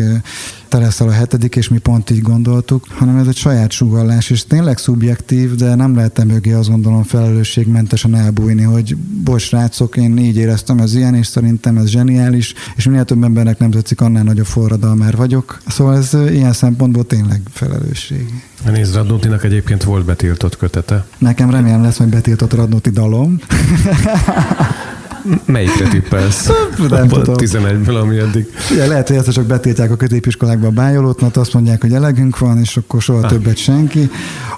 te 0.67 0.77
leszel 0.77 1.07
a 1.07 1.11
hetedik, 1.11 1.55
és 1.55 1.69
mi 1.69 1.77
pont 1.77 2.09
így 2.09 2.21
gondoltuk, 2.21 2.85
hanem 2.89 3.17
ez 3.17 3.27
egy 3.27 3.35
saját 3.35 3.71
sugallás, 3.71 4.29
és 4.29 4.43
tényleg 4.43 4.77
szubjektív, 4.77 5.55
de 5.55 5.75
nem 5.75 5.95
lehet 5.95 6.25
mögé 6.25 6.51
azt 6.51 6.69
gondolom 6.69 7.03
felelősségmentesen 7.03 8.15
elbújni, 8.15 8.61
hogy 8.61 8.95
bocs, 9.23 9.41
srácok, 9.41 9.97
én 9.97 10.17
így 10.17 10.35
éreztem, 10.35 10.79
ez 10.79 10.95
ilyen, 10.95 11.15
és 11.15 11.27
szerintem 11.27 11.77
ez 11.77 11.87
zseniális, 11.87 12.53
és 12.75 12.85
minél 12.85 13.05
több 13.05 13.23
embernek 13.23 13.59
nem 13.59 13.71
tetszik, 13.71 14.01
annál 14.01 14.23
nagyobb 14.23 14.45
forradalmár 14.45 15.15
vagyok. 15.15 15.61
Szóval 15.67 15.97
ez 15.97 16.13
ilyen 16.13 16.53
szempontból 16.53 17.05
tényleg 17.05 17.41
felelősség. 17.51 18.43
Nézd, 18.65 18.95
Radnótinak 18.95 19.43
egyébként 19.43 19.83
volt 19.83 20.05
betiltott 20.05 20.57
kötete. 20.57 21.05
Nekem 21.17 21.49
remélem 21.49 21.81
lesz 21.81 21.97
majd 21.97 22.11
betiltott 22.11 22.53
Radnóti 22.53 22.89
dalom. 22.89 23.39
Melyikre 25.45 25.88
tippelsz? 25.88 26.49
Nem 26.77 27.07
tudom. 27.07 27.36
11-ből, 27.38 28.01
ami 28.01 28.17
eddig. 28.17 28.47
Ja, 28.77 28.88
lehet, 28.88 29.07
hogy 29.07 29.17
ezt 29.17 29.32
csak 29.32 29.45
betiltják 29.45 29.91
a 29.91 29.95
középiskolákba 29.95 30.67
a 30.67 30.71
bájolót, 30.71 31.21
mert 31.21 31.38
azt 31.38 31.53
mondják, 31.53 31.82
hogy 31.82 31.93
elegünk 31.93 32.38
van, 32.38 32.57
és 32.57 32.77
akkor 32.77 33.01
soha 33.01 33.19
ah. 33.19 33.30
többet 33.30 33.57
senki. 33.57 34.09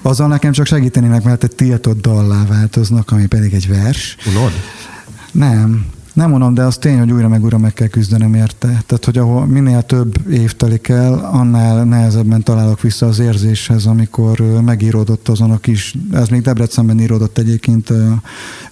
Azzal 0.02 0.28
nekem 0.28 0.52
csak 0.52 0.66
segítenének, 0.66 1.22
mert 1.22 1.44
egy 1.44 1.54
tiltott 1.54 2.00
dallá 2.00 2.44
változnak, 2.48 3.10
ami 3.10 3.26
pedig 3.26 3.54
egy 3.54 3.68
vers. 3.68 4.16
Unod? 4.26 4.52
Nem. 5.32 5.86
Nem 6.12 6.30
mondom, 6.30 6.54
de 6.54 6.62
az 6.62 6.76
tény, 6.76 6.98
hogy 6.98 7.12
újra 7.12 7.28
meg 7.28 7.42
újra 7.42 7.58
meg 7.58 7.72
kell 7.72 7.88
küzdenem 7.88 8.34
érte. 8.34 8.66
Tehát, 8.66 9.04
hogy 9.04 9.18
ahol 9.18 9.46
minél 9.46 9.82
több 9.82 10.30
év 10.30 10.52
telik 10.52 10.88
el, 10.88 11.12
annál 11.32 11.84
nehezebben 11.84 12.42
találok 12.42 12.80
vissza 12.80 13.06
az 13.06 13.18
érzéshez, 13.18 13.86
amikor 13.86 14.40
megíródott 14.64 15.28
azon 15.28 15.50
a 15.50 15.58
kis, 15.58 15.94
ez 16.12 16.28
még 16.28 16.42
Debrecenben 16.42 17.00
íródott 17.00 17.38
egyébként 17.38 17.92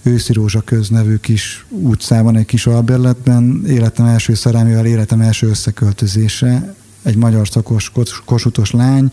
Őszi 0.02 0.32
Rózsa 0.32 0.60
köz 0.60 0.88
nevű 0.88 1.16
kis 1.16 1.66
utcában, 1.68 2.36
egy 2.36 2.46
kis 2.46 2.66
albérletben, 2.66 3.62
életem 3.66 4.06
első 4.06 4.34
szerelmével, 4.34 4.86
életem 4.86 5.20
első 5.20 5.48
összeköltözése, 5.48 6.74
egy 7.02 7.16
magyar 7.16 7.48
szakos 7.48 7.92
kosutos 8.24 8.70
lány, 8.70 9.10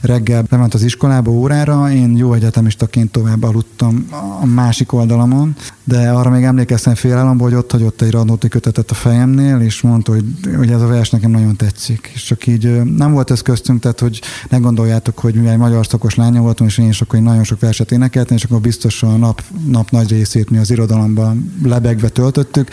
reggel 0.00 0.44
bement 0.48 0.74
az 0.74 0.82
iskolába 0.82 1.30
órára, 1.30 1.90
én 1.90 2.16
jó 2.16 2.32
egyetemistaként 2.32 3.10
tovább 3.10 3.42
aludtam 3.42 4.06
a 4.40 4.46
másik 4.46 4.92
oldalamon, 4.92 5.56
de 5.84 6.10
arra 6.10 6.30
még 6.30 6.42
emlékeztem 6.42 6.94
félelomból, 6.94 7.48
hogy 7.48 7.58
ott 7.58 7.70
hagyott 7.70 8.02
egy 8.02 8.10
radnóti 8.10 8.48
kötetet 8.48 8.90
a 8.90 8.94
fejemnél, 8.94 9.60
és 9.60 9.80
mondta, 9.80 10.12
hogy, 10.12 10.24
hogy 10.56 10.70
ez 10.70 10.80
a 10.82 10.86
vers 10.86 11.10
nekem 11.10 11.30
nagyon 11.30 11.56
tetszik. 11.56 12.10
És 12.14 12.22
csak 12.22 12.46
így 12.46 12.82
nem 12.82 13.12
volt 13.12 13.30
ez 13.30 13.40
köztünk, 13.40 13.80
tehát 13.80 14.00
hogy 14.00 14.20
ne 14.48 14.58
gondoljátok, 14.58 15.18
hogy 15.18 15.34
mivel 15.34 15.52
egy 15.52 15.58
magyar 15.58 15.86
szakos 15.86 16.14
lánya 16.14 16.40
voltam, 16.40 16.66
és 16.66 16.78
én 16.78 16.88
is 16.88 17.00
akkor 17.00 17.20
nagyon 17.20 17.44
sok 17.44 17.60
verset 17.60 17.92
énekeltem, 17.92 18.36
és 18.36 18.44
akkor 18.44 18.60
biztos 18.60 19.02
a 19.02 19.16
nap, 19.16 19.42
nap 19.66 19.90
nagy 19.90 20.10
részét 20.10 20.50
mi 20.50 20.58
az 20.58 20.70
irodalomban 20.70 21.52
lebegve 21.62 22.08
töltöttük. 22.08 22.68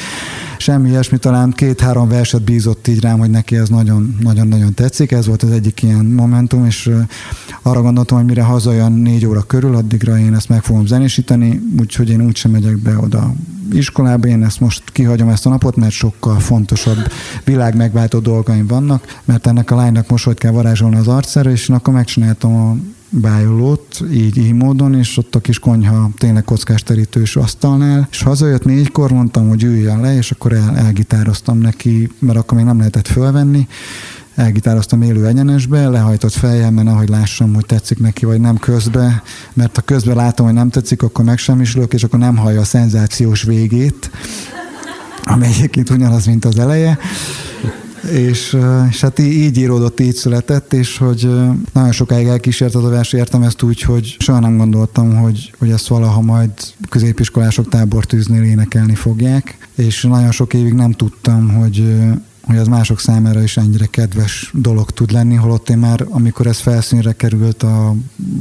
Semmi 0.57 0.89
ilyesmi, 0.89 1.17
talán 1.17 1.51
két-három 1.51 2.07
verset 2.07 2.41
bízott 2.41 2.87
így 2.87 3.01
rám, 3.01 3.19
hogy 3.19 3.29
neki 3.29 3.55
ez 3.55 3.69
nagyon-nagyon 4.43 4.73
tetszik. 4.73 5.11
Ez 5.11 5.25
volt 5.27 5.43
az 5.43 5.51
egyik 5.51 5.83
ilyen 5.83 6.05
momentum, 6.05 6.65
és 6.65 6.91
arra 7.61 7.81
gondoltam, 7.81 8.17
hogy 8.17 8.27
mire 8.27 8.43
hazajön 8.43 8.91
négy 8.91 9.25
óra 9.25 9.41
körül, 9.41 9.75
addigra 9.75 10.19
én 10.19 10.33
ezt 10.33 10.49
meg 10.49 10.63
fogom 10.63 10.85
zenésíteni, 10.85 11.61
úgyhogy 11.79 12.09
én 12.09 12.25
úgysem 12.25 12.51
megyek 12.51 12.77
be 12.77 12.97
oda 12.97 13.33
iskolába, 13.71 14.27
én 14.27 14.43
ezt 14.43 14.59
most 14.59 14.83
kihagyom 14.91 15.29
ezt 15.29 15.45
a 15.45 15.49
napot, 15.49 15.75
mert 15.75 15.91
sokkal 15.91 16.39
fontosabb 16.39 17.11
világ 17.43 17.75
megváltó 17.75 18.19
dolgaim 18.19 18.67
vannak, 18.67 19.21
mert 19.25 19.47
ennek 19.47 19.71
a 19.71 19.75
lánynak 19.75 20.09
mosolyt 20.09 20.37
kell 20.37 20.51
varázsolni 20.51 20.95
az 20.95 21.07
arcára, 21.07 21.51
és 21.51 21.69
én 21.69 21.75
akkor 21.75 21.93
megcsináltam 21.93 22.55
a 22.55 22.75
bájolót, 23.09 24.03
így, 24.11 24.37
így 24.37 24.53
módon, 24.53 24.95
és 24.95 25.17
ott 25.17 25.35
a 25.35 25.39
kis 25.39 25.59
konyha 25.59 26.09
tényleg 26.17 26.43
kockás 26.43 26.83
terítős 26.83 27.35
asztalnál, 27.35 28.07
és 28.11 28.21
hazajött 28.21 28.65
négykor, 28.65 29.11
mondtam, 29.11 29.47
hogy 29.49 29.63
üljön 29.63 29.99
le, 29.99 30.17
és 30.17 30.31
akkor 30.31 30.53
el, 30.53 30.77
elgitároztam 30.77 31.57
neki, 31.57 32.09
mert 32.19 32.37
akkor 32.37 32.57
még 32.57 32.65
nem 32.65 32.77
lehetett 32.77 33.07
fölvenni, 33.07 33.67
elgitároztam 34.39 35.01
élő 35.01 35.25
egyenesbe, 35.25 35.87
lehajtott 35.87 36.31
fejemben, 36.31 36.87
ahogy 36.87 37.09
lássam, 37.09 37.53
hogy 37.53 37.65
tetszik 37.65 37.99
neki, 37.99 38.25
vagy 38.25 38.39
nem 38.39 38.57
közbe, 38.57 39.23
mert 39.53 39.75
ha 39.75 39.81
közben 39.81 40.15
látom, 40.15 40.45
hogy 40.45 40.55
nem 40.55 40.69
tetszik, 40.69 41.03
akkor 41.03 41.25
megsemmisülök, 41.25 41.93
és 41.93 42.03
akkor 42.03 42.19
nem 42.19 42.37
hallja 42.37 42.59
a 42.59 42.63
szenzációs 42.63 43.43
végét, 43.43 44.11
ami 45.23 45.45
egyébként 45.45 45.89
ugyanaz, 45.89 46.25
mint 46.25 46.45
az 46.45 46.59
eleje. 46.59 46.97
és, 48.11 48.57
és 48.89 49.01
hát 49.01 49.19
így 49.19 49.57
íródott, 49.57 49.99
így 49.99 50.15
született, 50.15 50.73
és 50.73 50.97
hogy 50.97 51.29
nagyon 51.73 51.91
sokáig 51.91 52.27
elkísért 52.27 52.75
az 52.75 52.83
a 52.83 52.89
vers, 52.89 53.13
értem 53.13 53.41
ezt 53.41 53.61
úgy, 53.61 53.81
hogy 53.81 54.15
soha 54.19 54.39
nem 54.39 54.57
gondoltam, 54.57 55.15
hogy, 55.15 55.53
hogy 55.57 55.71
ezt 55.71 55.87
valaha 55.87 56.21
majd 56.21 56.51
középiskolások 56.89 57.69
tábortűznél 57.69 58.43
énekelni 58.43 58.95
fogják, 58.95 59.67
és 59.75 60.03
nagyon 60.03 60.31
sok 60.31 60.53
évig 60.53 60.73
nem 60.73 60.91
tudtam, 60.91 61.49
hogy 61.49 61.83
hogy 62.49 62.57
az 62.57 62.67
mások 62.67 62.99
számára 62.99 63.43
is 63.43 63.57
ennyire 63.57 63.85
kedves 63.85 64.51
dolog 64.53 64.91
tud 64.91 65.11
lenni, 65.11 65.35
holott 65.35 65.69
én 65.69 65.77
már, 65.77 66.05
amikor 66.09 66.47
ez 66.47 66.59
felszínre 66.59 67.11
került 67.11 67.63
a, 67.63 67.95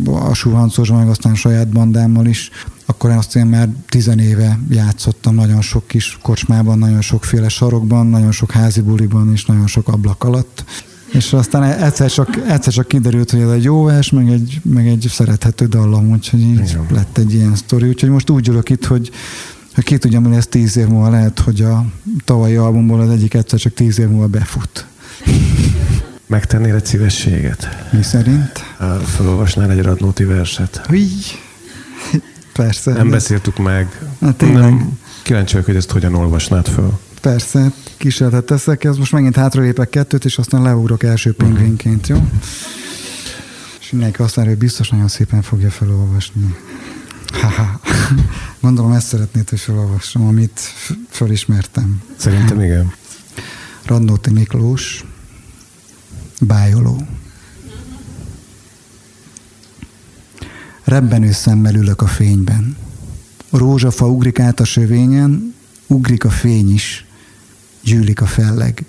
a 0.04 0.34
suhancos, 0.34 0.90
meg 0.90 1.08
aztán 1.08 1.34
saját 1.34 1.68
bandámmal 1.68 2.26
is, 2.26 2.50
akkor 2.86 3.10
azt 3.10 3.36
én 3.36 3.46
már 3.46 3.68
tizenéve 3.88 4.58
játszottam 4.70 5.34
nagyon 5.34 5.60
sok 5.60 5.86
kis 5.86 6.18
kocsmában, 6.22 6.78
nagyon 6.78 7.00
sokféle 7.00 7.48
sarokban, 7.48 8.06
nagyon 8.06 8.32
sok 8.32 8.50
házi 8.50 8.80
buliban 8.80 9.32
és 9.32 9.44
nagyon 9.44 9.66
sok 9.66 9.88
ablak 9.88 10.24
alatt. 10.24 10.64
És 11.12 11.32
aztán 11.32 11.62
egyszer 11.62 12.10
csak, 12.10 12.36
egyszer 12.48 12.72
csak 12.72 12.88
kiderült, 12.88 13.30
hogy 13.30 13.40
ez 13.40 13.50
egy 13.50 13.62
jó 13.62 13.82
vers, 13.82 14.10
meg 14.10 14.28
egy, 14.28 14.60
meg 14.62 14.88
egy 14.88 15.06
szerethető 15.10 15.66
dallam, 15.66 16.10
úgyhogy 16.10 16.40
így 16.40 16.58
Igen. 16.58 16.86
lett 16.90 17.18
egy 17.18 17.34
ilyen 17.34 17.54
sztori. 17.56 17.88
Úgyhogy 17.88 18.10
most 18.10 18.30
úgy 18.30 18.48
ülök 18.48 18.70
itt, 18.70 18.84
hogy 18.84 19.10
hogy 19.10 19.10
ki 19.82 19.98
tudja, 19.98 20.20
hogy 20.20 20.36
ez 20.36 20.46
tíz 20.46 20.76
év 20.76 20.86
múlva 20.86 21.10
lehet, 21.10 21.38
hogy 21.38 21.62
a 21.62 21.84
tavalyi 22.24 22.56
albumból 22.56 23.00
az 23.00 23.10
egyik 23.10 23.34
egyszer 23.34 23.58
csak 23.58 23.74
tíz 23.74 23.98
év 23.98 24.08
múlva 24.08 24.26
befut. 24.26 24.86
Megtennél 26.26 26.74
egy 26.74 26.86
szívességet? 26.86 27.68
Mi 27.92 28.02
szerint? 28.02 28.52
Felolvasnál 29.04 29.70
egy 29.70 29.82
Radnóti 29.82 30.24
verset? 30.24 30.80
Így. 30.92 31.38
Persze. 32.52 32.92
Nem 32.92 33.10
beszéltük 33.10 33.58
meg. 33.58 34.00
Hát 34.20 34.36
tényleg. 34.36 34.60
Nem, 34.60 34.98
kíváncsi 35.22 35.52
vagyok, 35.52 35.66
hogy 35.66 35.76
ezt 35.76 35.90
hogyan 35.90 36.14
olvasnád 36.14 36.68
föl. 36.68 36.98
Persze, 37.20 37.72
kísérletet 37.96 38.44
teszek, 38.44 38.84
ez 38.84 38.96
most 38.96 39.12
megint 39.12 39.36
hátralépek 39.36 39.88
kettőt, 39.88 40.24
és 40.24 40.38
aztán 40.38 40.62
leugrok 40.62 41.02
első 41.02 41.32
pingvinként, 41.32 42.06
jó? 42.06 42.28
És 43.80 43.90
mindenki 43.90 44.22
azt 44.22 44.36
mondja, 44.36 44.54
hogy 44.54 44.64
biztos 44.64 44.88
nagyon 44.88 45.08
szépen 45.08 45.42
fogja 45.42 45.70
felolvasni. 45.70 46.56
Ha-ha. 47.32 47.80
Gondolom 48.60 48.92
ezt 48.92 49.06
szeretnéd, 49.06 49.48
hogy 49.48 49.60
felolvassam, 49.60 50.26
amit 50.26 50.60
felismertem. 51.08 52.02
Szerintem 52.16 52.60
igen. 52.60 52.92
Radnóti 53.84 54.30
Miklós, 54.30 55.04
Bájoló. 56.40 57.06
Rebbenő 60.84 61.32
szemmel 61.32 61.74
ülök 61.74 62.02
a 62.02 62.06
fényben. 62.06 62.76
Rózsafa 63.50 64.08
ugrik 64.08 64.38
át 64.38 64.60
a 64.60 64.64
sövényen, 64.64 65.54
ugrik 65.86 66.24
a 66.24 66.30
fény 66.30 66.72
is, 66.72 67.06
gyűlik 67.82 68.20
a 68.20 68.26
felleg. 68.26 68.84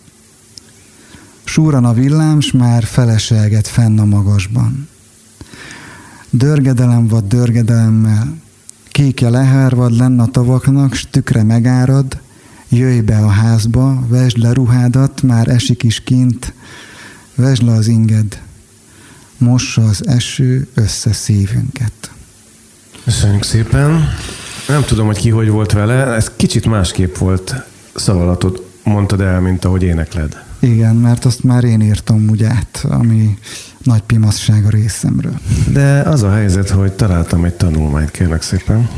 Súran 1.43 1.85
a 1.85 1.93
villám, 1.93 2.39
s 2.39 2.51
már 2.51 2.83
feleselget 2.83 3.67
fenn 3.67 3.99
a 3.99 4.05
magasban. 4.05 4.89
Dörgedelem 6.29 7.07
vad 7.07 7.23
dörgedelemmel, 7.23 8.33
kékje 8.91 9.29
lehárvad 9.29 9.97
lenn 9.97 10.19
a 10.19 10.25
tavaknak, 10.25 10.93
s 10.93 11.07
tükre 11.11 11.43
megárad, 11.43 12.19
jöjj 12.67 12.99
be 12.99 13.17
a 13.17 13.29
házba, 13.29 14.03
vesd 14.07 14.37
le 14.37 14.53
ruhádat, 14.53 15.21
már 15.21 15.47
esik 15.47 15.83
is 15.83 15.99
kint, 15.99 16.53
vesd 17.35 17.63
le 17.63 17.71
az 17.71 17.87
inged, 17.87 18.41
mossa 19.37 19.81
az 19.81 20.07
eső 20.07 20.67
össze 20.73 21.13
szívünket. 21.13 22.11
Köszönjük 23.03 23.43
szépen. 23.43 24.07
Nem 24.67 24.83
tudom, 24.83 25.05
hogy 25.05 25.17
ki 25.17 25.29
hogy 25.29 25.49
volt 25.49 25.71
vele, 25.71 26.05
ez 26.05 26.31
kicsit 26.35 26.65
másképp 26.65 27.15
volt 27.15 27.55
szavalatod, 27.95 28.65
mondtad 28.83 29.21
el, 29.21 29.39
mint 29.41 29.65
ahogy 29.65 29.83
énekled. 29.83 30.43
Igen, 30.59 30.95
mert 30.95 31.25
azt 31.25 31.43
már 31.43 31.63
én 31.63 31.81
írtam 31.81 32.29
úgy 32.29 32.43
át, 32.43 32.85
ami 32.89 33.37
nagy 33.83 34.01
pimasság 34.01 34.65
a 34.65 34.69
részemről. 34.69 35.39
De 35.73 36.01
az 36.01 36.23
a 36.23 36.31
helyzet, 36.31 36.69
hogy 36.69 36.91
találtam 36.91 37.45
egy 37.45 37.53
tanulmányt, 37.53 38.11
kérlek 38.11 38.41
szépen, 38.41 38.89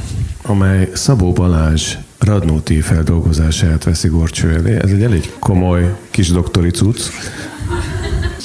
amely 0.41 0.89
Szabó 0.93 1.31
Balázs 1.31 1.95
Radnóti 2.19 2.81
feldolgozását 2.81 3.83
veszi 3.83 4.07
gorcső 4.07 4.53
elé. 4.55 4.75
Ez 4.75 4.89
egy 4.89 5.03
elég 5.03 5.31
komoly 5.39 5.95
kis 6.09 6.29
doktori 6.29 6.69
cucc 6.69 6.99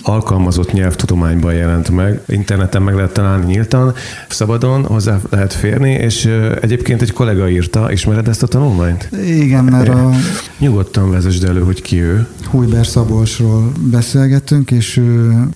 alkalmazott 0.08 0.72
nyelvtudományban 0.72 1.54
jelent 1.54 1.90
meg. 1.90 2.20
Interneten 2.28 2.82
meg 2.82 2.94
lehet 2.94 3.12
találni 3.12 3.44
nyíltan, 3.46 3.94
szabadon 4.28 4.84
hozzá 4.84 5.20
lehet 5.30 5.52
férni, 5.52 5.90
és 5.90 6.24
egyébként 6.60 7.02
egy 7.02 7.12
kollega 7.12 7.48
írta, 7.48 7.92
ismered 7.92 8.28
ezt 8.28 8.42
a 8.42 8.46
tanulmányt? 8.46 9.08
Igen, 9.26 9.64
mert 9.64 9.88
a... 9.88 10.10
Nyugodtan 10.58 11.10
vezesd 11.10 11.44
elő, 11.44 11.60
hogy 11.60 11.82
ki 11.82 12.00
ő. 12.00 12.26
Hújber 12.44 12.86
Szabolcsról 12.86 13.72
beszélgettünk, 13.90 14.70
és 14.70 15.02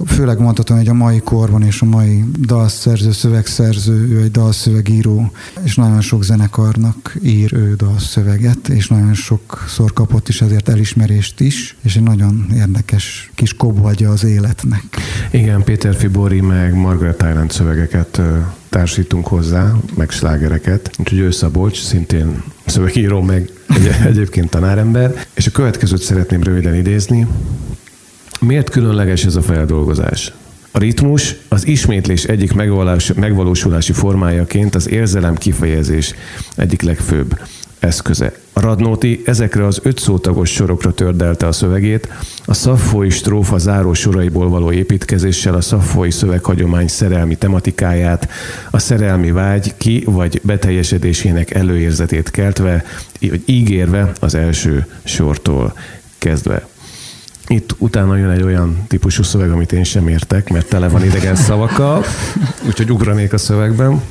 főleg 0.06 0.38
mondhatom, 0.38 0.76
hogy 0.76 0.88
a 0.88 0.94
mai 0.94 1.20
korban 1.20 1.62
és 1.62 1.82
a 1.82 1.84
mai 1.84 2.24
dalszerző, 2.40 3.12
szövegszerző, 3.12 4.08
ő 4.08 4.22
egy 4.22 4.30
dalszövegíró, 4.30 5.32
és 5.62 5.74
nagyon 5.74 6.00
sok 6.00 6.24
zenekarnak 6.24 7.16
ír 7.22 7.52
ő 7.54 7.74
dalszöveget, 7.74 8.68
és 8.68 8.88
nagyon 8.88 9.14
sokszor 9.14 9.92
kapott 9.92 10.28
is 10.28 10.40
ezért 10.40 10.68
elismerést 10.68 11.40
is, 11.40 11.76
és 11.82 11.96
egy 11.96 12.02
nagyon 12.02 12.46
érdekes 12.54 13.30
kis 13.34 13.54
kobolja 13.54 14.10
az 14.10 14.24
életnek. 14.40 14.82
Igen, 15.30 15.64
Péter 15.64 15.94
Fibori 15.94 16.40
meg 16.40 16.74
Margaret 16.74 17.22
Island 17.22 17.50
szövegeket 17.50 18.20
társítunk 18.68 19.26
hozzá, 19.26 19.72
meg 19.96 20.10
slágereket. 20.10 20.90
Úgyhogy 20.98 21.18
ő 21.18 21.30
Szabolcs, 21.30 21.82
szintén 21.82 22.42
szövegíró, 22.66 23.20
meg 23.20 23.50
egy, 23.68 23.90
egyébként 24.10 24.50
tanárember. 24.50 25.26
És 25.34 25.46
a 25.46 25.50
következőt 25.50 26.02
szeretném 26.02 26.42
röviden 26.42 26.74
idézni. 26.74 27.26
Miért 28.40 28.70
különleges 28.70 29.24
ez 29.24 29.36
a 29.36 29.42
feldolgozás? 29.42 30.32
A 30.72 30.78
ritmus 30.78 31.36
az 31.48 31.66
ismétlés 31.66 32.24
egyik 32.24 32.52
megvalósulási 33.14 33.92
formájaként 33.92 34.74
az 34.74 34.88
érzelem 34.88 35.34
kifejezés 35.34 36.14
egyik 36.56 36.82
legfőbb 36.82 37.40
eszköze. 37.80 38.32
Radnóti 38.52 39.22
ezekre 39.24 39.66
az 39.66 39.80
öt 39.82 39.98
szótagos 39.98 40.50
sorokra 40.50 40.92
tördelte 40.92 41.46
a 41.46 41.52
szövegét, 41.52 42.08
a 42.44 42.54
szaffói 42.54 43.10
strófa 43.10 43.58
záró 43.58 43.92
soraiból 43.92 44.48
való 44.48 44.72
építkezéssel 44.72 45.54
a 45.54 45.60
szaffói 45.60 46.10
szöveghagyomány 46.10 46.88
szerelmi 46.88 47.36
tematikáját, 47.36 48.28
a 48.70 48.78
szerelmi 48.78 49.30
vágy 49.30 49.74
ki 49.76 50.02
vagy 50.06 50.40
beteljesedésének 50.44 51.50
előérzetét 51.50 52.30
keltve, 52.30 52.84
vagy 53.20 53.42
ígérve 53.44 54.12
az 54.20 54.34
első 54.34 54.86
sortól 55.04 55.74
kezdve. 56.18 56.68
Itt 57.46 57.74
utána 57.78 58.16
jön 58.16 58.30
egy 58.30 58.42
olyan 58.42 58.84
típusú 58.88 59.22
szöveg, 59.22 59.50
amit 59.50 59.72
én 59.72 59.84
sem 59.84 60.08
értek, 60.08 60.48
mert 60.48 60.68
tele 60.68 60.88
van 60.88 61.04
idegen 61.04 61.36
szavakkal, 61.36 62.04
úgyhogy 62.66 62.92
ugranék 62.92 63.32
a 63.32 63.38
szövegben. 63.38 64.02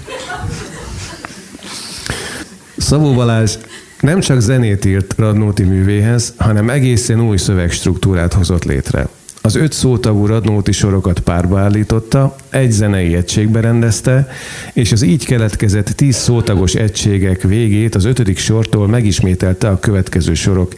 Szabó 2.80 3.14
Balázs 3.14 3.58
nem 4.00 4.20
csak 4.20 4.40
zenét 4.40 4.86
írt 4.86 5.14
Radnóti 5.18 5.64
művéhez, 5.64 6.34
hanem 6.38 6.70
egészen 6.70 7.22
új 7.22 7.38
szövegstruktúrát 7.38 8.34
hozott 8.34 8.64
létre. 8.64 9.08
Az 9.42 9.56
öt 9.56 9.72
szótagú 9.72 10.26
Radnóti 10.26 10.72
sorokat 10.72 11.20
párba 11.20 11.60
állította, 11.60 12.36
egy 12.50 12.72
zenei 12.72 13.16
egységbe 13.16 13.60
rendezte, 13.60 14.28
és 14.74 14.92
az 14.92 15.02
így 15.02 15.26
keletkezett 15.26 15.88
tíz 15.88 16.16
szótagos 16.16 16.74
egységek 16.74 17.42
végét 17.42 17.96
az 17.96 18.06
ötödik 18.06 18.38
sortól 18.38 18.88
megismételte 18.88 19.70
a 19.70 19.80
következő 19.80 20.34
sorok 20.34 20.74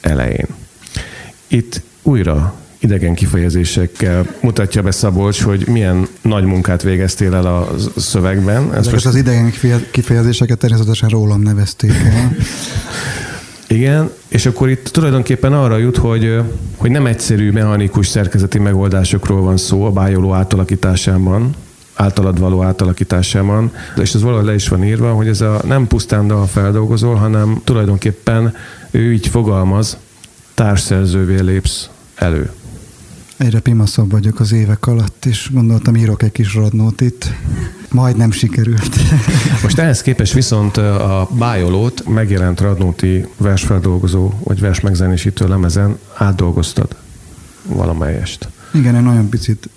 elején. 0.00 0.46
Itt 1.48 1.82
újra 2.02 2.54
idegen 2.84 3.14
kifejezésekkel 3.14 4.26
mutatja 4.40 4.82
be 4.82 4.90
Szabolcs, 4.90 5.42
hogy 5.42 5.66
milyen 5.68 6.06
nagy 6.22 6.44
munkát 6.44 6.82
végeztél 6.82 7.34
el 7.34 7.46
a 7.46 7.74
szövegben. 7.96 8.62
Ez 8.62 8.70
Ezeket 8.70 8.92
most... 8.92 9.06
az 9.06 9.14
idegen 9.14 9.52
kifejezéseket 9.90 10.58
természetesen 10.58 11.08
rólam 11.08 11.40
nevezték 11.40 11.90
el. 11.90 12.36
Igen, 13.68 14.10
és 14.28 14.46
akkor 14.46 14.68
itt 14.68 14.88
tulajdonképpen 14.88 15.52
arra 15.52 15.76
jut, 15.76 15.96
hogy, 15.96 16.40
hogy 16.76 16.90
nem 16.90 17.06
egyszerű 17.06 17.50
mechanikus 17.50 18.06
szerkezeti 18.06 18.58
megoldásokról 18.58 19.40
van 19.40 19.56
szó 19.56 19.84
a 19.84 19.90
bájoló 19.90 20.32
átalakításában, 20.32 21.54
általad 21.94 22.38
való 22.38 22.62
átalakításában, 22.62 23.72
és 23.96 24.14
ez 24.14 24.22
valahogy 24.22 24.44
le 24.44 24.54
is 24.54 24.68
van 24.68 24.84
írva, 24.84 25.12
hogy 25.12 25.28
ez 25.28 25.40
a 25.40 25.60
nem 25.66 25.86
pusztán 25.86 26.30
a 26.30 26.46
feldolgozol, 26.46 27.14
hanem 27.14 27.60
tulajdonképpen 27.64 28.54
ő 28.90 29.12
így 29.12 29.26
fogalmaz, 29.26 29.96
társszerzővé 30.54 31.40
lépsz 31.40 31.88
elő. 32.14 32.50
Egyre 33.36 33.60
pimaszabb 33.60 34.10
vagyok 34.10 34.40
az 34.40 34.52
évek 34.52 34.86
alatt, 34.86 35.24
és 35.24 35.50
gondoltam, 35.52 35.96
írok 35.96 36.22
egy 36.22 36.32
kis 36.32 36.54
radnót 36.54 37.00
Majd 37.90 38.16
nem 38.16 38.30
sikerült. 38.30 38.96
Most 39.62 39.78
ehhez 39.78 40.02
képest 40.02 40.32
viszont 40.32 40.76
a 40.76 41.28
Bájolót 41.38 42.08
megjelent 42.08 42.60
Radnóti 42.60 43.26
versfeldolgozó 43.36 44.32
vagy 44.44 44.60
vers 44.60 44.80
megzenésítő 44.80 45.48
lemezen 45.48 45.98
átdolgoztad 46.14 46.96
valamelyest. 47.68 48.48
Igen, 48.72 48.94
egy 48.94 49.02
nagyon 49.02 49.28
picit 49.28 49.68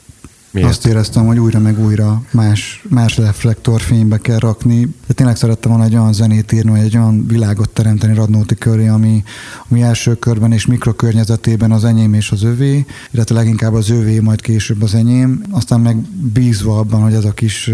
Miért? 0.57 0.69
Azt 0.71 0.85
éreztem, 0.85 1.25
hogy 1.25 1.39
újra 1.39 1.59
meg 1.59 1.79
újra 1.79 2.21
más, 2.31 2.85
más 2.89 3.17
reflektorfénybe 3.17 4.17
kell 4.17 4.37
rakni. 4.37 4.81
De 5.07 5.13
tényleg 5.13 5.35
szerettem 5.35 5.71
volna 5.71 5.85
egy 5.85 5.95
olyan 5.95 6.13
zenét 6.13 6.51
írni, 6.51 6.69
vagy 6.69 6.79
egy 6.79 6.97
olyan 6.97 7.27
világot 7.27 7.69
teremteni 7.69 8.13
Radnóti 8.13 8.55
köré, 8.55 8.87
ami, 8.87 9.23
ami 9.69 9.81
első 9.81 10.15
körben 10.15 10.51
és 10.51 10.65
mikrokörnyezetében 10.65 11.71
az 11.71 11.83
enyém 11.83 12.13
és 12.13 12.31
az 12.31 12.43
övé, 12.43 12.85
illetve 13.11 13.35
leginkább 13.35 13.73
az 13.73 13.89
övé, 13.89 14.19
majd 14.19 14.41
később 14.41 14.81
az 14.81 14.95
enyém. 14.95 15.41
Aztán 15.49 15.79
meg 15.79 15.97
bízva 16.33 16.79
abban, 16.79 17.01
hogy 17.01 17.13
ez 17.13 17.25
a 17.25 17.31
kis, 17.31 17.71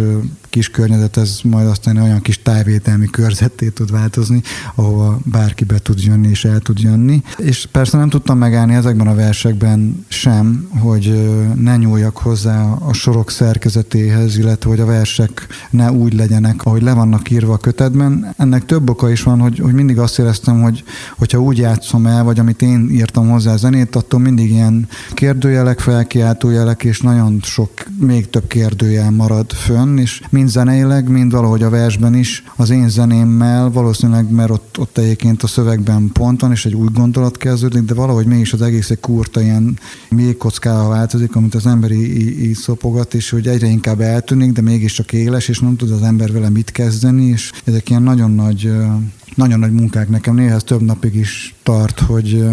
kis 0.53 0.69
környezet, 0.69 1.17
ez 1.17 1.39
majd 1.43 1.67
aztán 1.67 1.97
olyan 1.97 2.21
kis 2.21 2.41
tájvételmi 2.41 3.05
körzetté 3.05 3.69
tud 3.69 3.91
változni, 3.91 4.41
ahova 4.75 5.19
bárki 5.25 5.63
be 5.63 5.79
tud 5.79 6.03
jönni 6.03 6.27
és 6.27 6.45
el 6.45 6.59
tud 6.59 6.79
jönni. 6.79 7.23
És 7.37 7.67
persze 7.71 7.97
nem 7.97 8.09
tudtam 8.09 8.37
megállni 8.37 8.73
ezekben 8.73 9.07
a 9.07 9.15
versekben 9.15 10.05
sem, 10.07 10.67
hogy 10.79 11.29
ne 11.55 11.75
nyúljak 11.75 12.17
hozzá 12.17 12.63
a 12.63 12.93
sorok 12.93 13.31
szerkezetéhez, 13.31 14.37
illetve 14.37 14.69
hogy 14.69 14.79
a 14.79 14.85
versek 14.85 15.47
ne 15.69 15.91
úgy 15.91 16.13
legyenek, 16.13 16.65
ahogy 16.65 16.81
le 16.81 16.93
vannak 16.93 17.29
írva 17.29 17.53
a 17.53 17.57
kötetben. 17.57 18.33
Ennek 18.37 18.65
több 18.65 18.89
oka 18.89 19.11
is 19.11 19.23
van, 19.23 19.39
hogy, 19.39 19.59
hogy 19.59 19.73
mindig 19.73 19.99
azt 19.99 20.19
éreztem, 20.19 20.61
hogy 20.61 20.83
hogyha 21.17 21.41
úgy 21.41 21.57
játszom 21.57 22.05
el, 22.05 22.23
vagy 22.23 22.39
amit 22.39 22.61
én 22.61 22.89
írtam 22.91 23.29
hozzá 23.29 23.53
a 23.53 23.57
zenét, 23.57 23.95
attól 23.95 24.19
mindig 24.19 24.51
ilyen 24.51 24.87
kérdőjelek, 25.13 25.79
felkiáltójelek, 25.79 26.83
és 26.83 27.01
nagyon 27.01 27.39
sok, 27.43 27.69
még 27.99 28.29
több 28.29 28.47
kérdőjel 28.47 29.11
marad 29.11 29.51
fönn, 29.51 29.97
és 29.97 30.21
mind 30.29 30.41
zeneileg, 30.47 31.09
mind 31.09 31.31
valahogy 31.31 31.63
a 31.63 31.69
versben 31.69 32.15
is 32.15 32.43
az 32.55 32.69
én 32.69 32.89
zenémmel, 32.89 33.69
valószínűleg, 33.69 34.31
mert 34.31 34.49
ott, 34.49 34.79
ott 34.79 34.97
egyébként 34.97 35.43
a 35.43 35.47
szövegben 35.47 36.09
pont 36.13 36.41
van, 36.41 36.51
és 36.51 36.65
egy 36.65 36.73
új 36.73 36.87
gondolat 36.93 37.37
kezdődik, 37.37 37.81
de 37.81 37.93
valahogy 37.93 38.25
mégis 38.25 38.53
az 38.53 38.61
egész 38.61 38.89
egy 38.89 38.99
kurta 38.99 39.41
ilyen 39.41 39.79
még 40.09 40.37
kockával 40.37 40.89
változik, 40.89 41.35
amit 41.35 41.55
az 41.55 41.65
emberi 41.65 42.47
így 42.49 42.55
szopogat, 42.55 43.13
és 43.13 43.29
hogy 43.29 43.47
egyre 43.47 43.67
inkább 43.67 44.01
eltűnik, 44.01 44.51
de 44.51 44.61
mégiscsak 44.61 45.13
éles, 45.13 45.47
és 45.47 45.59
nem 45.59 45.75
tud 45.75 45.91
az 45.91 46.01
ember 46.01 46.31
vele 46.31 46.49
mit 46.49 46.71
kezdeni, 46.71 47.25
és 47.25 47.51
ezek 47.63 47.89
ilyen 47.89 48.03
nagyon 48.03 48.31
nagy 48.31 48.71
nagyon 49.35 49.59
nagy 49.59 49.71
munkák 49.71 50.09
nekem, 50.09 50.35
néha 50.35 50.55
ez 50.55 50.63
több 50.63 50.81
napig 50.81 51.15
is 51.15 51.55
tart, 51.63 51.99
hogy 51.99 52.45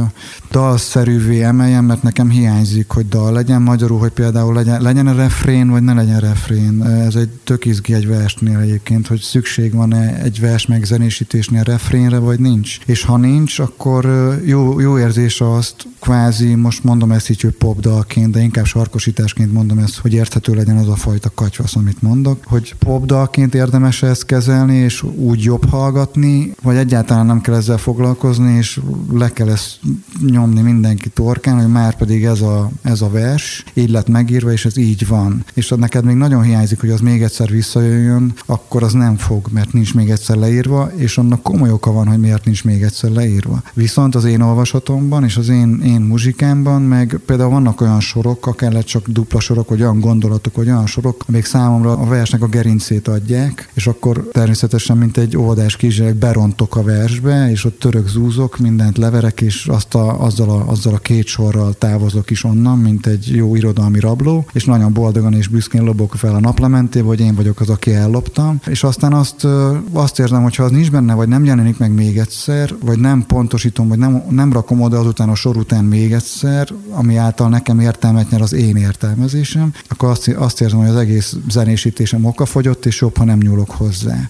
dalszerűvé 0.51 1.43
emeljem, 1.43 1.85
mert 1.85 2.03
nekem 2.03 2.31
hiányzik, 2.31 2.91
hogy 2.91 3.09
dal 3.09 3.33
legyen 3.33 3.62
magyarul, 3.62 3.99
hogy 3.99 4.11
például 4.11 4.55
legyen, 4.55 4.83
legyen 4.83 5.07
a 5.07 5.14
refrén, 5.14 5.68
vagy 5.68 5.83
ne 5.83 5.93
legyen 5.93 6.20
refrén. 6.20 6.83
Ez 6.83 7.14
egy 7.14 7.28
tök 7.45 7.64
izgi 7.64 7.95
egy 7.95 8.07
versnél 8.07 8.59
egyébként, 8.59 9.07
hogy 9.07 9.20
szükség 9.20 9.74
van-e 9.74 10.22
egy 10.22 10.41
vers 10.41 10.66
megzenésítésnél 10.66 11.62
refrénre, 11.62 12.18
vagy 12.18 12.41
nincs. 12.41 12.78
És 12.87 13.03
ha 13.05 13.16
nincs, 13.16 13.59
akkor 13.59 14.05
jó, 14.45 14.81
jó 14.81 14.99
érzés 14.99 15.41
azt 15.41 15.87
kvázi, 16.01 16.55
most 16.55 16.85
mondom 16.85 17.12
ezt 17.12 17.31
így, 17.31 17.41
hogy 17.41 17.55
popdalként, 17.55 18.31
de 18.31 18.41
inkább 18.41 18.64
sarkosításként 18.64 19.53
mondom 19.53 19.78
ezt, 19.78 19.99
hogy 19.99 20.12
érthető 20.12 20.55
legyen 20.55 20.76
az 20.76 20.89
a 20.89 20.97
fajta 20.97 21.31
katyvasz, 21.35 21.76
amit 21.76 22.03
mondok, 22.03 22.45
hogy 22.45 22.74
popdalként 22.78 23.55
érdemes 23.55 24.03
ezt 24.03 24.26
kezelni, 24.26 24.76
és 24.76 25.03
úgy 25.03 25.43
jobb 25.43 25.68
hallgatni, 25.68 26.55
vagy 26.71 26.79
egyáltalán 26.79 27.27
nem 27.27 27.41
kell 27.41 27.55
ezzel 27.55 27.77
foglalkozni, 27.77 28.57
és 28.57 28.81
le 29.12 29.33
kell 29.33 29.49
ezt 29.49 29.79
nyomni 30.27 30.61
mindenki 30.61 31.09
torkán, 31.09 31.61
hogy 31.61 31.73
már 31.73 31.97
pedig 31.97 32.25
ez 32.25 32.41
a, 32.41 32.71
ez 32.83 33.01
a 33.01 33.11
vers, 33.11 33.64
így 33.75 33.91
lett 33.91 34.09
megírva, 34.09 34.53
és 34.53 34.64
ez 34.64 34.77
így 34.77 35.07
van. 35.07 35.45
És 35.55 35.68
ha 35.68 35.77
neked 35.77 36.05
még 36.05 36.16
nagyon 36.16 36.43
hiányzik, 36.43 36.81
hogy 36.81 36.91
az 36.91 37.01
még 37.01 37.23
egyszer 37.23 37.49
visszajöjjön, 37.49 38.33
akkor 38.47 38.83
az 38.83 38.93
nem 38.93 39.16
fog, 39.16 39.47
mert 39.53 39.73
nincs 39.73 39.95
még 39.95 40.11
egyszer 40.11 40.37
leírva, 40.37 40.91
és 40.97 41.18
annak 41.18 41.43
komoly 41.43 41.71
oka 41.71 41.93
van, 41.93 42.09
hogy 42.09 42.18
miért 42.18 42.45
nincs 42.45 42.64
még 42.64 42.83
egyszer 42.83 43.11
leírva. 43.11 43.62
Viszont 43.75 44.14
az 44.14 44.25
én 44.25 44.41
olvasatomban 44.41 45.25
és 45.25 45.37
az 45.37 45.49
én, 45.49 45.81
én 45.85 46.01
muzsikámban 46.01 46.83
meg 46.83 47.21
például 47.27 47.51
vannak 47.51 47.81
olyan 47.81 48.01
sorok, 48.01 48.47
akár 48.47 48.85
csak 48.85 49.09
dupla 49.09 49.41
sorok, 49.41 49.68
vagy 49.68 49.81
olyan 49.81 50.01
gondolatok, 50.01 50.57
vagy 50.57 50.68
olyan 50.68 50.87
sorok, 50.87 51.25
amik 51.29 51.45
számomra 51.45 51.93
a 51.93 52.05
versnek 52.05 52.43
a 52.43 52.47
gerincét 52.47 53.09
adják, 53.09 53.71
és 53.75 53.87
akkor 53.87 54.29
természetesen, 54.33 54.97
mint 54.97 55.16
egy 55.16 55.37
óvodás 55.37 55.77
kisgyerek, 55.77 56.18
berontok 56.51 56.77
a 56.77 56.83
versbe, 56.83 57.51
és 57.51 57.65
ott 57.65 57.79
török 57.79 58.09
zúzok, 58.09 58.59
mindent 58.59 58.99
leverek, 58.99 59.41
és 59.41 59.67
azt 59.67 59.95
a, 59.95 60.23
azzal, 60.23 60.51
a, 60.51 60.69
azzal 60.69 60.95
a 60.95 60.99
két 60.99 61.27
sorral 61.27 61.75
távozok 61.75 62.31
is 62.31 62.45
onnan, 62.45 62.79
mint 62.79 63.07
egy 63.07 63.27
jó 63.35 63.57
irodalmi 63.57 64.01
rabló, 64.01 64.47
és 64.53 64.65
nagyon 64.65 64.93
boldogan 64.93 65.35
és 65.35 65.49
büszkén 65.49 65.83
lobok 65.83 66.15
fel 66.15 66.35
a 66.35 66.41
naplementébe, 66.41 67.07
hogy 67.07 67.21
én 67.21 67.35
vagyok 67.35 67.61
az, 67.61 67.69
aki 67.69 67.95
elloptam, 67.95 68.61
és 68.67 68.83
aztán 68.83 69.13
azt, 69.13 69.47
azt 69.93 70.19
érzem, 70.19 70.43
hogy 70.43 70.57
ha 70.57 70.65
az 70.65 70.71
nincs 70.71 70.91
benne, 70.91 71.15
vagy 71.15 71.29
nem 71.29 71.45
jelenik 71.45 71.79
meg 71.79 71.93
még 71.93 72.19
egyszer, 72.19 72.75
vagy 72.85 72.99
nem 72.99 73.27
pontosítom, 73.27 73.89
vagy 73.89 73.99
nem, 73.99 74.23
nem 74.31 74.53
rakom 74.53 74.81
oda 74.81 74.99
azután 74.99 75.29
a 75.29 75.35
sor 75.35 75.57
után 75.57 75.85
még 75.85 76.13
egyszer, 76.13 76.69
ami 76.91 77.17
által 77.17 77.49
nekem 77.49 77.81
értelmet 77.81 78.31
nyer 78.31 78.41
az 78.41 78.53
én 78.53 78.77
értelmezésem, 78.77 79.73
akkor 79.89 80.09
azt, 80.09 80.29
azt 80.29 80.61
érzem, 80.61 80.79
hogy 80.79 80.89
az 80.89 80.97
egész 80.97 81.37
zenésítésem 81.49 82.25
okafogyott, 82.25 82.87
és 82.87 83.01
jobb, 83.01 83.17
ha 83.17 83.25
nem 83.25 83.39
nyúlok 83.39 83.71
hozzá. 83.71 84.29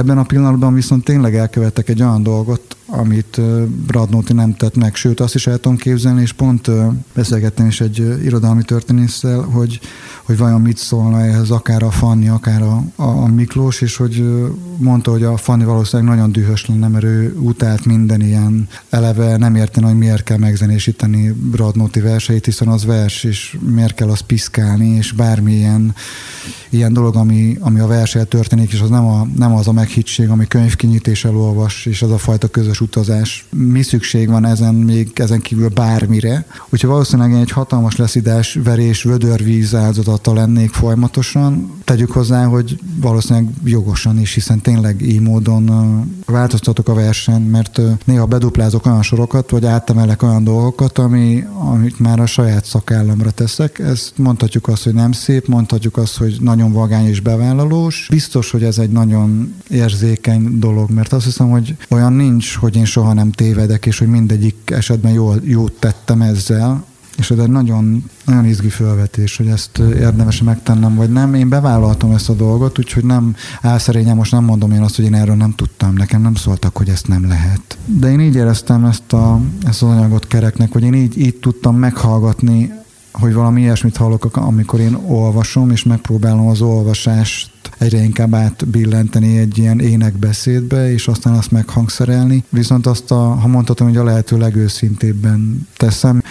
Ebben 0.00 0.18
a 0.18 0.22
pillanatban 0.22 0.74
viszont 0.74 1.04
tényleg 1.04 1.36
elkövettek 1.36 1.88
egy 1.88 2.02
olyan 2.02 2.22
dolgot, 2.22 2.76
amit 2.86 3.40
Radnóti 3.86 4.32
nem 4.32 4.56
tett 4.56 4.76
meg, 4.76 4.94
sőt 4.94 5.20
azt 5.20 5.34
is 5.34 5.46
el 5.46 5.58
tudom 5.58 5.76
képzelni, 5.76 6.20
és 6.20 6.32
pont 6.32 6.70
beszélgettem 7.14 7.66
is 7.66 7.80
egy 7.80 8.18
irodalmi 8.24 8.62
történésszel, 8.62 9.40
hogy, 9.40 9.80
hogy 10.24 10.36
vajon 10.36 10.60
mit 10.60 10.76
szólna 10.76 11.20
ehhez 11.20 11.50
akár 11.50 11.82
a 11.82 11.90
Fanni, 11.90 12.28
akár 12.28 12.62
a, 12.62 12.82
a 12.96 13.26
Miklós, 13.26 13.80
és 13.80 13.96
hogy 13.96 14.24
mondta, 14.76 15.10
hogy 15.10 15.22
a 15.22 15.36
Fanni 15.36 15.64
valószínűleg 15.64 16.12
nagyon 16.12 16.32
dühös 16.32 16.66
lenne, 16.66 16.88
mert 16.88 17.04
ő 17.04 17.34
utált 17.38 17.84
minden 17.84 18.20
ilyen 18.20 18.68
eleve 18.90 19.36
nem 19.36 19.54
érteni, 19.54 19.86
hogy 19.86 19.98
miért 19.98 20.22
kell 20.22 20.38
megzenésíteni 20.38 21.34
Radnóti 21.52 22.00
verseit, 22.00 22.44
hiszen 22.44 22.68
az 22.68 22.84
vers, 22.84 23.24
és 23.24 23.56
miért 23.74 23.94
kell 23.94 24.08
azt 24.08 24.22
piszkálni, 24.22 24.88
és 24.88 25.12
bármilyen 25.12 25.94
ilyen 26.70 26.92
dolog, 26.92 27.16
ami, 27.16 27.56
ami 27.60 27.80
a 27.80 27.86
versel 27.86 28.24
történik, 28.24 28.72
és 28.72 28.80
az 28.80 28.88
nem, 28.88 29.06
a, 29.06 29.26
nem 29.36 29.54
az 29.54 29.68
a 29.68 29.72
meghittség, 29.72 30.28
ami 30.28 30.46
könyvkinyités 30.46 31.24
elolvas, 31.24 31.86
és 31.86 32.02
az 32.02 32.10
a 32.10 32.18
fajta 32.18 32.48
közös 32.48 32.80
utazás. 32.80 33.46
Mi 33.50 33.82
szükség 33.82 34.28
van 34.28 34.46
ezen 34.46 34.74
még 34.74 35.10
ezen 35.14 35.40
kívül 35.40 35.68
bármire? 35.68 36.46
Úgyhogy 36.68 36.90
valószínűleg 36.90 37.32
egy 37.32 37.50
hatalmas 37.50 37.96
leszidás, 37.96 38.58
verés, 38.64 39.02
vödörvíz 39.02 39.74
áldozata 39.74 40.32
lennék 40.32 40.72
folyamatosan. 40.72 41.72
Tegyük 41.84 42.10
hozzá, 42.10 42.44
hogy 42.44 42.78
valószínűleg 43.00 43.48
jogosan 43.64 44.18
is, 44.18 44.34
hiszen 44.34 44.60
tényleg 44.60 45.02
így 45.02 45.20
módon 45.20 45.70
változtatok 46.26 46.88
a 46.88 46.94
versen, 46.94 47.42
mert 47.42 47.80
néha 48.04 48.26
beduplázok 48.26 48.86
olyan 48.86 49.02
sorokat, 49.02 49.50
vagy 49.50 49.64
átemelek 49.64 50.22
olyan 50.22 50.44
dolgokat, 50.44 50.98
ami, 50.98 51.44
amit 51.58 51.98
már 51.98 52.20
a 52.20 52.26
saját 52.26 52.64
szakállamra 52.64 53.30
teszek. 53.30 53.78
Ezt 53.78 54.12
mondhatjuk 54.16 54.68
azt, 54.68 54.84
hogy 54.84 54.94
nem 54.94 55.12
szép, 55.12 55.48
mondhatjuk 55.48 55.96
azt, 55.96 56.16
hogy 56.16 56.36
nagyon 56.60 56.74
vagány 56.74 57.06
és 57.06 57.20
bevállalós. 57.20 58.06
Biztos, 58.10 58.50
hogy 58.50 58.64
ez 58.64 58.78
egy 58.78 58.90
nagyon 58.90 59.54
érzékeny 59.68 60.58
dolog, 60.58 60.90
mert 60.90 61.12
azt 61.12 61.24
hiszem, 61.24 61.50
hogy 61.50 61.76
olyan 61.88 62.12
nincs, 62.12 62.54
hogy 62.54 62.76
én 62.76 62.84
soha 62.84 63.12
nem 63.12 63.30
tévedek, 63.30 63.86
és 63.86 63.98
hogy 63.98 64.08
mindegyik 64.08 64.56
esetben 64.64 65.12
jól, 65.12 65.40
jót 65.44 65.72
tettem 65.72 66.22
ezzel, 66.22 66.84
és 67.18 67.30
ez 67.30 67.38
egy 67.38 67.50
nagyon, 67.50 68.10
nagyon 68.24 68.44
izgi 68.44 68.68
felvetés, 68.68 69.36
hogy 69.36 69.46
ezt 69.46 69.78
érdemes 69.78 70.42
megtennem, 70.42 70.94
vagy 70.94 71.10
nem. 71.10 71.34
Én 71.34 71.48
bevállaltam 71.48 72.12
ezt 72.12 72.28
a 72.28 72.34
dolgot, 72.34 72.78
úgyhogy 72.78 73.04
nem 73.04 73.34
álszerényen 73.60 74.16
most 74.16 74.32
nem 74.32 74.44
mondom 74.44 74.72
én 74.72 74.82
azt, 74.82 74.96
hogy 74.96 75.04
én 75.04 75.14
erről 75.14 75.34
nem 75.34 75.54
tudtam. 75.54 75.94
Nekem 75.94 76.22
nem 76.22 76.34
szóltak, 76.34 76.76
hogy 76.76 76.88
ezt 76.88 77.08
nem 77.08 77.28
lehet. 77.28 77.78
De 77.84 78.10
én 78.10 78.20
így 78.20 78.34
éreztem 78.34 78.84
ezt, 78.84 79.12
a, 79.12 79.40
ezt 79.66 79.82
az 79.82 79.88
anyagot 79.88 80.26
kereknek, 80.26 80.72
hogy 80.72 80.82
én 80.82 80.94
így, 80.94 81.18
így 81.18 81.36
tudtam 81.36 81.76
meghallgatni 81.76 82.72
hogy 83.12 83.32
valami 83.34 83.60
ilyesmit 83.60 83.96
hallok, 83.96 84.36
amikor 84.36 84.80
én 84.80 84.94
olvasom, 84.94 85.70
és 85.70 85.84
megpróbálom 85.84 86.46
az 86.46 86.60
olvasást 86.60 87.50
egyre 87.78 88.02
inkább 88.02 88.34
átbillenteni 88.34 89.38
egy 89.38 89.58
ilyen 89.58 89.80
énekbeszédbe, 89.80 90.92
és 90.92 91.08
aztán 91.08 91.32
azt 91.32 91.50
meghangszerelni. 91.50 92.44
Viszont 92.48 92.86
azt, 92.86 93.10
a, 93.10 93.14
ha 93.14 93.46
mondhatom, 93.46 93.88
hogy 93.88 93.96
a 93.96 94.04
lehető 94.04 94.38
legőszintébben 94.38 95.66
teszem, 95.76 96.22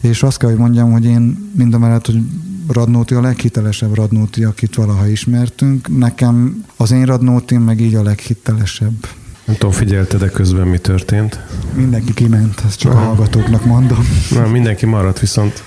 és 0.00 0.22
azt 0.22 0.38
kell, 0.38 0.48
hogy 0.50 0.58
mondjam, 0.58 0.92
hogy 0.92 1.04
én 1.04 1.50
mind 1.56 1.74
a 1.74 1.78
mellett, 1.78 2.06
hogy 2.06 2.22
Radnóti 2.68 3.14
a 3.14 3.20
leghitelesebb 3.20 3.94
Radnóti, 3.94 4.44
akit 4.44 4.74
valaha 4.74 5.06
ismertünk. 5.06 5.98
Nekem 5.98 6.64
az 6.76 6.90
én 6.90 7.04
Radnótim 7.04 7.62
meg 7.62 7.80
így 7.80 7.94
a 7.94 8.02
leghitelesebb. 8.02 9.06
Nem 9.48 9.56
tudom, 9.56 9.74
figyelted 9.74 10.30
közben 10.30 10.66
mi 10.66 10.78
történt? 10.78 11.40
Mindenki 11.74 12.14
kiment, 12.14 12.62
ezt 12.66 12.78
csak 12.78 12.92
a 12.92 12.96
hallgatóknak 12.96 13.64
mondom. 13.64 14.08
Na, 14.30 14.46
mindenki 14.46 14.86
maradt, 14.86 15.20
viszont 15.20 15.62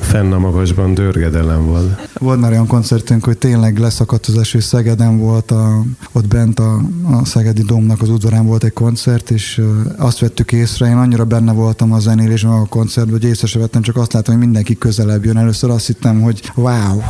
fenn 0.00 0.32
a 0.32 0.38
magasban 0.38 0.94
dörgedelem 0.94 1.66
volt. 1.66 2.08
Volt 2.18 2.40
már 2.40 2.50
olyan 2.50 2.66
koncertünk, 2.66 3.24
hogy 3.24 3.38
tényleg 3.38 3.78
leszakadt 3.78 4.26
az 4.26 4.38
eső, 4.38 4.60
Szegeden 4.60 5.18
volt, 5.18 5.50
a, 5.50 5.82
ott 6.12 6.26
bent 6.26 6.58
a, 6.58 6.80
a 7.04 7.24
Szegedi 7.24 7.62
Dómnak 7.62 8.02
az 8.02 8.08
udvarán 8.08 8.46
volt 8.46 8.64
egy 8.64 8.72
koncert, 8.72 9.30
és 9.30 9.62
azt 9.96 10.18
vettük 10.18 10.52
észre, 10.52 10.86
én 10.86 10.96
annyira 10.96 11.24
benne 11.24 11.52
voltam 11.52 11.92
a 11.92 11.98
zenélésben 11.98 12.52
a 12.52 12.66
koncertben, 12.66 13.20
hogy 13.20 13.28
észre 13.28 13.46
sem 13.46 13.60
vettem, 13.60 13.82
csak 13.82 13.96
azt 13.96 14.12
látom, 14.12 14.34
hogy 14.34 14.44
mindenki 14.44 14.78
közelebb 14.78 15.24
jön. 15.24 15.36
Először 15.36 15.70
azt 15.70 15.86
hittem, 15.86 16.20
hogy 16.20 16.52
wow, 16.54 17.02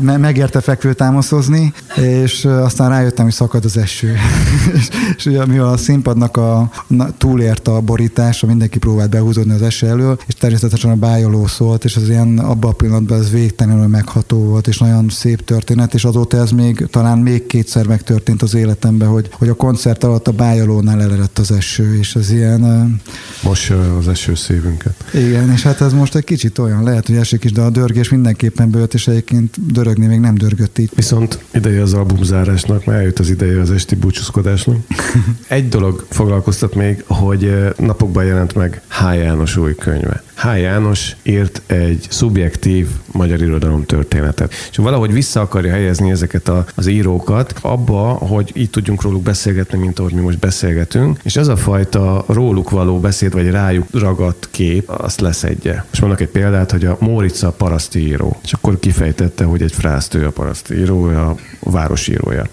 megérte 0.00 0.60
fekvő 0.60 0.92
támaszozni, 0.92 1.72
és 1.96 2.44
aztán 2.44 2.88
rájöttem, 2.88 3.24
hogy 3.24 3.34
szakad 3.34 3.64
az 3.64 3.76
eső. 3.76 4.14
és, 4.76 4.88
és 5.16 5.26
ugye, 5.26 5.46
mivel 5.46 5.68
a 5.68 5.76
színpadnak 5.76 6.36
a, 6.36 6.70
na, 6.86 7.10
túlért 7.18 7.68
a 7.68 7.80
borítása, 7.80 8.46
mindenki 8.46 8.78
próbált 8.78 9.10
behúzódni 9.10 9.52
az 9.52 9.62
eső 9.62 9.86
elől, 9.86 10.18
és 10.26 10.34
természetesen 10.34 10.90
a 10.90 10.94
bájoló 10.94 11.46
szólt, 11.46 11.84
és 11.84 11.96
az 11.96 12.08
ilyen 12.08 12.38
abban 12.38 12.70
a 12.70 12.74
pillanatban 12.74 13.18
ez 13.18 13.30
végtelenül 13.30 13.86
megható 13.86 14.38
volt, 14.38 14.66
és 14.66 14.78
nagyon 14.78 15.08
szép 15.08 15.44
történet, 15.44 15.94
és 15.94 16.04
azóta 16.04 16.36
ez 16.36 16.50
még 16.50 16.86
talán 16.90 17.18
még 17.18 17.46
kétszer 17.46 17.86
megtörtént 17.86 18.42
az 18.42 18.54
életemben, 18.54 19.08
hogy, 19.08 19.28
hogy 19.32 19.48
a 19.48 19.54
koncert 19.54 20.04
alatt 20.04 20.28
a 20.28 20.32
bájolónál 20.32 21.02
elerett 21.02 21.38
az 21.38 21.50
eső, 21.50 21.98
és 21.98 22.14
ez 22.14 22.30
ilyen... 22.30 23.00
Most 23.42 23.70
az 23.98 24.08
eső 24.08 24.34
szívünket. 24.34 25.04
Igen, 25.14 25.52
és 25.52 25.62
hát 25.62 25.80
ez 25.80 25.92
most 25.92 26.14
egy 26.14 26.24
kicsit 26.24 26.58
olyan, 26.58 26.82
lehet, 26.82 27.06
hogy 27.06 27.16
esik 27.16 27.44
is, 27.44 27.52
de 27.52 27.60
a 27.60 27.70
dörgés 27.70 28.08
mindenképpen 28.08 28.70
bőt, 28.70 28.94
és 28.94 29.08
egyébként 29.08 29.72
dörögni 29.86 30.06
még 30.06 30.20
nem 30.20 30.34
dörgött 30.34 30.78
így. 30.78 30.90
Viszont 30.94 31.38
ideje 31.54 31.82
az 31.82 31.94
albumzárásnak, 31.94 32.84
mert 32.84 32.98
eljött 32.98 33.18
az 33.18 33.30
ideje 33.30 33.60
az 33.60 33.70
esti 33.70 33.94
búcsúzkodásnak. 33.94 34.76
Egy 35.48 35.68
dolog 35.68 36.06
foglalkoztat 36.10 36.74
még, 36.74 37.04
hogy 37.06 37.72
napokban 37.76 38.24
jelent 38.24 38.54
meg 38.54 38.80
H. 38.88 39.14
János 39.14 39.56
új 39.56 39.74
könyve. 39.74 40.22
H. 40.34 40.60
János 40.60 41.16
írt 41.22 41.62
egy 41.66 42.06
szubjektív 42.10 42.88
magyar 43.12 43.42
irodalom 43.42 43.84
történetet. 43.84 44.52
És 44.70 44.76
valahogy 44.76 45.12
vissza 45.12 45.40
akarja 45.40 45.72
helyezni 45.72 46.10
ezeket 46.10 46.48
a, 46.48 46.64
az 46.74 46.86
írókat 46.86 47.54
abba, 47.60 48.02
hogy 48.02 48.52
így 48.54 48.70
tudjunk 48.70 49.02
róluk 49.02 49.22
beszélgetni, 49.22 49.78
mint 49.78 49.98
ahogy 49.98 50.12
mi 50.12 50.20
most 50.20 50.38
beszélgetünk, 50.38 51.20
és 51.22 51.36
ez 51.36 51.48
a 51.48 51.56
fajta 51.56 52.24
róluk 52.28 52.70
való 52.70 53.00
beszéd, 53.00 53.32
vagy 53.32 53.50
rájuk 53.50 53.86
ragadt 53.92 54.48
kép, 54.50 54.88
azt 54.90 55.20
leszedje. 55.20 55.84
És 55.92 56.00
mondok 56.00 56.20
egy 56.20 56.28
példát, 56.28 56.70
hogy 56.70 56.84
a 56.84 56.96
Mórica 57.00 57.50
paraszti 57.50 58.06
író, 58.06 58.36
és 58.42 58.52
akkor 58.52 58.78
kifejtette, 58.78 59.44
hogy 59.44 59.62
egy 59.62 59.74
frászt 59.76 60.14
ő 60.14 60.26
a 60.26 60.30
paraszti 60.30 60.74
író, 60.74 61.04
a 61.04 61.34
városírója 61.60 62.46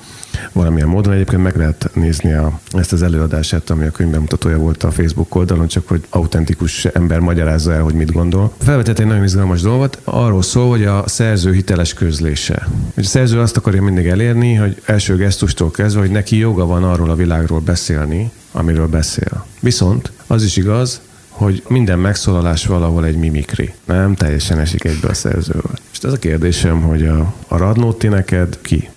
valamilyen 0.51 0.87
módon. 0.87 1.13
Egyébként 1.13 1.41
meg 1.41 1.57
lehet 1.57 1.89
nézni 1.93 2.33
a, 2.33 2.59
ezt 2.71 2.93
az 2.93 3.03
előadását, 3.03 3.69
ami 3.69 3.85
a 3.85 3.91
könyvbemutatója 3.91 4.57
volt 4.57 4.83
a 4.83 4.91
Facebook 4.91 5.35
oldalon, 5.35 5.67
csak 5.67 5.87
hogy 5.87 6.03
autentikus 6.09 6.85
ember 6.85 7.19
magyarázza 7.19 7.73
el, 7.73 7.81
hogy 7.81 7.93
mit 7.93 8.11
gondol. 8.11 8.53
Felvetett 8.59 8.99
egy 8.99 9.05
nagyon 9.05 9.23
izgalmas 9.23 9.61
dolgot, 9.61 9.99
arról 10.03 10.41
szól, 10.41 10.69
hogy 10.69 10.85
a 10.85 11.03
szerző 11.07 11.53
hiteles 11.53 11.93
közlése. 11.93 12.67
Hogy 12.93 13.03
a 13.03 13.07
szerző 13.07 13.39
azt 13.39 13.57
akarja 13.57 13.81
mindig 13.81 14.07
elérni, 14.07 14.53
hogy 14.53 14.81
első 14.85 15.15
gesztustól 15.15 15.71
kezdve, 15.71 16.01
hogy 16.01 16.11
neki 16.11 16.37
joga 16.37 16.65
van 16.65 16.83
arról 16.83 17.09
a 17.09 17.15
világról 17.15 17.59
beszélni, 17.59 18.31
amiről 18.51 18.87
beszél. 18.87 19.45
Viszont 19.59 20.11
az 20.27 20.43
is 20.43 20.57
igaz, 20.57 21.01
hogy 21.33 21.63
minden 21.67 21.99
megszólalás 21.99 22.65
valahol 22.65 23.05
egy 23.05 23.17
mimikri. 23.17 23.73
Nem 23.85 24.15
teljesen 24.15 24.59
esik 24.59 24.83
egybe 24.83 25.07
a 25.07 25.13
szerzővel. 25.13 25.79
És 25.91 25.99
ez 26.01 26.13
a 26.13 26.17
kérdésem, 26.17 26.81
hogy 26.81 27.05
a, 27.05 27.33
a 27.47 27.57
Radnóti 27.57 28.07
neked 28.07 28.59
ki? 28.61 28.89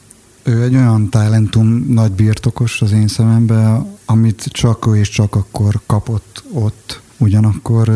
Ő 0.43 0.63
egy 0.63 0.75
olyan 0.75 1.09
talentum 1.11 1.87
nagy 1.89 2.13
birtokos 2.13 2.83
az 2.83 2.93
én 2.93 3.09
szememben, 3.09 3.87
amit 4.05 4.45
csak 4.51 4.87
ő 4.87 4.97
és 4.97 5.09
csak 5.09 5.35
akkor 5.35 5.81
kapott 5.87 6.43
ott. 6.53 7.01
Ugyanakkor 7.19 7.93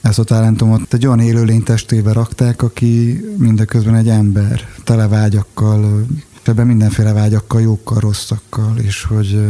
ezt 0.00 0.18
a 0.18 0.24
talentumot 0.24 0.94
egy 0.94 1.06
olyan 1.06 1.20
élőlény 1.20 1.62
testébe 1.62 2.12
rakták, 2.12 2.62
aki 2.62 3.24
mindeközben 3.36 3.94
egy 3.94 4.08
ember, 4.08 4.68
tele 4.84 5.08
vágyakkal, 5.08 6.06
ebben 6.42 6.66
mindenféle 6.66 7.12
vágyakkal, 7.12 7.60
jókkal, 7.60 7.98
rosszakkal, 7.98 8.78
és 8.78 9.04
hogy 9.04 9.40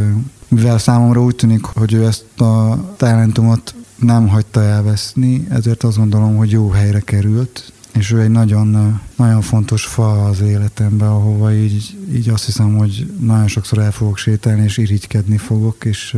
mivel 0.47 0.77
számomra 0.77 1.23
úgy 1.23 1.35
tűnik, 1.35 1.63
hogy 1.63 1.93
ő 1.93 2.05
ezt 2.05 2.39
a 2.39 2.77
talentumot 2.97 3.73
nem 4.01 4.27
hagyta 4.27 4.63
elveszni, 4.63 5.47
ezért 5.49 5.83
azt 5.83 5.97
gondolom, 5.97 6.35
hogy 6.35 6.51
jó 6.51 6.69
helyre 6.69 6.99
került, 6.99 7.71
és 7.93 8.11
ő 8.11 8.21
egy 8.21 8.29
nagyon, 8.29 8.99
nagyon 9.15 9.41
fontos 9.41 9.85
fa 9.85 10.25
az 10.25 10.41
életemben, 10.41 11.07
ahova 11.07 11.53
így, 11.53 11.97
így 12.13 12.29
azt 12.29 12.45
hiszem, 12.45 12.77
hogy 12.77 13.13
nagyon 13.19 13.47
sokszor 13.47 13.77
el 13.77 13.91
fogok 13.91 14.17
sétálni, 14.17 14.63
és 14.63 14.77
irigykedni 14.77 15.37
fogok, 15.37 15.85
és 15.85 16.17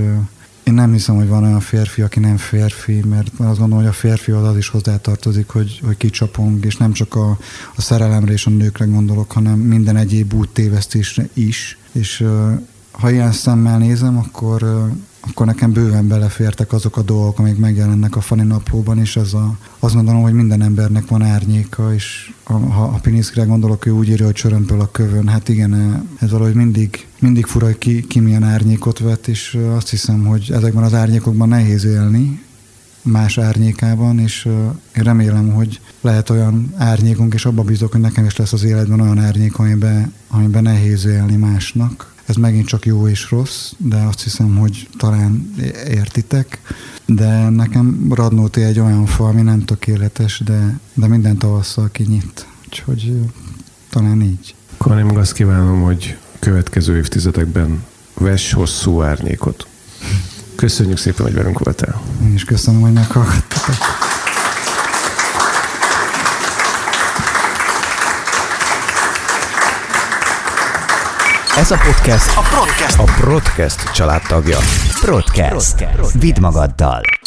én 0.63 0.73
nem 0.73 0.91
hiszem, 0.91 1.15
hogy 1.15 1.27
van 1.27 1.43
olyan 1.43 1.59
férfi, 1.59 2.01
aki 2.01 2.19
nem 2.19 2.37
férfi, 2.37 3.01
mert 3.09 3.27
azt 3.27 3.59
gondolom, 3.59 3.77
hogy 3.77 3.85
a 3.85 3.91
férfi 3.91 4.31
az, 4.31 4.43
az 4.43 4.57
is 4.57 4.67
hozzátartozik, 4.67 5.49
hogy, 5.49 5.79
hogy 5.83 5.97
kicsapong, 5.97 6.65
és 6.65 6.77
nem 6.77 6.91
csak 6.91 7.15
a, 7.15 7.37
a 7.75 7.81
szerelemre 7.81 8.31
és 8.31 8.45
a 8.45 8.49
nőkre 8.49 8.85
gondolok, 8.85 9.31
hanem 9.31 9.59
minden 9.59 9.95
egyéb 9.95 10.33
úttévesztésre 10.33 11.27
is. 11.33 11.77
És 11.91 12.25
ha 12.91 13.11
ilyen 13.11 13.31
szemmel 13.31 13.77
nézem, 13.77 14.17
akkor 14.17 14.89
akkor 15.27 15.45
nekem 15.45 15.71
bőven 15.71 16.07
belefértek 16.07 16.73
azok 16.73 16.97
a 16.97 17.01
dolgok, 17.01 17.39
amik 17.39 17.57
megjelennek 17.57 18.15
a 18.15 18.21
Fani 18.21 18.43
naplóban, 18.43 18.99
és 18.99 19.15
ez 19.15 19.33
a, 19.33 19.57
azt 19.79 19.93
gondolom, 19.93 20.21
hogy 20.21 20.33
minden 20.33 20.61
embernek 20.61 21.07
van 21.07 21.21
árnyéka, 21.21 21.93
és 21.93 22.33
ha 22.43 22.83
a 22.83 22.99
Piniszkire 23.01 23.45
gondolok, 23.45 23.85
ő 23.85 23.91
úgy 23.91 24.09
írja, 24.09 24.25
hogy 24.25 24.33
csörömpöl 24.33 24.79
a 24.79 24.91
kövön, 24.91 25.27
hát 25.27 25.49
igen, 25.49 26.03
ez 26.19 26.31
valahogy 26.31 26.53
mindig, 26.53 27.07
mindig 27.19 27.45
fura, 27.45 27.65
hogy 27.65 27.77
ki, 27.77 28.07
ki 28.07 28.19
milyen 28.19 28.43
árnyékot 28.43 28.99
vet, 28.99 29.27
és 29.27 29.57
azt 29.75 29.89
hiszem, 29.89 30.25
hogy 30.25 30.49
ezekben 30.51 30.83
az 30.83 30.93
árnyékokban 30.93 31.47
nehéz 31.47 31.85
élni, 31.85 32.41
más 33.03 33.37
árnyékában, 33.37 34.19
és 34.19 34.45
én 34.95 35.03
remélem, 35.03 35.53
hogy 35.53 35.79
lehet 36.01 36.29
olyan 36.29 36.73
árnyékunk, 36.77 37.33
és 37.33 37.45
abba 37.45 37.61
bízok, 37.61 37.91
hogy 37.91 38.01
nekem 38.01 38.25
is 38.25 38.35
lesz 38.35 38.53
az 38.53 38.63
életben 38.63 38.99
olyan 38.99 39.19
árnyék, 39.19 39.57
amiben, 39.57 40.13
amiben 40.27 40.63
nehéz 40.63 41.05
élni 41.05 41.35
másnak, 41.35 42.13
ez 42.25 42.35
megint 42.35 42.67
csak 42.67 42.85
jó 42.85 43.07
és 43.07 43.31
rossz, 43.31 43.71
de 43.77 43.95
azt 43.97 44.23
hiszem, 44.23 44.55
hogy 44.55 44.89
talán 44.97 45.53
értitek. 45.89 46.61
De 47.05 47.49
nekem 47.49 48.07
Radnóti 48.09 48.61
egy 48.61 48.79
olyan 48.79 49.05
fa, 49.05 49.27
ami 49.27 49.41
nem 49.41 49.65
tökéletes, 49.65 50.41
de, 50.45 50.79
de 50.93 51.07
minden 51.07 51.37
tavasszal 51.37 51.89
kinyit. 51.91 52.47
Úgyhogy 52.65 53.13
talán 53.89 54.21
így. 54.21 54.55
Akkor 54.77 54.97
én 54.97 55.17
azt 55.17 55.33
kívánom, 55.33 55.81
hogy 55.81 56.17
következő 56.39 56.97
évtizedekben 56.97 57.83
vess 58.13 58.53
hosszú 58.53 59.01
árnyékot. 59.01 59.67
Köszönjük 60.63 60.97
szépen, 60.97 61.25
hogy 61.25 61.33
velünk 61.33 61.59
voltál. 61.59 62.01
Én 62.21 62.33
is 62.33 62.43
köszönöm, 62.43 62.81
hogy 62.81 62.93
meghallgattatok. 62.93 63.75
Ez 71.57 71.71
a 71.71 71.77
podcast 71.77 72.37
a 72.37 72.41
Podcast, 72.59 72.99
a 72.99 73.25
podcast 73.25 73.91
családtagja. 73.91 74.57
Podcast. 75.01 75.85
Vidd 76.19 76.39
magaddal. 76.39 77.22